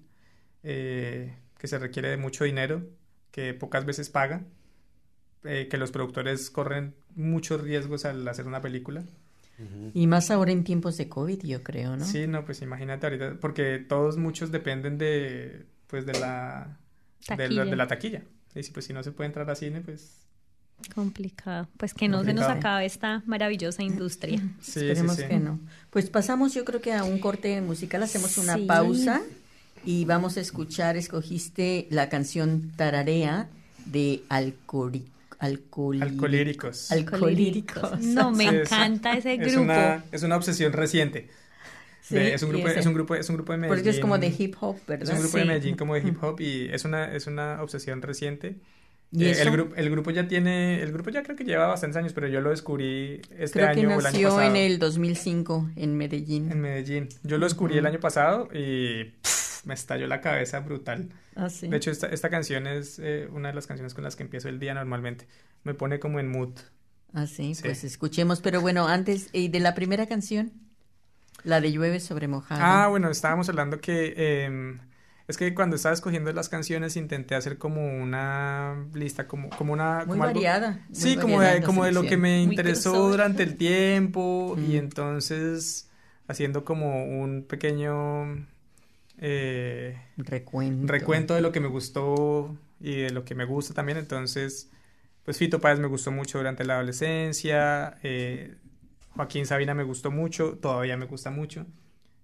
eh, 0.62 1.34
que 1.58 1.68
se 1.68 1.78
requiere 1.78 2.08
de 2.10 2.16
mucho 2.16 2.44
dinero, 2.44 2.82
que 3.30 3.54
pocas 3.54 3.84
veces 3.84 4.08
paga, 4.10 4.42
eh, 5.44 5.68
que 5.70 5.76
los 5.76 5.90
productores 5.90 6.50
corren 6.50 6.94
muchos 7.14 7.60
riesgos 7.60 8.04
al 8.04 8.26
hacer 8.26 8.46
una 8.46 8.60
película. 8.60 9.04
Y 9.92 10.06
más 10.06 10.30
ahora 10.30 10.52
en 10.52 10.62
tiempos 10.62 10.96
de 10.98 11.08
COVID, 11.08 11.42
yo 11.42 11.64
creo, 11.64 11.96
¿no? 11.96 12.04
Sí, 12.04 12.28
no, 12.28 12.44
pues 12.44 12.62
imagínate 12.62 13.06
ahorita, 13.06 13.38
porque 13.40 13.78
todos 13.80 14.16
muchos 14.16 14.52
dependen 14.52 14.98
de, 14.98 15.66
pues 15.88 16.06
de 16.06 16.12
la, 16.12 16.78
de 17.28 17.36
la, 17.36 17.36
Taquilla. 17.36 17.64
de 17.64 17.76
la 17.76 17.86
taquilla. 17.88 18.22
Y 18.54 18.62
si, 18.62 18.70
pues 18.70 18.86
si 18.86 18.92
no 18.92 19.02
se 19.02 19.10
puede 19.10 19.26
entrar 19.26 19.50
a 19.50 19.56
cine, 19.56 19.80
pues 19.80 20.27
Complicado. 20.94 21.68
Pues 21.76 21.94
que 21.94 22.08
no 22.08 22.24
se 22.24 22.32
nos 22.32 22.46
acabe 22.46 22.86
esta 22.86 23.22
maravillosa 23.26 23.82
industria. 23.82 24.38
sí, 24.60 24.80
Esperemos 24.80 25.16
sí. 25.16 25.24
que 25.28 25.38
no. 25.38 25.58
Pues 25.90 26.08
pasamos, 26.10 26.54
yo 26.54 26.64
creo 26.64 26.80
que 26.80 26.92
a 26.92 27.04
un 27.04 27.18
corte 27.18 27.60
musical, 27.60 28.02
hacemos 28.02 28.38
una 28.38 28.54
Sí. 28.56 28.64
pausa 28.66 29.20
y 29.84 30.04
vamos 30.04 30.36
a 30.36 30.40
escuchar, 30.40 30.96
escogiste 30.96 31.86
la 31.90 32.08
canción 32.08 32.72
Tararea 32.76 33.48
de 33.86 34.22
Alcori, 34.28 35.06
Alcoli- 35.40 36.02
Alcolíricos. 36.02 36.90
Alcolíricos. 36.90 38.00
No, 38.00 38.30
me 38.32 38.48
Sí, 38.48 38.56
es- 38.56 38.72
encanta 38.72 39.12
ese 39.16 39.34
Es 39.34 39.40
grupo. 39.40 39.60
una, 39.62 40.04
es 40.10 40.22
una 40.22 40.36
obsesión 40.36 40.72
reciente. 40.72 41.28
Sí, 42.02 42.16
es 42.16 42.42
un 42.42 42.48
grupo, 42.50 42.68
es 42.68 42.86
un 42.86 42.94
grupo, 42.94 43.14
es 43.14 43.28
un 43.28 43.36
grupo 43.36 43.52
de 43.52 43.58
Medellín. 43.58 43.76
Porque 43.78 43.90
es 43.90 44.00
como 44.00 44.16
de 44.18 44.34
hip 44.36 44.54
hop, 44.60 44.76
Es 44.78 44.86
¿verdad? 44.86 45.14
un 45.14 45.20
grupo 45.20 45.32
Sí. 45.34 45.38
de 45.40 45.44
Medellín 45.44 45.76
como 45.76 45.94
de 45.94 46.00
hip 46.08 46.22
hop 46.24 46.40
y 46.40 46.68
es 46.72 46.84
una, 46.86 47.12
es 47.14 47.26
una 47.26 47.62
obsesión 47.62 48.00
reciente. 48.00 48.56
¿Y 49.10 49.24
Eh, 49.24 49.40
el, 49.42 49.50
grupo, 49.50 49.74
el 49.74 49.90
grupo 49.90 50.10
ya 50.10 50.28
tiene, 50.28 50.82
el 50.82 50.92
grupo 50.92 51.08
ya 51.10 51.22
creo 51.22 51.34
que 51.36 51.44
lleva 51.44 51.66
bastantes 51.66 51.96
años, 51.96 52.12
pero 52.12 52.28
yo 52.28 52.40
lo 52.42 52.50
descubrí 52.50 53.22
este 53.38 53.60
Creo 53.60 53.72
que 53.74 53.80
año 53.80 53.96
o 53.96 54.00
el 54.00 54.06
año 54.06 54.28
pasado. 54.28 54.42
en 54.42 54.56
el 54.56 54.78
2005 54.78 55.70
en 55.76 55.96
Medellín. 55.96 56.52
En 56.52 56.60
Medellín. 56.60 57.08
Yo 57.22 57.38
lo 57.38 57.46
descubrí 57.46 57.78
el 57.78 57.86
año 57.86 58.00
pasado 58.00 58.48
y 58.52 59.04
pff, 59.22 59.64
me 59.64 59.74
estalló 59.74 60.06
la 60.06 60.20
cabeza 60.20 60.60
brutal. 60.60 61.08
Ah, 61.36 61.48
sí. 61.48 61.68
De 61.68 61.76
hecho, 61.78 61.90
esta, 61.90 62.08
esta 62.08 62.28
canción 62.28 62.66
es 62.66 62.98
eh, 62.98 63.28
una 63.32 63.48
de 63.48 63.54
las 63.54 63.66
canciones 63.66 63.94
con 63.94 64.04
las 64.04 64.14
que 64.16 64.24
empiezo 64.24 64.48
el 64.50 64.58
día 64.58 64.74
normalmente. 64.74 65.26
Me 65.64 65.72
pone 65.72 65.98
como 66.00 66.20
en 66.20 66.28
mood. 66.30 66.50
Ah, 67.14 67.26
sí, 67.26 67.54
Sí. 67.54 67.62
pues 67.62 67.84
escuchemos. 67.84 68.40
Pero 68.42 68.60
bueno, 68.60 68.88
antes, 68.88 69.30
¿y 69.32 69.48
de 69.48 69.60
la 69.60 69.74
primera 69.74 70.06
canción? 70.06 70.52
La 71.44 71.60
de 71.62 71.72
Llueve 71.72 72.00
sobre 72.00 72.28
mojado. 72.28 72.60
Ah, 72.62 72.88
bueno, 72.88 73.08
estábamos 73.10 73.48
hablando 73.48 73.80
que 73.80 74.12
eh, 74.16 74.76
es 75.28 75.36
que 75.36 75.54
cuando 75.54 75.76
estaba 75.76 75.92
escogiendo 75.94 76.32
las 76.32 76.48
canciones 76.48 76.96
intenté 76.96 77.34
hacer 77.36 77.58
como 77.58 77.86
una 78.02 78.86
lista, 78.94 79.28
como, 79.28 79.50
como 79.50 79.72
una... 79.74 79.98
Muy 80.06 80.18
como 80.18 80.24
algo- 80.24 80.34
variada. 80.34 80.70
muy 80.88 80.94
Sí, 80.96 81.16
como 81.16 81.40
de, 81.40 81.62
como 81.62 81.84
de 81.84 81.92
lo 81.92 82.02
que 82.02 82.16
me 82.16 82.42
interesó 82.42 83.10
durante 83.10 83.42
el 83.44 83.56
tiempo 83.56 84.56
y 84.58 84.72
Mm. 84.74 84.76
entonces 84.76 85.90
haciendo 86.28 86.64
como 86.64 87.04
un 87.06 87.44
pequeño 87.44 88.46
eh, 89.18 89.98
Recuento. 90.16 90.92
recuento 90.92 91.34
de 91.34 91.40
lo 91.40 91.52
que 91.52 91.60
me 91.60 91.68
gustó 91.68 92.56
y 92.80 92.96
de 93.02 93.10
lo 93.10 93.24
que 93.24 93.34
me 93.34 93.44
gusta 93.44 93.74
también. 93.74 93.98
Entonces, 93.98 94.70
pues 95.24 95.38
Fito 95.38 95.60
Páez 95.60 95.78
me 95.78 95.88
gustó 95.88 96.10
mucho 96.12 96.38
durante 96.38 96.64
la 96.64 96.74
adolescencia, 96.76 97.98
eh, 98.02 98.56
Joaquín 99.16 99.46
Sabina 99.46 99.74
me 99.74 99.82
gustó 99.84 100.10
mucho, 100.10 100.58
todavía 100.60 100.96
me 100.96 101.06
gusta 101.06 101.30
mucho. 101.30 101.66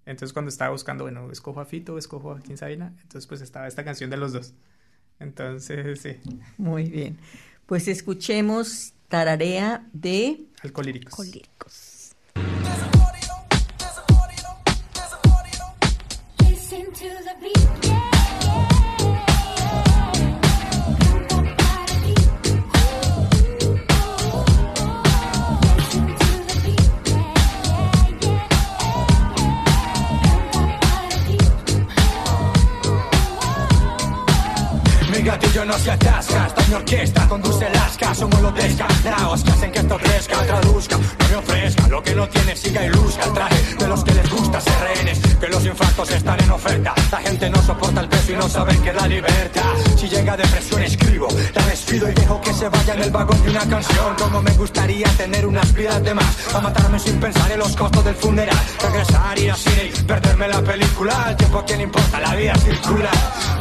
Entonces 0.05 0.33
cuando 0.33 0.49
estaba 0.49 0.71
buscando, 0.71 1.03
bueno, 1.03 1.31
escojo 1.31 1.59
a 1.59 1.65
Fito 1.65 1.95
o 1.95 1.97
escojo 1.97 2.31
a 2.31 2.33
Joaquín 2.35 2.57
Sabina, 2.57 2.93
entonces 3.01 3.25
pues 3.27 3.41
estaba 3.41 3.67
esta 3.67 3.83
canción 3.83 4.09
de 4.09 4.17
los 4.17 4.33
dos. 4.33 4.53
Entonces, 5.19 6.01
sí, 6.01 6.17
Muy 6.57 6.83
bien. 6.89 7.17
Pues 7.65 7.87
escuchemos 7.87 8.93
Tararea 9.07 9.87
de... 9.93 10.45
alcohólicos. 10.61 11.15
Colíricos. 11.15 12.15
Listen 16.41 16.85
to 16.93 17.09
the 17.23 17.35
beat, 17.41 17.84
no 35.65 35.77
se 35.79 35.91
atasca, 35.91 36.47
esta 36.47 36.75
orquesta 36.75 37.27
conduce 37.27 37.69
lasca, 37.69 38.13
somos 38.13 38.39
los 38.41 38.53
descarnados 38.53 39.43
que 39.43 39.51
hacen 39.51 39.71
que 39.71 39.79
esto 39.79 39.97
crezca, 39.97 40.45
traduzca, 40.45 40.97
lo 41.89 42.01
que 42.01 42.15
no 42.15 42.29
tiene 42.29 42.55
siga 42.55 42.85
y 42.85 42.89
luzca, 42.89 43.25
el 43.25 43.33
traje 43.33 43.75
de 43.75 43.87
los 43.87 44.03
que 44.05 44.13
les 44.13 44.29
gusta 44.29 44.61
ser 44.61 44.79
rehenes, 44.79 45.19
que 45.37 45.47
los 45.49 45.65
infartos 45.65 46.09
están 46.11 46.39
en 46.41 46.49
oferta, 46.49 46.93
la 47.11 47.17
gente 47.17 47.49
no 47.49 47.61
soporta 47.61 47.99
el 47.99 48.07
peso 48.07 48.31
y 48.31 48.35
no 48.35 48.47
saben 48.47 48.81
que 48.81 48.93
da 48.93 49.05
libertad, 49.05 49.73
si 49.97 50.07
llega 50.07 50.37
depresión 50.37 50.83
escribo, 50.83 51.27
la 51.53 51.61
despido 51.63 52.09
y 52.09 52.13
dejo 52.13 52.39
que 52.39 52.53
se 52.53 52.69
vaya 52.69 52.93
en 52.93 53.01
el 53.01 53.11
vagón 53.11 53.43
de 53.43 53.49
una 53.49 53.67
canción, 53.67 54.15
como 54.17 54.41
me 54.41 54.51
gustaría 54.51 55.07
tener 55.17 55.45
unas 55.45 55.73
vidas 55.73 56.01
de 56.03 56.13
más, 56.13 56.55
a 56.55 56.61
matarme 56.61 56.99
sin 56.99 57.19
pensar 57.19 57.51
en 57.51 57.59
los 57.59 57.75
costos 57.75 58.05
del 58.05 58.15
funeral, 58.15 58.57
regresar, 58.81 59.37
ir 59.37 59.51
a 59.51 59.55
cine 59.55 59.91
perderme 60.07 60.47
la 60.47 60.61
película, 60.61 61.25
el 61.29 61.35
tiempo 61.35 61.59
a 61.59 61.65
quien 61.65 61.81
importa, 61.81 62.19
la 62.21 62.35
vida 62.35 62.55
circula, 62.55 63.11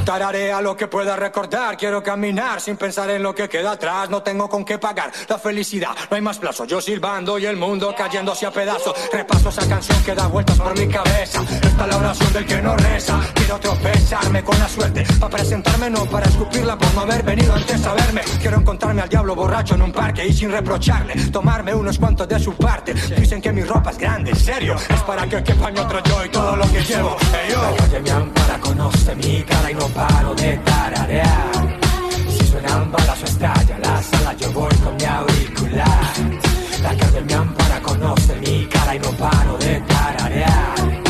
tararea 0.05 0.61
lo 0.61 0.77
que 0.77 0.87
pueda 0.87 1.17
recordar, 1.17 1.77
quiero 1.77 2.03
caminar 2.03 2.61
sin 2.61 2.77
pensar 2.77 3.11
en 3.11 3.23
lo 3.23 3.35
que 3.35 3.49
queda 3.49 3.73
atrás, 3.73 4.11
no 4.11 4.23
tengo 4.23 4.49
con 4.49 4.65
qué 4.65 4.79
pagar 4.79 5.11
la 5.29 5.39
felicidad, 5.39 5.91
no 6.09 6.15
hay 6.15 6.23
más 6.23 6.39
plazo, 6.39 6.67
yo 6.67 6.81
silbando 6.81 7.37
y 7.39 7.47
el 7.47 7.57
mundo 7.67 7.95
cayéndose 7.97 8.47
a 8.47 8.51
pedazos, 8.51 8.95
repaso 9.13 9.49
esa 9.49 9.67
canción 9.69 10.03
que 10.05 10.15
da 10.15 10.27
vueltas 10.27 10.59
por 10.59 10.79
mi 10.79 10.87
cabeza, 10.87 11.43
esta 11.63 11.85
es 11.85 11.89
la 11.89 11.97
oración 11.97 12.33
del 12.33 12.47
que 12.47 12.63
no 12.63 12.77
reza, 12.77 13.21
quiero 13.35 13.59
tropezarme 13.59 14.45
con 14.45 14.59
la 14.59 14.69
suerte, 14.69 15.05
para 15.19 15.37
presentarme 15.37 15.91
no 15.91 16.05
para 16.07 16.27
escupirla 16.27 16.77
por 16.77 16.95
no 16.95 17.01
haber 17.03 17.23
venido 17.23 17.55
antes 17.55 17.87
a 17.87 17.95
verme, 17.95 18.21
quiero 18.41 18.59
encontrarme 18.59 19.03
al 19.03 19.09
diablo 19.09 19.35
borracho 19.35 19.75
en 19.75 19.83
un 19.83 19.93
parque 19.93 20.27
y 20.27 20.33
sin 20.33 20.51
reprocharle, 20.51 21.15
tomarme 21.31 21.75
unos 21.75 21.99
cuantos 21.99 22.29
de 22.29 22.39
su 22.39 22.53
parte, 22.55 22.93
dicen 22.93 23.41
que 23.41 23.53
mi 23.53 23.63
ropa 23.63 23.91
es 23.91 23.99
grande, 23.99 24.31
en 24.31 24.37
serio, 24.37 24.77
es 24.89 25.03
para 25.03 25.27
que 25.27 25.43
quepan 25.43 25.79
otro 25.79 26.03
yo 26.05 26.25
y 26.25 26.29
todo 26.29 26.57
lo 26.57 26.71
que 26.71 26.83
llevo, 26.83 27.17
Ey, 27.33 27.53
yo. 27.53 27.63
La 27.63 27.77
calle 27.77 28.61
conoce 28.61 29.15
mi 29.17 29.43
cara 29.43 29.71
y 29.71 29.75
no 29.75 29.87
paro 29.89 30.35
de 30.35 30.57
tararear. 30.59 31.81
Si 32.29 32.47
suenan 32.47 32.91
balas 32.91 33.23
o 33.23 33.25
estalla 33.25 33.79
la 33.79 34.03
sala, 34.03 34.35
yo 34.35 34.53
voy 34.53 34.75
con 34.77 34.97
mi 34.97 35.05
auricular. 35.05 36.44
La 36.85 36.95
calle 36.95 37.23
me 37.23 37.33
ampara, 37.33 37.81
conoce 37.81 38.35
mi 38.37 38.67
cara 38.67 38.95
y 38.95 38.99
no 38.99 39.11
paro 39.13 39.57
de 39.57 39.81
tararear. 39.89 41.03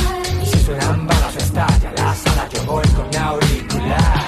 Si 0.44 0.58
suenan 0.60 1.04
balas 1.04 1.34
estalla 1.36 1.92
la 1.96 2.14
sala, 2.14 2.48
yo 2.52 2.62
voy 2.62 2.86
con 2.96 3.08
mi 3.10 3.16
auricular. 3.16 4.24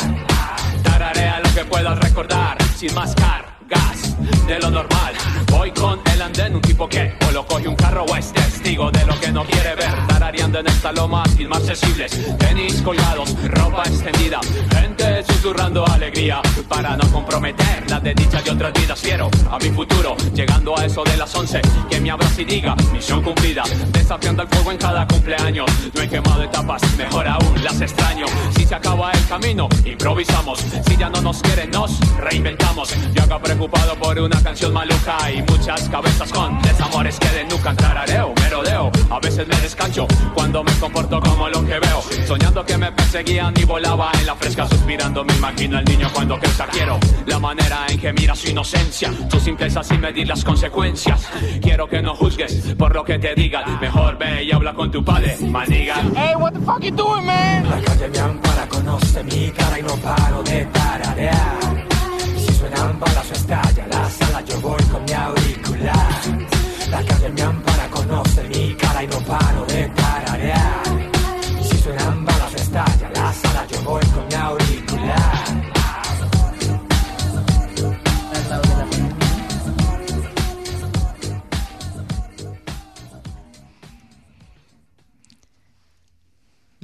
Tararea 0.83 1.39
lo 1.39 1.55
que 1.55 1.65
puedas 1.65 1.97
recordar 2.01 2.59
sin 2.77 2.93
más 2.97 3.15
cargas 3.15 4.17
de 4.49 4.59
lo 4.59 4.71
normal. 4.71 5.15
Voy 5.53 5.71
con 5.71 6.01
el 6.13 6.21
andén, 6.21 6.57
un 6.57 6.63
tipo 6.63 6.89
que 6.89 7.15
o 7.29 7.31
lo 7.31 7.47
coge 7.47 7.69
un 7.69 7.77
carro 7.77 8.05
o 8.05 8.17
es 8.17 8.33
testigo 8.33 8.91
de 8.91 9.07
lo 9.07 9.19
que 9.21 9.31
no 9.31 9.45
quiere 9.45 9.77
ver. 9.77 10.16
Tarareando 10.37 10.61
en 10.61 10.67
esta 10.67 10.93
loma 10.93 11.23
inaccesibles, 11.39 12.37
tenis 12.37 12.83
colgados, 12.83 13.35
ropa 13.49 13.85
extendida, 13.85 14.39
gente 14.71 15.25
susurrando 15.25 15.87
alegría 15.87 16.43
para 16.69 16.95
no 16.95 17.11
comprometer 17.11 17.89
la 17.89 18.01
desdicha 18.01 18.43
de 18.43 18.51
otras 18.51 18.73
vidas. 18.75 19.01
Quiero 19.01 19.31
a 19.51 19.59
mi 19.59 19.71
futuro, 19.71 20.15
llegando 20.35 20.79
a 20.79 20.85
eso 20.85 21.03
de 21.05 21.17
las 21.17 21.35
11, 21.35 21.63
que 21.89 22.01
me 22.01 22.11
abrace 22.11 22.43
y 22.43 22.45
diga 22.45 22.77
misión 22.93 23.23
cumplida, 23.23 23.63
desafiando 23.93 24.43
el 24.43 24.49
fuego 24.49 24.73
en 24.73 24.79
cada 24.79 25.07
cumpleaños. 25.07 25.71
No 25.95 26.03
he 26.03 26.09
quemado 26.09 26.43
etapas, 26.43 26.83
mejor 26.99 27.27
aún 27.27 27.65
las 27.65 27.81
extraño. 27.81 28.27
Si 28.55 28.67
se 28.67 28.75
acaba 28.75 29.13
el 29.13 29.27
camino, 29.29 29.69
improvisamos. 29.87 30.59
Si 30.87 30.97
ya 30.99 31.09
no 31.09 31.23
nos 31.23 31.41
quieren, 31.41 31.71
nos 31.71 31.99
reinventamos. 32.19 32.95
Yo 33.15 33.23
acá 33.23 33.39
preocupado 33.39 33.97
por 33.97 34.19
una 34.19 34.43
canción 34.43 34.75
maluca 34.75 35.17
y 35.31 35.41
muchas 35.51 35.89
cabezas 35.89 36.31
con 36.31 36.61
desamores 36.61 37.19
que 37.19 37.29
desnucan. 37.29 37.75
Tarareo, 37.75 38.35
merodeo, 38.43 38.91
a 39.09 39.19
veces 39.19 39.49
me 39.49 39.57
descancho 39.61 40.07
cuando 40.35 40.63
me 40.63 40.73
comporto 40.79 41.21
como 41.21 41.49
lo 41.49 41.65
que 41.65 41.79
veo. 41.79 42.03
Soñando 42.27 42.65
que 42.65 42.77
me 42.77 42.93
perseguían 42.93 43.55
y 43.57 43.65
volaba 43.65 44.11
en 44.19 44.27
la 44.27 44.35
fresca, 44.35 44.69
suspirando. 44.69 45.25
Me 45.25 45.35
imagino 45.35 45.79
al 45.79 45.85
niño 45.85 46.11
cuando 46.13 46.39
crezca. 46.39 46.67
Quiero 46.67 46.99
la 47.27 47.39
manera 47.39 47.87
en 47.89 47.99
que 47.99 48.13
mira 48.13 48.35
su 48.35 48.51
inocencia, 48.51 49.11
su 49.31 49.41
simpleza 49.41 49.83
sin 49.83 50.01
medir 50.01 50.27
las 50.29 50.45
consecuencias. 50.45 51.27
Quiero 51.61 51.89
que 51.89 52.03
no 52.03 52.15
juzgues 52.15 52.75
por 52.79 52.95
lo 52.95 53.05
que 53.05 53.19
te 53.19 53.35
digan. 53.35 53.81
Mejor 53.81 54.19
ve 54.19 54.45
y 54.45 54.53
habla 54.53 54.75
con 54.75 54.91
tu 54.91 55.05
padre, 55.05 55.37
maniga. 55.41 55.97
Hey, 56.15 56.35
what 56.37 56.53
the 56.53 56.61
fuck 56.61 56.81
you 56.83 56.91
doing, 56.91 57.25
man? 57.25 57.69
La 57.69 57.81
calle 57.81 58.09
me 58.09 58.19
ampara, 58.19 58.69
conoce 58.69 59.25
mi 59.25 59.51
cara 59.51 59.79
y 59.79 59.83
no 59.83 59.95
paro 59.97 60.43
de 60.43 60.65
tararear. 60.67 61.87
Si 62.37 62.55
suenan 62.55 62.99
balas 62.99 63.31
o 63.31 63.33
estalla 63.33 63.87
la 63.91 64.11
sala, 64.11 64.41
yo 64.45 64.61
voy 64.61 64.83
con 64.85 65.05
mi 65.05 65.13
auricular. 65.13 66.21
La 66.91 67.03
calle 67.03 67.29
me 67.31 67.43
ampara, 67.43 67.89
conoce 67.89 68.43
mi 68.49 68.75
cara 68.75 69.03
y 69.03 69.07
no 69.09 69.19
paro 69.21 69.65
de 69.67 69.89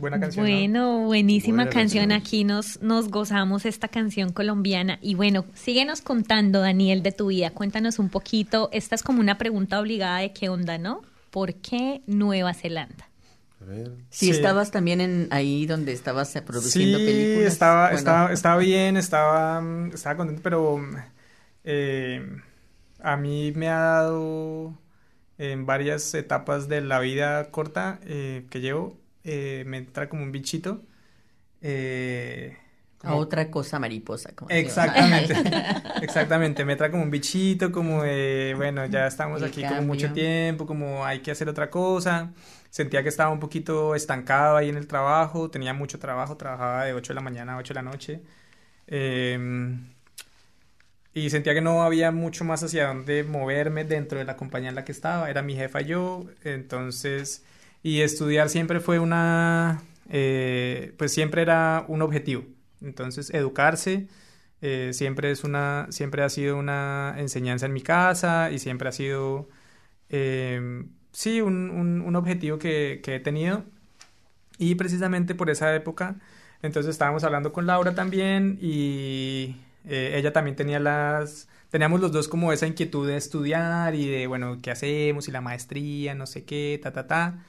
Buena 0.03 0.19
canción. 0.19 0.45
¿no? 0.45 0.51
Bueno, 0.53 1.05
buenísima 1.07 1.63
Buena 1.63 1.71
canción. 1.71 2.11
Aquí 2.11 2.43
nos, 2.43 2.83
nos 2.83 3.09
gozamos 3.09 3.65
esta 3.65 3.87
canción 3.87 4.33
colombiana. 4.33 4.99
Y 5.01 5.15
bueno, 5.15 5.45
síguenos 5.55 6.01
contando, 6.03 6.61
Daniel, 6.61 7.05
de 7.05 7.13
tu 7.13 7.29
vida. 7.29 7.51
Cuéntanos 7.53 8.01
un 8.01 8.09
poquito. 8.09 8.69
Esta 8.73 8.97
es 8.97 9.05
como 9.05 9.21
una 9.21 9.39
pregunta 9.39 9.79
obligada 9.79 10.19
de 10.19 10.33
qué 10.33 10.49
onda, 10.49 10.77
¿no? 10.77 11.03
¿Por 11.31 11.55
qué 11.55 12.03
Nueva 12.09 12.53
Zelanda? 12.53 13.09
A 13.61 13.65
ver. 13.65 13.93
Si 14.11 14.27
Sí. 14.27 14.31
estabas 14.33 14.73
también 14.73 15.01
en 15.01 15.29
ahí 15.31 15.67
donde 15.67 15.93
estabas 15.93 16.35
eh, 16.35 16.43
produciendo 16.43 16.99
sí, 16.99 17.05
películas. 17.07 17.53
estaba, 17.53 17.93
Bueno, 17.93 17.99
estaba, 17.99 18.33
estaba 18.33 18.57
bien, 18.59 18.97
estaba, 18.97 19.61
mm, 19.61 19.93
estaba 19.95 20.17
contento, 20.17 20.43
pero 20.43 20.79
mm, 20.79 20.97
eh, 21.63 22.27
a 23.01 23.17
mí 23.17 23.53
me 23.55 23.69
ha 23.69 23.79
dado 23.79 24.77
en 25.39 25.65
varias 25.65 26.13
etapas 26.15 26.67
de 26.69 26.81
la 26.81 26.99
vida 26.99 27.53
corta 27.53 28.01
eh, 28.05 28.47
que 28.51 28.61
llevo, 28.61 28.99
eh, 29.25 29.65
me 29.67 29.79
entra 29.79 30.09
como 30.09 30.23
un 30.23 30.33
bichito. 30.33 30.83
eh, 31.63 32.57
A 33.05 33.15
otra 33.15 33.51
cosa 33.51 33.79
mariposa. 33.79 34.35
como. 34.35 34.51
Exactamente, 34.51 35.35
exactamente, 36.01 36.65
me 36.65 36.77
trae 36.77 36.91
como 36.91 37.03
un 37.05 37.11
bichito, 37.11 37.73
como 37.73 38.03
de, 38.03 38.53
bueno, 38.57 38.85
ya 38.87 39.07
estamos 39.07 39.41
El 39.41 39.43
aquí 39.43 39.65
como 39.65 39.81
mucho 39.83 40.13
cambio. 40.13 40.13
tiempo, 40.13 40.67
como 40.67 41.05
hay 41.07 41.21
que 41.23 41.31
hacer 41.31 41.49
otra 41.49 41.71
cosa. 41.71 42.33
Sentía 42.71 43.03
que 43.03 43.09
estaba 43.09 43.31
un 43.31 43.41
poquito 43.41 43.95
estancado 43.95 44.57
ahí 44.57 44.69
en 44.69 44.77
el 44.77 44.87
trabajo, 44.87 45.51
tenía 45.51 45.73
mucho 45.75 45.99
trabajo, 45.99 46.37
trabajaba 46.37 46.85
de 46.85 46.93
8 46.95 47.13
de 47.13 47.15
la 47.17 47.21
mañana 47.23 47.55
a 47.55 47.57
8 47.59 47.73
de 47.75 47.83
la 47.83 47.91
noche. 47.91 48.23
Em, 48.89 49.95
y 51.15 51.29
sentía 51.31 51.55
que 51.55 51.61
no 51.61 51.83
había 51.83 52.11
mucho 52.11 52.45
más 52.45 52.63
hacia 52.63 52.87
dónde 52.89 53.23
moverme 53.25 53.85
dentro 53.85 54.19
de 54.19 54.25
la 54.25 54.37
compañía 54.37 54.71
en 54.71 54.75
la 54.75 54.85
que 54.85 54.93
estaba, 54.93 55.29
era 55.31 55.43
mi 55.43 55.55
jefa 55.55 55.83
y 55.83 55.87
yo, 55.87 56.25
entonces, 56.45 57.45
y 57.83 58.01
estudiar 58.03 58.49
siempre 58.49 58.81
fue 58.81 58.99
una, 58.99 59.83
eh, 60.11 60.95
pues 60.99 61.13
siempre 61.13 61.43
era 61.43 61.85
un 61.89 62.03
objetivo. 62.03 62.45
Entonces, 62.83 63.31
educarse 63.31 64.09
eh, 64.61 64.91
siempre 64.93 65.31
es 65.31 65.45
una, 65.45 65.87
siempre 65.91 66.23
ha 66.23 66.29
sido 66.29 66.57
una 66.59 67.15
enseñanza 67.19 67.67
en 67.67 67.73
mi 67.73 67.83
casa 67.83 68.51
y 68.53 68.59
siempre 68.59 68.89
ha 68.89 68.93
sido, 68.93 69.49
eh, 70.11 70.85
sí, 71.13 71.41
un, 71.43 71.71
un- 71.71 72.17
objetivo 72.17 72.59
que, 72.59 73.01
que 73.05 73.17
he 73.17 73.21
tenido. 73.21 73.65
Y 74.59 74.75
precisamente 74.77 75.35
por 75.35 75.51
esa 75.51 75.75
época, 75.75 76.17
entonces 76.63 76.91
estábamos 76.91 77.25
hablando 77.25 77.53
con 77.53 77.67
Laura 77.67 77.95
también 77.95 78.59
y 78.61 79.57
eh, 79.89 80.15
ella 80.17 80.33
también 80.33 80.57
tenía 80.57 80.79
las, 80.79 81.49
teníamos 81.71 82.01
los 82.01 82.13
dos 82.13 82.29
como 82.29 82.53
esa 82.53 82.67
inquietud 82.67 83.09
de 83.09 83.17
estudiar 83.17 83.95
y 83.95 84.09
de, 84.09 84.27
bueno, 84.27 84.59
¿qué 84.63 84.71
hacemos? 84.71 85.27
Y 85.29 85.33
la 85.33 85.41
maestría, 85.41 86.15
no 86.15 86.27
sé 86.27 86.45
qué, 86.45 86.79
ta, 86.83 86.93
ta, 86.93 87.07
ta. 87.07 87.45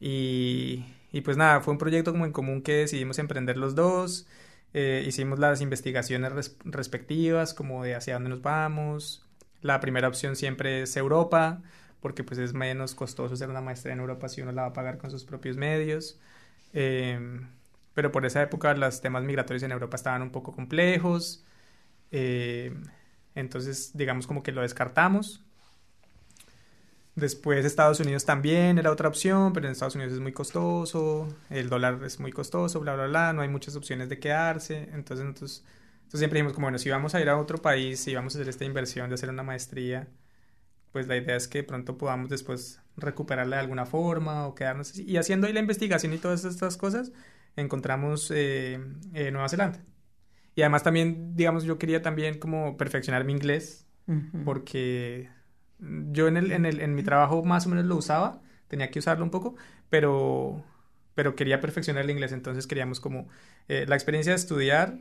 Y, 0.00 0.84
pues 1.24 1.36
nada, 1.36 1.60
fue 1.60 1.72
un 1.72 1.78
proyecto 1.78 2.12
como 2.12 2.24
en 2.26 2.32
común 2.32 2.62
que 2.62 2.72
decidimos 2.74 3.18
emprender 3.18 3.56
los 3.58 3.74
dos. 3.74 4.26
Eh, 4.74 5.04
hicimos 5.06 5.38
las 5.38 5.60
investigaciones 5.60 6.32
res- 6.32 6.56
respectivas, 6.64 7.54
como 7.54 7.84
de 7.84 7.94
hacia 7.94 8.14
dónde 8.14 8.30
nos 8.30 8.42
vamos. 8.42 9.26
La 9.62 9.80
primera 9.80 10.08
opción 10.08 10.36
siempre 10.36 10.82
es 10.82 10.96
Europa, 10.96 11.62
porque 12.00 12.24
pues 12.24 12.38
es 12.38 12.54
menos 12.54 12.94
costoso 12.94 13.34
hacer 13.34 13.50
una 13.50 13.60
maestría 13.60 13.92
en 13.94 14.00
Europa 14.00 14.28
si 14.28 14.40
uno 14.42 14.52
la 14.52 14.62
va 14.62 14.68
a 14.68 14.72
pagar 14.72 14.98
con 14.98 15.10
sus 15.10 15.24
propios 15.24 15.56
medios. 15.56 16.18
Em, 16.72 17.48
pero 17.94 18.12
por 18.12 18.24
esa 18.26 18.42
época 18.42 18.74
los 18.74 19.00
temas 19.00 19.24
migratorios 19.24 19.62
en 19.64 19.72
Europa 19.72 19.96
estaban 19.96 20.22
un 20.22 20.30
poco 20.32 20.52
complejos. 20.52 21.44
em, 22.10 22.84
entonces, 23.34 23.92
digamos 23.94 24.26
como 24.26 24.42
que 24.42 24.52
lo 24.52 24.62
descartamos. 24.62 25.44
Después 27.16 27.64
Estados 27.64 28.00
Unidos 28.00 28.24
también 28.24 28.78
era 28.78 28.90
otra 28.90 29.08
opción, 29.08 29.52
pero 29.52 29.66
en 29.66 29.72
Estados 29.72 29.94
Unidos 29.96 30.14
es 30.14 30.20
muy 30.20 30.32
costoso, 30.32 31.28
el 31.50 31.68
dólar 31.68 32.00
es 32.04 32.20
muy 32.20 32.32
costoso, 32.32 32.80
bla, 32.80 32.94
bla, 32.94 33.06
bla, 33.06 33.32
no 33.32 33.42
hay 33.42 33.48
muchas 33.48 33.76
opciones 33.76 34.08
de 34.08 34.18
quedarse. 34.18 34.88
Entonces, 34.92 35.26
nosotros, 35.26 35.64
entonces 35.98 36.20
siempre 36.20 36.38
dijimos 36.38 36.54
como, 36.54 36.66
bueno, 36.66 36.78
si 36.78 36.88
vamos 36.88 37.14
a 37.14 37.20
ir 37.20 37.28
a 37.28 37.36
otro 37.38 37.58
país, 37.58 38.00
si 38.00 38.14
vamos 38.14 38.34
a 38.34 38.38
hacer 38.38 38.48
esta 38.48 38.64
inversión 38.64 39.08
de 39.10 39.14
hacer 39.14 39.28
una 39.28 39.42
maestría, 39.42 40.08
pues 40.92 41.06
la 41.06 41.16
idea 41.16 41.36
es 41.36 41.48
que 41.48 41.62
pronto 41.62 41.96
podamos 41.98 42.30
después 42.30 42.80
recuperarla 42.96 43.56
de 43.56 43.62
alguna 43.62 43.86
forma 43.86 44.46
o 44.46 44.54
quedarnos 44.54 44.90
así. 44.90 45.04
Y 45.04 45.16
haciendo 45.16 45.46
ahí 45.46 45.52
la 45.52 45.60
investigación 45.60 46.12
y 46.12 46.18
todas 46.18 46.44
estas 46.44 46.76
cosas, 46.76 47.12
encontramos 47.56 48.30
eh, 48.34 48.80
eh, 49.14 49.30
Nueva 49.30 49.48
Zelanda. 49.48 49.84
Y 50.54 50.62
además 50.62 50.82
también, 50.82 51.36
digamos, 51.36 51.64
yo 51.64 51.78
quería 51.78 52.02
también 52.02 52.38
como 52.38 52.76
perfeccionar 52.76 53.24
mi 53.24 53.32
inglés, 53.32 53.86
Ujú. 54.06 54.44
porque 54.44 55.30
yo 55.80 56.28
en 56.28 56.36
el, 56.36 56.52
en 56.52 56.66
el, 56.66 56.80
en 56.80 56.94
mi 56.94 57.02
trabajo 57.02 57.42
más 57.44 57.66
o 57.66 57.70
menos 57.70 57.84
lo 57.86 57.96
usaba, 57.96 58.40
tenía 58.68 58.90
que 58.90 58.98
usarlo 58.98 59.24
un 59.24 59.30
poco, 59.30 59.56
pero, 59.88 60.64
pero 61.14 61.34
quería 61.34 61.60
perfeccionar 61.60 62.04
el 62.04 62.10
inglés, 62.10 62.32
entonces 62.32 62.66
queríamos 62.66 63.00
como 63.00 63.28
eh, 63.68 63.84
la 63.88 63.96
experiencia 63.96 64.32
de 64.32 64.36
estudiar, 64.36 64.98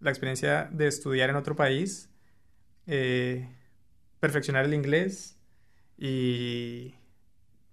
la 0.00 0.10
experiencia 0.10 0.68
de 0.72 0.86
estudiar 0.88 1.30
en 1.30 1.36
otro 1.36 1.56
país, 1.56 2.10
eh, 2.86 3.48
perfeccionar 4.20 4.64
el 4.64 4.74
inglés 4.74 5.36
y 5.98 6.94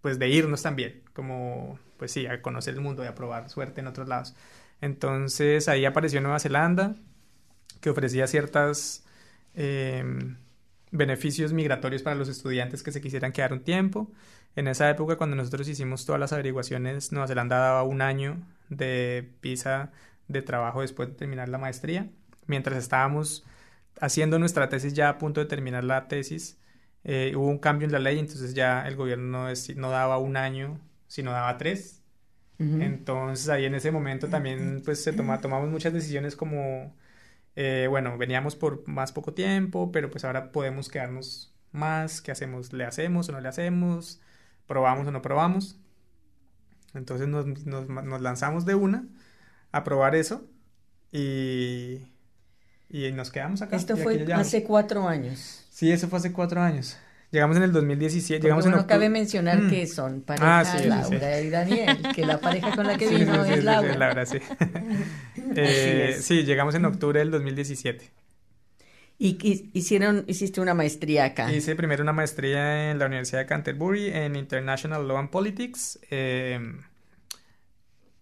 pues 0.01 0.19
de 0.19 0.29
irnos 0.29 0.61
también, 0.63 1.01
como 1.13 1.79
pues 1.97 2.11
sí, 2.11 2.27
a 2.27 2.41
conocer 2.41 2.75
el 2.75 2.81
mundo 2.81 3.03
y 3.03 3.07
a 3.07 3.15
probar 3.15 3.49
suerte 3.49 3.81
en 3.81 3.87
otros 3.87 4.07
lados. 4.07 4.35
Entonces 4.81 5.67
ahí 5.67 5.85
apareció 5.85 6.21
Nueva 6.21 6.39
Zelanda, 6.39 6.95
que 7.81 7.89
ofrecía 7.89 8.27
ciertas 8.27 9.05
em, 9.55 10.37
beneficios 10.91 11.53
migratorios 11.53 12.01
para 12.01 12.15
los 12.15 12.29
estudiantes 12.29 12.83
que 12.83 12.91
se 12.91 13.01
quisieran 13.01 13.31
quedar 13.31 13.53
un 13.53 13.63
tiempo. 13.63 14.11
En 14.55 14.67
esa 14.67 14.89
época, 14.89 15.17
cuando 15.17 15.35
nosotros 15.35 15.67
hicimos 15.67 16.05
todas 16.05 16.19
las 16.19 16.33
averiguaciones, 16.33 17.11
Nueva 17.11 17.27
Zelanda 17.27 17.57
daba 17.57 17.83
un 17.83 18.01
año 18.01 18.37
de 18.69 19.31
visa 19.41 19.91
de 20.27 20.41
trabajo 20.41 20.81
después 20.81 21.09
de 21.09 21.15
terminar 21.15 21.49
la 21.49 21.57
maestría. 21.57 22.09
Mientras 22.47 22.77
estábamos 22.77 23.45
haciendo 24.01 24.39
nuestra 24.39 24.69
tesis 24.69 24.93
ya 24.93 25.09
a 25.09 25.17
punto 25.17 25.41
de 25.41 25.47
terminar 25.47 25.83
la 25.83 26.07
tesis, 26.07 26.59
eh, 27.03 27.33
hubo 27.35 27.47
un 27.47 27.59
cambio 27.59 27.85
en 27.85 27.91
la 27.91 27.99
ley, 27.99 28.19
entonces 28.19 28.53
ya 28.53 28.87
el 28.87 28.95
gobierno 28.95 29.47
no, 29.47 29.53
no 29.75 29.89
daba 29.91 30.17
un 30.17 30.37
año, 30.37 30.79
sino 31.07 31.31
daba 31.31 31.57
tres. 31.57 32.03
Entonces 32.59 33.49
ahí 33.49 33.65
en 33.65 33.75
ese 33.75 33.91
momento 33.91 34.29
también 34.29 34.81
pues 34.83 35.03
se 35.03 35.13
toma, 35.13 35.39
tomamos 35.41 35.69
muchas 35.69 35.93
decisiones 35.93 36.35
como, 36.35 36.91
eh, 37.57 37.87
bueno, 37.89 38.17
veníamos 38.19 38.55
por 38.55 38.87
más 38.87 39.11
poco 39.11 39.33
tiempo, 39.33 39.91
pero 39.91 40.11
pues 40.11 40.23
ahora 40.23 40.51
podemos 40.51 40.89
quedarnos 40.89 41.53
más, 41.71 42.21
¿qué 42.21 42.31
hacemos? 42.31 42.71
¿Le 42.71 42.85
hacemos 42.85 43.29
o 43.29 43.31
no 43.31 43.41
le 43.41 43.49
hacemos? 43.49 44.21
¿Probamos 44.67 45.07
o 45.07 45.11
no 45.11 45.21
probamos? 45.23 45.79
Entonces 46.93 47.27
nos, 47.27 47.47
nos, 47.65 47.89
nos 47.89 48.21
lanzamos 48.21 48.65
de 48.65 48.75
una 48.75 49.07
a 49.71 49.83
probar 49.83 50.15
eso 50.15 50.47
y, 51.11 52.03
y 52.89 53.11
nos 53.11 53.31
quedamos 53.31 53.63
acá. 53.63 53.75
Esto 53.75 53.97
fue 53.97 54.31
hace 54.33 54.63
cuatro 54.63 55.07
años. 55.07 55.65
Sí, 55.71 55.91
eso 55.91 56.07
fue 56.07 56.19
hace 56.19 56.31
cuatro 56.31 56.61
años. 56.61 56.97
Llegamos 57.29 57.57
en 57.57 57.63
el 57.63 57.73
2017, 57.73 58.37
Porque, 58.39 58.43
llegamos 58.45 58.65
en 58.65 58.71
bueno, 58.71 58.81
octubre. 58.83 58.95
cabe 58.95 59.09
mencionar 59.09 59.61
Mm. 59.63 59.69
que 59.69 59.85
son 59.87 60.21
pareja 60.21 60.59
Ah, 60.59 60.65
sí, 60.65 60.77
sí, 60.77 60.83
sí. 60.83 60.89
Laura 60.89 61.41
y 61.41 61.49
Daniel, 61.49 61.97
que 62.15 62.25
la 62.25 62.39
pareja 62.39 62.73
con 62.75 62.87
la 62.87 62.97
que 62.97 63.07
Sí, 63.09 63.15
vino 63.15 63.43
sí, 63.43 63.47
sí, 63.47 63.53
es 63.53 63.59
sí, 63.59 63.65
Laura. 63.65 63.93
sí, 63.93 63.99
Laura, 63.99 64.25
sí. 64.25 64.37
Eh, 65.55 66.13
es. 66.17 66.23
sí, 66.25 66.43
llegamos 66.43 66.75
en 66.75 66.85
octubre 66.85 67.19
del 67.19 67.31
2017. 67.31 68.09
Y 69.19 69.37
hicieron, 69.73 70.23
hiciste 70.27 70.61
una 70.61 70.73
maestría 70.75 71.25
acá. 71.25 71.51
Hice 71.51 71.75
primero 71.75 72.03
una 72.03 72.13
maestría 72.13 72.91
en 72.91 72.99
la 72.99 73.07
Universidad 73.07 73.39
de 73.39 73.45
Canterbury 73.47 74.07
en 74.09 74.35
International 74.35 75.07
Law 75.07 75.17
and 75.17 75.29
Politics. 75.29 75.99
Eh, 76.11 76.59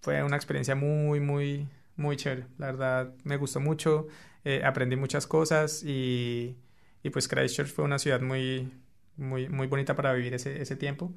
fue 0.01 0.23
una 0.23 0.35
experiencia 0.35 0.75
muy, 0.75 1.19
muy, 1.19 1.67
muy 1.95 2.15
chévere. 2.15 2.45
La 2.57 2.67
verdad, 2.67 3.13
me 3.23 3.37
gustó 3.37 3.59
mucho. 3.59 4.07
eh, 4.45 4.61
aprendí 4.63 4.95
muchas 4.95 5.25
cosas 5.27 5.83
y, 5.83 6.55
y 7.03 7.09
pues 7.09 7.27
Christchurch 7.27 7.67
fue 7.73 7.83
una 7.83 7.97
ciudad 7.99 8.21
muy, 8.21 8.71
muy, 9.17 9.49
muy 9.49 9.67
bonita 9.67 9.95
para 9.95 10.13
vivir 10.13 10.33
ese, 10.33 10.61
ese 10.61 10.75
tiempo. 10.75 11.13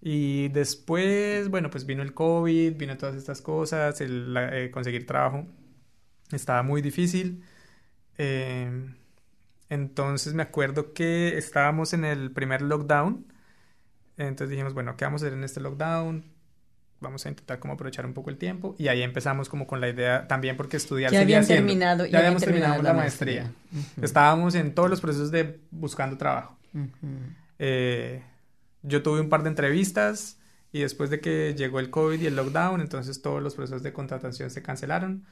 Y 0.00 0.48
después, 0.48 1.48
bueno, 1.48 1.70
pues 1.70 1.86
vino 1.86 2.02
el 2.02 2.12
COVID, 2.14 2.76
vino 2.76 2.96
todas 2.96 3.16
estas 3.16 3.40
cosas, 3.42 4.00
el, 4.00 4.34
la- 4.34 4.56
eh, 4.56 4.70
conseguir 4.70 5.06
trabajo 5.06 5.46
estaba 6.32 6.62
muy 6.62 6.82
difícil. 6.82 7.42
Eh, 8.18 8.70
entonces 9.68 10.34
me 10.34 10.42
acuerdo 10.42 10.92
que 10.92 11.36
estábamos 11.38 11.92
en 11.92 12.04
el 12.04 12.30
primer 12.30 12.62
lockdown. 12.62 13.24
Entonces 14.16 14.50
dijimos, 14.50 14.74
bueno, 14.74 14.96
¿qué 14.96 15.04
vamos 15.04 15.22
a 15.22 15.26
hacer 15.26 15.36
en 15.36 15.44
este 15.44 15.60
lockdown? 15.60 16.24
Vamos 17.00 17.26
a 17.26 17.28
intentar 17.28 17.58
como 17.58 17.74
aprovechar 17.74 18.06
un 18.06 18.14
poco 18.14 18.30
el 18.30 18.38
tiempo. 18.38 18.74
Y 18.78 18.88
ahí 18.88 19.02
empezamos 19.02 19.48
como 19.48 19.66
con 19.66 19.80
la 19.80 19.88
idea, 19.88 20.26
también 20.28 20.56
porque 20.56 20.76
estudiar 20.78 21.12
Ya 21.12 21.20
habían 21.20 21.46
terminado- 21.46 22.06
Ya 22.06 22.12
ya 22.12 22.18
habíamos 22.20 22.42
terminado 22.42 22.74
terminado 22.74 22.82
la 22.94 22.98
la 22.98 23.02
maestría. 23.02 23.42
maestría. 23.42 23.92
Ujú. 23.96 24.04
Estábamos 24.04 24.54
en 24.54 24.74
todos 24.74 24.88
los 24.88 25.00
procesos 25.00 25.30
de 25.30 25.60
buscando 25.70 26.16
trabajo. 26.16 26.56
Eh, 27.58 28.22
yo 28.82 29.02
tuve 29.02 29.20
un 29.20 29.28
par 29.28 29.42
de 29.42 29.48
entrevistas 29.50 30.38
y 30.72 30.80
después 30.80 31.10
de 31.10 31.20
que 31.20 31.54
llegó 31.54 31.80
el 31.80 31.90
COVID 31.90 32.20
y 32.20 32.26
el 32.26 32.36
lockdown, 32.36 32.80
entonces 32.80 33.22
todos 33.22 33.42
los 33.42 33.54
procesos 33.54 33.82
de 33.82 33.92
contratación 33.92 34.50
se 34.50 34.62
cancelaron. 34.62 35.24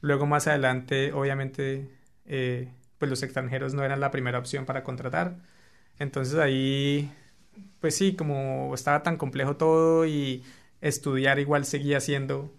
Luego 0.00 0.26
más 0.26 0.46
adelante, 0.46 1.12
obviamente, 1.12 1.90
eh, 2.26 2.68
pues 2.98 3.10
los 3.10 3.22
extranjeros 3.22 3.74
no 3.74 3.84
eran 3.84 4.00
la 4.00 4.10
primera 4.10 4.38
opción 4.38 4.64
para 4.66 4.82
contratar. 4.84 5.36
Entonces 5.98 6.36
ahí, 6.36 7.12
pues 7.80 7.96
sí, 7.96 8.14
como 8.14 8.74
estaba 8.74 9.02
tan 9.02 9.16
complejo 9.16 9.56
todo 9.56 10.06
y 10.06 10.44
estudiar 10.80 11.38
igual 11.38 11.64
seguía 11.64 12.00
siendo 12.00 12.52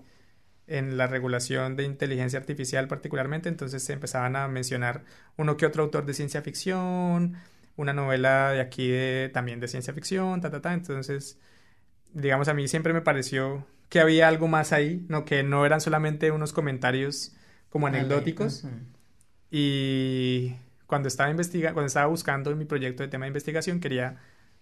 en 0.69 0.97
la 0.99 1.07
regulación 1.09 1.77
de 1.77 1.85
inteligencia 1.85 2.39
artificial 2.41 2.89
particularmente. 2.89 3.49
Entonces 3.51 3.83
se 3.85 3.95
empezaban 3.95 4.37
a 4.37 4.49
mencionar 4.49 5.05
uno 5.37 5.57
que 5.57 5.67
otro 5.67 5.83
autor 5.85 6.07
de 6.07 6.15
ciencia 6.15 6.43
ficción, 6.43 7.37
una 7.79 7.93
novela 7.95 8.51
de 8.51 8.61
aquí 8.61 8.89
de, 8.89 9.31
también 9.33 9.61
de 9.61 9.69
ciencia 9.69 9.95
ficción, 9.95 10.41
ta, 10.41 10.51
ta, 10.51 10.61
ta. 10.61 10.75
Entonces, 10.75 11.39
digamos, 12.13 12.49
a 12.49 12.55
mí 12.55 12.69
siempre 12.69 12.93
me 12.93 13.01
pareció 13.01 13.65
que 13.89 14.01
había 14.01 14.29
algo 14.29 14.49
más 14.49 14.73
ahí, 14.73 15.07
¿no? 15.09 15.25
Que 15.25 15.43
no 15.45 15.65
eran 15.65 15.81
solamente 15.81 16.31
unos 16.33 16.53
comentarios 16.53 17.35
como 17.71 17.87
Vale, 17.87 18.01
anecdóticos. 18.01 18.65
Y 19.51 20.57
cuando 20.87 21.09
estaba 21.09 21.31
investiga 21.31 21.73
cuando 21.73 21.87
estaba 21.87 22.07
buscando 22.07 22.55
mi 22.57 22.65
proyecto 22.65 23.05
de 23.05 23.09
tema 23.09 23.27
de 23.27 23.29
investigación, 23.29 23.81
quería 23.81 24.17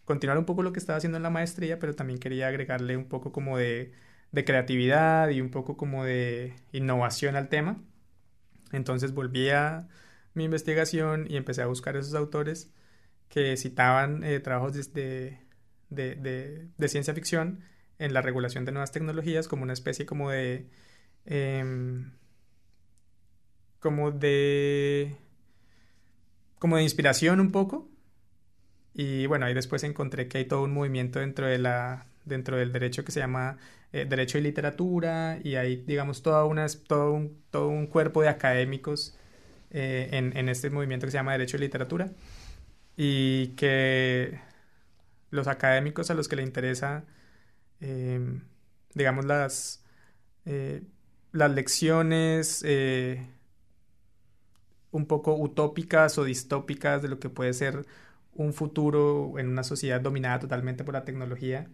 continuar 0.04 0.38
un 0.38 0.44
poco 0.44 0.62
lo 0.62 0.72
que 0.72 0.78
estaba 0.78 0.98
haciendo 0.98 1.16
en 1.16 1.22
la 1.22 1.30
maestría, 1.30 1.78
pero 1.78 1.94
también 1.94 2.18
quería 2.18 2.48
agregarle 2.48 2.96
un 2.98 3.06
poco 3.08 3.32
como 3.32 3.56
de, 3.56 3.92
de 4.30 4.44
creatividad 4.44 5.30
y 5.30 5.40
un 5.40 5.50
poco 5.50 5.76
como 5.78 6.04
de 6.04 6.54
innovación 6.72 7.34
al 7.34 7.48
tema. 7.48 7.82
Entonces 8.72 9.14
volví 9.14 9.48
a 9.50 9.88
mi 10.34 10.44
investigación 10.44 11.26
y 11.30 11.36
empecé 11.38 11.62
a 11.62 11.66
buscar 11.66 11.96
esos 11.96 12.14
autores 12.14 12.72
que 13.28 13.56
citaban 13.56 14.24
eh, 14.24 14.40
trabajos 14.40 14.72
de, 14.94 15.38
de, 15.90 16.14
de- 16.16 16.88
ciencia 16.88 17.14
ficción 17.14 17.60
en 17.98 18.14
la 18.14 18.22
regulación 18.22 18.64
de 18.64 18.72
nuevas 18.72 18.92
tecnologías 18.92 19.48
como 19.48 19.62
una 19.64 19.72
especie 19.72 20.06
como 20.06 20.30
de 20.30 20.68
em, 21.26 22.12
como 23.80 24.10
de 24.10 25.16
como 26.58 26.76
de 26.76 26.82
inspiración 26.82 27.40
un 27.40 27.50
poco. 27.52 27.88
Y 28.94 29.26
bueno 29.26 29.46
ahí 29.46 29.54
después 29.54 29.82
encontré 29.84 30.28
que 30.28 30.38
hay 30.38 30.44
todo 30.46 30.62
un 30.62 30.72
movimiento 30.72 31.18
dentro 31.20 31.46
de 31.46 31.58
la 31.58 32.06
dentro 32.24 32.56
del 32.56 32.72
derecho 32.72 33.04
que 33.04 33.12
se 33.12 33.20
llama 33.20 33.58
eh, 33.92 34.06
derecho 34.08 34.38
y 34.38 34.40
literatura 34.40 35.38
y 35.44 35.54
hay 35.56 35.76
digamos 35.76 36.22
toda 36.22 36.44
una 36.44 36.66
todo 36.88 37.12
un 37.12 37.42
todo 37.50 37.68
un 37.68 37.86
cuerpo 37.86 38.22
de 38.22 38.28
académicos 38.28 39.16
eh, 39.70 40.08
en, 40.12 40.36
en 40.36 40.48
este 40.48 40.70
movimiento 40.70 41.06
que 41.06 41.10
se 41.12 41.18
llama 41.18 41.32
derecho 41.32 41.56
y 41.58 41.60
literatura 41.60 42.10
y 42.96 43.48
que 43.56 44.40
los 45.30 45.48
académicos 45.48 46.10
a 46.10 46.14
los 46.14 46.28
que 46.28 46.36
le 46.36 46.42
interesa 46.42 47.04
eh, 47.80 48.40
digamos 48.94 49.24
las 49.26 49.84
eh, 50.46 50.82
las 51.32 51.50
lecciones 51.52 52.62
eh, 52.66 53.26
un 54.90 55.06
poco 55.06 55.34
utópicas 55.36 56.18
o 56.18 56.24
distópicas 56.24 57.02
de 57.02 57.08
lo 57.08 57.18
que 57.20 57.28
puede 57.30 57.52
ser 57.52 57.86
un 58.34 58.52
futuro 58.54 59.38
en 59.38 59.48
una 59.48 59.62
sociedad 59.64 60.00
dominada 60.00 60.40
totalmente 60.40 60.84
por 60.84 60.94
la 60.94 61.04
tecnología. 61.04 61.68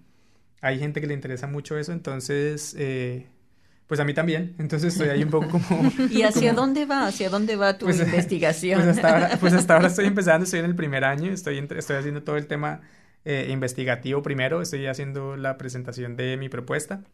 Hay 0.60 0.78
gente 0.78 1.00
que 1.00 1.06
le 1.08 1.14
interesa 1.14 1.46
mucho 1.48 1.76
eso, 1.78 1.92
entonces, 1.92 2.74
eh, 2.78 3.28
pues 3.86 4.00
a 4.00 4.04
mí 4.04 4.14
también. 4.14 4.54
Entonces 4.58 4.94
estoy 4.94 5.08
ahí 5.10 5.22
un 5.22 5.30
poco 5.30 5.48
como... 5.50 5.90
¿Y 6.10 6.22
hacia 6.22 6.50
como- 6.50 6.62
dónde 6.62 6.86
va? 6.86 7.06
¿Hacia 7.06 7.28
dónde 7.30 7.56
va 7.56 7.78
tu 7.78 7.86
Pues, 7.86 8.00
investigación? 8.00 8.82
Pues 8.82 8.96
hasta 8.96 9.08
ahora, 9.12 9.36
pues 9.40 9.52
hasta 9.52 9.74
ahora 9.74 9.88
estoy 9.88 10.06
empezando, 10.14 10.44
estoy 10.44 10.60
en 10.60 10.66
el 10.66 10.74
primer 10.76 11.04
año, 11.04 11.30
estoy, 11.32 11.58
estoy 11.58 11.96
haciendo 11.96 12.22
todo 12.22 12.36
el 12.36 12.46
tema 12.46 12.80
eh, 13.24 13.48
investigativo 13.50 14.22
primero, 14.22 14.62
estoy 14.62 14.86
haciendo 14.86 15.36
la 15.36 15.58
presentación 15.58 16.16
de 16.16 16.36
mi 16.36 16.48
propuesta. 16.48 17.04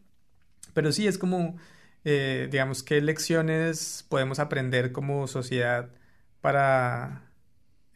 Pero 0.73 0.91
sí, 0.91 1.07
es 1.07 1.17
como, 1.17 1.57
eh, 2.05 2.47
digamos, 2.51 2.83
qué 2.83 3.01
lecciones 3.01 4.05
podemos 4.09 4.39
aprender 4.39 4.91
como 4.91 5.27
sociedad 5.27 5.89
para, 6.41 7.23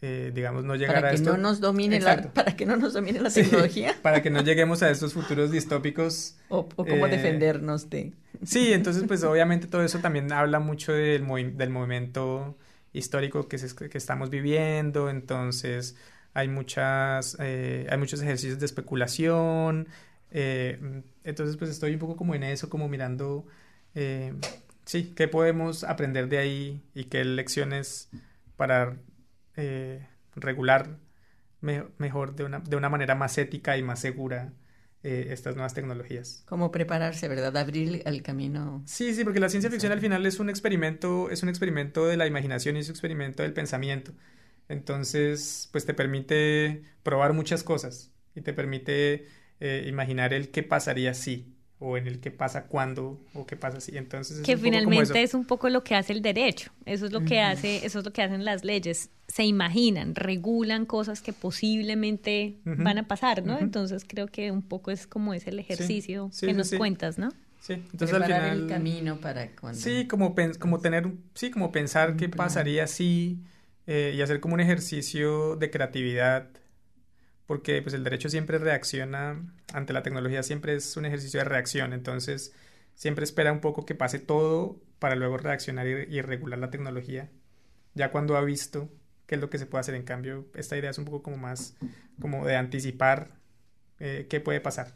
eh, 0.01 0.32
digamos, 0.34 0.63
no 0.65 0.76
llegar 0.76 0.95
para 0.95 1.07
a 1.09 1.11
que 1.11 1.15
esto. 1.15 1.32
no 1.32 1.38
nos 1.38 1.59
domine 1.61 1.99
la, 1.99 2.13
Exacto. 2.13 2.34
para 2.34 2.55
que 2.55 2.65
no 2.65 2.76
nos 2.78 2.93
domine 2.93 3.19
la 3.21 3.30
Sí, 3.30 3.43
tecnología 3.43 3.95
para 4.01 4.21
que 4.21 4.30
no 4.30 4.41
lleguemos 4.43 4.84
a 4.84 4.89
estos 4.91 5.13
futuros 5.13 5.51
distópicos. 5.51 6.38
o, 6.49 6.67
o 6.76 6.86
cómo 6.86 7.07
eh, 7.07 7.09
defendernos 7.09 7.89
de 7.89 8.13
Sí, 8.46 8.74
entonces 8.74 9.04
pues 9.08 9.24
obviamente 9.24 9.68
todo 9.68 9.84
eso 9.84 10.00
también 10.00 10.32
habla 10.34 10.60
mucho 10.60 10.91
del, 10.91 11.26
del 11.58 11.70
momento 11.70 12.58
histórico 12.91 13.48
que, 13.48 13.58
se- 13.58 13.89
que 13.89 13.98
estamos 13.98 14.30
viviendo, 14.30 15.10
entonces 15.10 15.96
hay 16.34 16.48
muchas, 16.50 17.38
eh, 17.39 17.88
hay 17.89 17.98
muchos 17.98 18.22
ejercicios 18.22 18.60
de 18.60 18.66
especulación, 18.66 19.88
eh, 20.32 21.04
entonces 21.24 21.56
pues 21.58 21.70
estoy 21.70 21.94
un 21.94 22.00
poco 22.00 22.16
como 22.18 22.36
en 22.36 22.44
eso, 22.44 22.70
como 22.70 22.89
mirando, 22.89 23.46
eh, 23.96 24.34
sí, 24.86 25.14
qué 25.16 25.28
podemos 25.30 25.84
aprender 25.86 26.28
de 26.28 26.38
ahí 26.39 26.82
y 26.94 27.06
qué 27.06 27.24
lecciones 27.24 28.10
para 28.58 28.98
eh, 29.56 30.06
regular 30.36 30.98
me- 31.62 31.86
mejor 31.98 32.36
de 32.36 32.44
una, 32.46 32.60
de 32.60 32.76
una 32.76 32.89
manera 32.89 33.16
más 33.16 33.38
ética 33.38 33.78
y 33.78 33.84
más 33.84 34.00
segura 34.00 34.52
eh, 35.04 35.28
estas 35.32 35.56
nuevas 35.56 35.74
tecnologías. 35.74 36.43
cómo 36.45 36.72
prepararse, 36.72 37.28
¿verdad? 37.28 37.56
Abrir 37.58 38.01
el 38.06 38.22
camino. 38.24 38.84
Sí, 38.86 39.14
sí, 39.14 39.24
porque 39.24 39.39
la 39.39 39.49
ciencia 39.49 39.70
ficción 39.70 39.91
al 39.91 39.99
final 39.99 40.26
es 40.26 40.39
un 40.39 40.49
experimento, 40.49 41.30
es 41.30 41.43
un 41.43 41.49
experimento 41.49 42.06
de 42.08 42.18
la 42.18 42.26
imaginación 42.28 42.78
y 42.78 42.80
es 42.80 42.88
un 42.88 42.93
experimento 42.93 43.43
del 43.43 43.54
pensamiento. 43.54 44.14
Entonces, 44.70 45.70
pues 45.72 45.86
te 45.86 45.93
permite 45.93 46.84
probar 47.04 47.34
muchas 47.34 47.64
cosas 47.64 48.12
y 48.36 48.41
te 48.41 48.54
permite 48.54 49.28
eh, 49.60 49.86
imaginar 49.88 50.34
el 50.34 50.49
qué 50.51 50.64
pasaría 50.64 51.14
si 51.14 51.53
o 51.84 51.98
en 51.98 52.08
el 52.08 52.20
qué 52.20 52.32
pasa 52.32 52.66
cuando 52.68 53.20
o 53.34 53.46
qué 53.46 53.56
pasa 53.58 53.80
si. 53.82 53.98
Entonces, 53.98 54.38
es 54.38 54.44
que 54.46 54.58
finalmente 54.58 55.22
es 55.24 55.34
un 55.34 55.46
poco 55.46 55.70
lo 55.70 55.84
que 55.84 55.96
hace 55.96 56.14
el 56.14 56.22
derecho. 56.22 56.72
Eso 56.86 57.06
es 57.06 57.12
lo 57.12 57.24
que 57.26 57.42
hace, 57.42 57.86
eso 57.86 58.00
es 58.00 58.06
lo 58.06 58.12
que 58.14 58.22
hacen 58.22 58.46
las 58.46 58.64
leyes. 58.64 59.10
Se 59.28 59.44
imaginan, 59.46 60.16
regulan 60.16 60.86
cosas 60.86 61.22
que 61.22 61.34
posiblemente 61.34 62.56
van 62.66 62.98
a 62.98 63.08
pasar, 63.08 63.44
¿no? 63.46 63.58
Entonces 63.60 64.06
creo 64.08 64.28
que 64.28 64.52
un 64.52 64.62
poco 64.62 64.92
es 64.92 65.08
como 65.08 65.34
es 65.34 65.48
el 65.48 65.60
ejercicio 65.60 66.30
sí, 66.32 66.48
que 66.48 66.54
sí, 66.54 66.58
nos 66.58 66.68
sí. 66.70 66.78
cuentas, 66.78 67.18
¿no? 67.18 67.30
Sí, 67.62 67.74
entonces 67.74 68.14
al 68.14 68.24
Preparar 68.24 68.44
final 68.44 68.62
el 68.64 68.68
camino 68.68 69.18
para 69.22 69.48
cuando. 69.56 69.80
Sí, 69.80 70.08
como, 70.08 70.36
pen- 70.36 70.54
como 70.56 70.80
tener, 70.80 71.06
un- 71.08 71.24
sí, 71.34 71.50
como 71.52 71.72
pensar 71.72 72.18
qué 72.18 72.28
plan. 72.28 72.38
pasaría 72.38 72.88
si 72.88 73.40
eh, 73.88 74.14
y 74.16 74.22
hacer 74.22 74.40
como 74.40 74.54
un 74.56 74.60
ejercicio 74.62 75.56
de 75.56 75.70
creatividad, 75.72 76.50
porque 77.48 77.82
pues 77.82 77.94
el 77.94 78.04
derecho 78.04 78.30
siempre 78.30 78.58
reacciona 78.58 79.44
ante 79.74 79.94
la 79.94 80.04
tecnología, 80.04 80.44
siempre 80.44 80.76
es 80.76 80.98
un 80.98 81.06
ejercicio 81.06 81.39
de 81.39 81.46
reacción, 81.46 81.94
entonces 81.94 82.54
siempre 82.96 83.24
espera 83.24 83.52
un 83.52 83.60
poco 83.60 83.86
que 83.86 83.96
pase 83.96 84.20
todo 84.20 84.80
para 85.00 85.16
luego 85.16 85.38
reaccionar 85.38 85.88
y, 85.88 86.22
regular 86.22 86.60
la 86.60 86.70
tecnología, 86.70 87.30
ya 87.94 88.12
cuando 88.12 88.38
ha 88.38 88.41
visto 88.41 88.89
qué 89.26 89.36
es 89.36 89.41
lo 89.41 89.50
que 89.50 89.58
se 89.58 89.66
puede 89.66 89.82
hacer. 89.82 89.96
En 89.96 90.04
cambio, 90.04 90.48
esta 90.56 90.78
idea 90.78 90.91
es 90.91 90.98
un 90.98 91.06
poco 91.06 91.24
como 91.24 91.38
más 91.38 91.76
como 92.22 92.46
de 92.46 92.56
anticipar 92.56 93.32
eh, 94.00 94.28
qué 94.30 94.39
puede 94.39 94.62
pasar. 94.62 94.96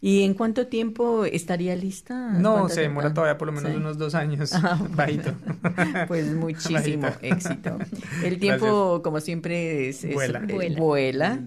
¿Y 0.00 0.22
en 0.22 0.34
cuánto 0.34 0.66
tiempo 0.66 1.24
estaría 1.24 1.74
lista? 1.74 2.32
No, 2.32 2.52
¿Cuánto 2.52 2.74
se 2.74 2.82
demora 2.82 3.06
tiempo? 3.08 3.14
todavía 3.14 3.38
por 3.38 3.46
lo 3.46 3.52
menos 3.52 3.70
Sí. 3.72 3.76
unos 3.78 3.98
dos 3.98 4.14
años, 4.14 4.52
Ah, 4.54 4.76
bueno. 4.78 4.94
bajito. 4.96 5.34
Pues 6.08 6.32
muchísimo 6.34 7.02
Bajito. 7.02 7.34
éxito. 7.34 7.78
El 8.22 8.38
tiempo, 8.38 9.00
como 9.02 9.20
siempre, 9.20 9.88
es, 9.88 10.04
es- 10.04 10.14
Vuela. 10.14 10.40
eh, 10.48 10.52
Vuela. 10.52 10.78
vuela. 10.78 11.40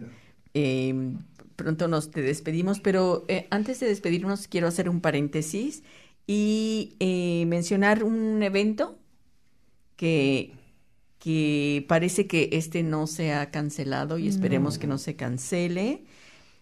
Eh, 0.55 1.13
pronto 1.55 1.87
nos 1.87 2.09
te 2.09 2.21
despedimos, 2.21 2.79
pero 2.79 3.23
eh, 3.27 3.47
antes 3.51 3.79
de 3.79 3.87
despedirnos 3.87 4.47
quiero 4.47 4.67
hacer 4.67 4.89
un 4.89 4.99
paréntesis 4.99 5.83
y 6.25 6.95
eh, 6.99 7.45
mencionar 7.47 8.03
un 8.03 8.41
evento 8.41 8.97
que, 9.95 10.53
que 11.19 11.85
parece 11.87 12.25
que 12.27 12.49
este 12.53 12.81
no 12.83 13.05
se 13.07 13.33
ha 13.33 13.51
cancelado 13.51 14.17
y 14.17 14.27
esperemos 14.27 14.77
que 14.79 14.87
no 14.87 14.97
se 14.97 15.15
cancele. 15.15 16.03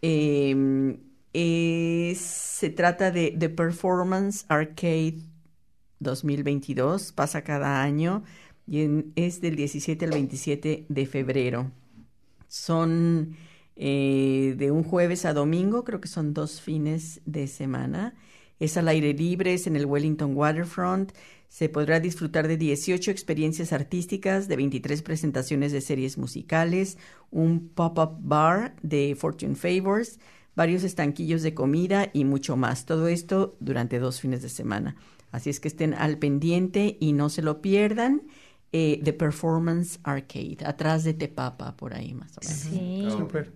Eh, 0.02 0.98
es- 1.42 2.20
se 2.20 2.70
trata 2.70 3.12
de 3.12 3.32
The 3.38 3.50
Performance 3.50 4.46
Arcade 4.50 5.18
2022, 6.00 7.12
pasa 7.12 7.44
cada 7.44 7.82
año 7.84 8.24
y 8.68 8.88
es 9.16 9.42
del 9.42 9.56
17 9.56 10.06
al 10.06 10.12
27 10.12 10.86
de 10.90 11.06
febrero. 11.06 11.72
Son 12.48 13.36
eh, 13.80 14.56
de 14.58 14.72
un 14.72 14.84
jueves 14.84 15.26
a 15.26 15.34
domingo, 15.34 15.84
creo 15.84 16.02
que 16.02 16.08
son 16.08 16.34
dos 16.34 16.62
fines 16.62 17.22
de 17.26 17.48
semana. 17.48 18.16
Es 18.60 18.76
al 18.78 18.88
aire 18.88 19.14
libre, 19.14 19.54
es 19.54 19.68
en 19.68 19.76
el 19.76 19.86
Wellington 19.86 20.36
Waterfront. 20.36 21.12
Se 21.48 21.70
podrá 21.70 22.00
disfrutar 22.00 22.48
de 22.48 22.58
18 22.58 23.12
experiencias 23.12 23.72
artísticas, 23.74 24.48
de 24.48 24.56
23 24.56 25.02
presentaciones 25.04 25.72
de 25.72 25.82
series 25.82 26.18
musicales, 26.18 26.98
un 27.30 27.70
pop-up 27.70 28.18
bar 28.20 28.76
de 28.82 29.16
Fortune 29.16 29.56
Favors, 29.56 30.20
varios 30.58 30.84
estanquillos 30.84 31.42
de 31.44 31.54
comida 31.54 32.10
y 32.12 32.26
mucho 32.26 32.58
más. 32.58 32.86
Todo 32.86 33.08
esto 33.08 33.56
durante 33.62 34.00
dos 34.00 34.20
fines 34.20 34.42
de 34.42 34.50
semana. 34.50 34.98
Así 35.32 35.50
es 35.50 35.60
que 35.62 35.70
estén 35.70 35.94
al 35.94 36.18
pendiente 36.18 36.98
y 37.00 37.14
no 37.14 37.30
se 37.30 37.42
lo 37.42 37.62
pierdan. 37.62 38.24
Eh, 38.74 39.00
The 39.04 39.14
Performance 39.14 40.00
Arcade, 40.04 40.58
atrás 40.66 41.06
de 41.06 41.14
Tepapa, 41.14 41.78
por 41.78 41.94
ahí 41.94 42.14
más 42.14 42.38
o 42.38 42.42
menos. 42.44 42.58
Sí. 42.58 43.08
Súper. 43.18 43.54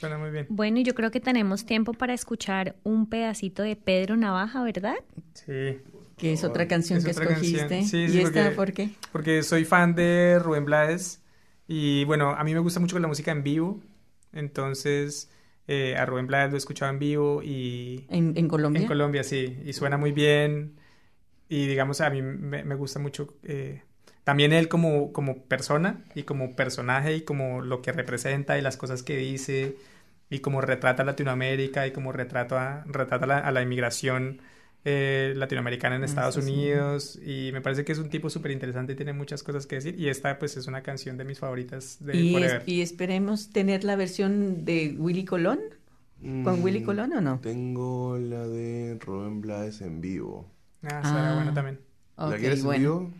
Suena 0.00 0.16
muy 0.16 0.30
bien. 0.30 0.46
Bueno, 0.48 0.78
y 0.78 0.84
yo 0.84 0.94
creo 0.94 1.10
que 1.10 1.20
tenemos 1.20 1.66
tiempo 1.66 1.92
para 1.92 2.14
escuchar 2.14 2.74
un 2.84 3.06
pedacito 3.10 3.62
de 3.62 3.76
Pedro 3.76 4.16
Navaja, 4.16 4.62
¿verdad? 4.62 4.94
Sí. 5.34 5.78
Que 6.16 6.32
es 6.32 6.44
otra 6.44 6.66
canción 6.68 6.98
Es 6.98 7.04
que 7.04 7.10
otra 7.10 7.24
escogiste. 7.24 7.58
canción. 7.68 7.84
Sí, 7.84 7.98
¿Y 8.04 8.08
sí, 8.08 8.18
esta 8.20 8.44
porque- 8.44 8.56
por 8.56 8.72
qué? 8.72 8.90
Porque 9.12 9.42
soy 9.42 9.64
fan 9.66 9.94
de 9.94 10.38
Rubén 10.42 10.64
Blades 10.64 11.20
y 11.68 12.04
bueno, 12.04 12.30
a 12.30 12.42
mí 12.44 12.54
me 12.54 12.60
gusta 12.60 12.80
mucho 12.80 12.98
la 12.98 13.08
música 13.08 13.32
en 13.32 13.42
vivo, 13.42 13.80
entonces 14.32 15.28
eh, 15.68 15.96
a 15.96 16.06
Rubén 16.06 16.26
Blades 16.26 16.50
lo 16.50 16.56
he 16.56 16.58
escuchado 16.58 16.90
en 16.92 16.98
vivo 16.98 17.42
y... 17.42 18.06
¿En, 18.10 18.36
en 18.36 18.48
Colombia? 18.48 18.82
En 18.82 18.86
Colombia, 18.88 19.24
sí, 19.24 19.58
y 19.64 19.72
suena 19.72 19.96
muy 19.96 20.12
bien 20.12 20.74
y 21.48 21.66
digamos 21.66 22.00
a 22.00 22.10
mí 22.10 22.22
me, 22.22 22.64
me 22.64 22.74
gusta 22.74 22.98
mucho 22.98 23.34
eh, 23.44 23.82
también 24.24 24.52
él 24.52 24.68
como, 24.68 25.12
como 25.12 25.44
persona 25.44 26.04
y 26.14 26.22
como 26.24 26.56
personaje 26.56 27.16
y 27.16 27.22
como 27.22 27.60
lo 27.62 27.82
que 27.82 27.92
representa 27.92 28.58
y 28.58 28.62
las 28.62 28.76
cosas 28.76 29.02
que 29.02 29.16
dice 29.16 29.76
y 30.30 30.40
como 30.40 30.60
retrata 30.60 31.02
a 31.02 31.06
Latinoamérica 31.06 31.86
y 31.86 31.92
como 31.92 32.12
retrata, 32.12 32.84
retrata 32.86 33.26
la- 33.26 33.38
a 33.38 33.52
la 33.52 33.62
inmigración 33.62 34.40
eh, 34.84 35.32
latinoamericana 35.36 35.96
en 35.96 36.02
Ah, 36.02 36.06
Estados 36.06 36.36
eso 36.36 36.46
sí. 36.46 36.52
Unidos 36.52 37.18
y 37.24 37.50
me 37.52 37.60
parece 37.60 37.84
que 37.84 37.92
es 37.92 37.98
un 37.98 38.10
tipo 38.10 38.28
súper 38.30 38.50
interesante 38.50 38.92
y 38.92 38.96
tiene 38.96 39.12
muchas 39.12 39.42
cosas 39.42 39.66
que 39.66 39.76
decir 39.76 39.98
y 39.98 40.08
esta 40.08 40.38
pues 40.38 40.56
es 40.56 40.66
una 40.66 40.82
canción 40.82 41.16
de 41.16 41.24
mis 41.24 41.38
favoritas 41.38 41.96
de 42.00 42.16
Y, 42.16 42.36
es- 42.36 42.62
y 42.66 42.82
esperemos 42.82 43.50
tener 43.50 43.84
la 43.84 43.96
versión 43.96 44.64
de 44.64 44.94
Willy 44.98 45.24
Colón. 45.24 45.60
¿Con 46.42 46.62
Willy 46.62 46.80
Mm, 46.80 46.84
Colón 46.84 47.12
o 47.12 47.20
no? 47.20 47.38
Tengo 47.40 48.16
la 48.18 48.46
de 48.46 48.96
Rubén 49.00 49.40
Blades 49.42 49.80
en 49.82 50.00
vivo. 50.00 50.46
Ah, 50.82 51.00
estará 51.04 51.32
Ah. 51.32 51.34
bueno 51.34 51.52
también. 51.52 51.80
¿La 52.16 52.36
quieres 52.38 52.64
en 52.64 52.70
vivo? 52.70 52.94
Vamos, 53.00 53.14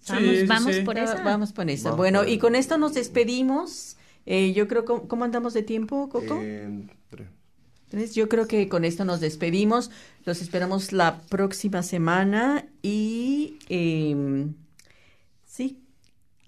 Sí, 0.00 0.36
sí, 0.40 0.46
vamos 0.46 0.74
sí. 0.74 0.80
por 0.82 0.98
Ah, 0.98 1.04
esa. 1.04 1.22
Vamos 1.22 1.52
por 1.52 1.68
esa. 1.70 1.90
Vamos 1.90 1.96
bueno, 1.98 2.20
por 2.20 2.28
y 2.28 2.38
con 2.38 2.54
esto 2.56 2.78
nos 2.78 2.94
despedimos. 2.94 3.96
Eh, 4.26 4.52
yo 4.52 4.66
creo, 4.66 4.84
¿cómo, 4.84 5.06
cómo 5.08 5.24
andamos 5.24 5.54
de 5.54 5.62
tiempo, 5.62 6.08
Coco? 6.08 6.38
Eh. 6.42 6.86
Entonces, 7.92 8.14
yo 8.14 8.28
creo 8.28 8.46
que 8.46 8.68
con 8.68 8.84
esto 8.84 9.04
nos 9.04 9.18
despedimos. 9.20 9.90
Los 10.24 10.40
esperamos 10.42 10.92
la 10.92 11.20
próxima 11.22 11.82
semana 11.82 12.64
y 12.82 13.58
eh, 13.68 14.46
sí, 15.44 15.82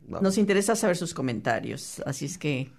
Vamos. 0.07 0.23
nos 0.23 0.39
interesa 0.39 0.77
saber 0.77 0.97
sus 0.97 1.15
comentarios. 1.15 2.01
Así 2.07 2.27
es 2.27 2.39
que, 2.39 2.71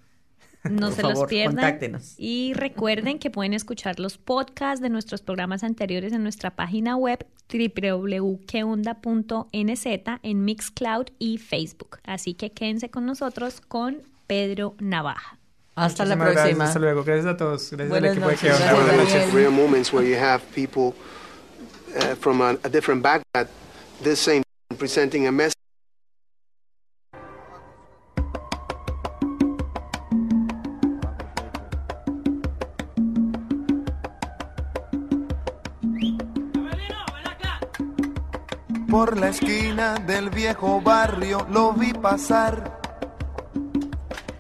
No 0.64 0.88
por 0.88 0.96
se 0.96 1.02
favor, 1.02 1.18
los 1.18 1.28
pierdan. 1.30 1.56
contáctenos. 1.56 2.14
Y 2.18 2.54
recuerden 2.54 3.20
que 3.20 3.30
pueden 3.30 3.54
escuchar 3.54 4.00
los 4.00 4.18
podcasts 4.18 4.82
de 4.82 4.90
nuestros 4.90 5.22
programas 5.22 5.64
anteriores 5.66 6.14
en 6.14 6.24
nuestra 6.24 6.56
página 6.56 6.96
web 6.96 7.26
www.queonda.nz 7.52 9.86
en 10.24 10.46
Mixcloud 10.46 11.08
y 11.20 11.38
Facebook. 11.38 11.98
Así 12.06 12.34
que 12.34 12.52
quédense 12.52 12.90
con 12.90 13.06
nosotros 13.06 13.60
con 13.60 14.04
Pedro 14.26 14.76
Navaja. 14.80 15.38
Hasta 15.76 16.06
la 16.06 16.16
próxima. 16.16 16.42
gracias, 16.44 16.60
hasta 16.68 16.80
luego. 16.80 17.04
Gracias 17.04 17.34
a 17.34 17.38
todos. 17.38 17.72
Gracias 17.72 17.90
Buenas 17.90 18.12
al 18.12 18.18
equipo 18.18 18.28
de 18.28 18.34
noches, 18.34 18.42
Que 18.42 18.54
Onda. 18.54 18.66
gracias, 18.66 18.86
Buenas 18.86 18.98
Daniel. 18.98 19.20
noches. 19.28 19.34
rare 19.34 19.50
moments 19.50 19.94
where 19.94 20.08
you 20.08 20.16
have 20.16 20.42
people 20.54 20.94
uh, 21.96 22.16
from 22.20 22.42
a, 22.42 22.52
a 22.64 22.70
different 22.70 23.02
background, 23.02 23.50
this 24.04 24.20
same 24.20 24.44
presenting 24.78 25.28
a 25.28 25.32
message. 25.32 25.54
Por 38.90 39.18
la 39.18 39.30
esquina 39.30 39.96
del 39.96 40.30
viejo 40.30 40.80
barrio 40.82 41.48
lo 41.50 41.74
vi 41.74 41.94
pasar 41.94 42.80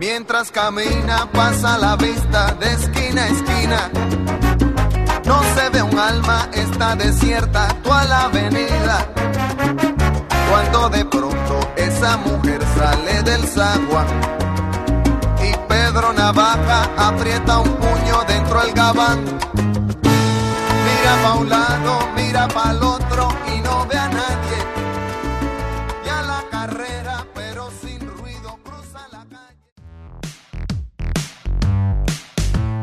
Mientras 0.00 0.50
camina 0.50 1.30
pasa 1.30 1.76
la 1.76 1.94
vista 1.94 2.54
de 2.54 2.72
esquina 2.72 3.22
a 3.22 3.28
esquina. 3.28 3.90
No 5.26 5.42
se 5.54 5.68
ve 5.68 5.82
un 5.82 5.98
alma, 5.98 6.48
está 6.54 6.96
desierta 6.96 7.68
toda 7.82 8.04
la 8.04 8.22
avenida. 8.22 9.06
Cuando 10.48 10.88
de 10.88 11.04
pronto 11.04 11.60
esa 11.76 12.16
mujer 12.16 12.62
sale 12.78 13.22
del 13.24 13.46
zaguán 13.46 14.06
y 15.46 15.54
Pedro 15.68 16.14
Navaja 16.14 16.88
aprieta 16.96 17.58
un 17.58 17.68
puño 17.68 18.24
dentro 18.26 18.58
del 18.62 18.72
gabán. 18.72 19.22
Mira 20.86 21.22
pa' 21.22 21.34
un 21.34 21.48
lado, 21.50 22.08
mira 22.16 22.48
pa' 22.48 22.72
otro 22.72 23.09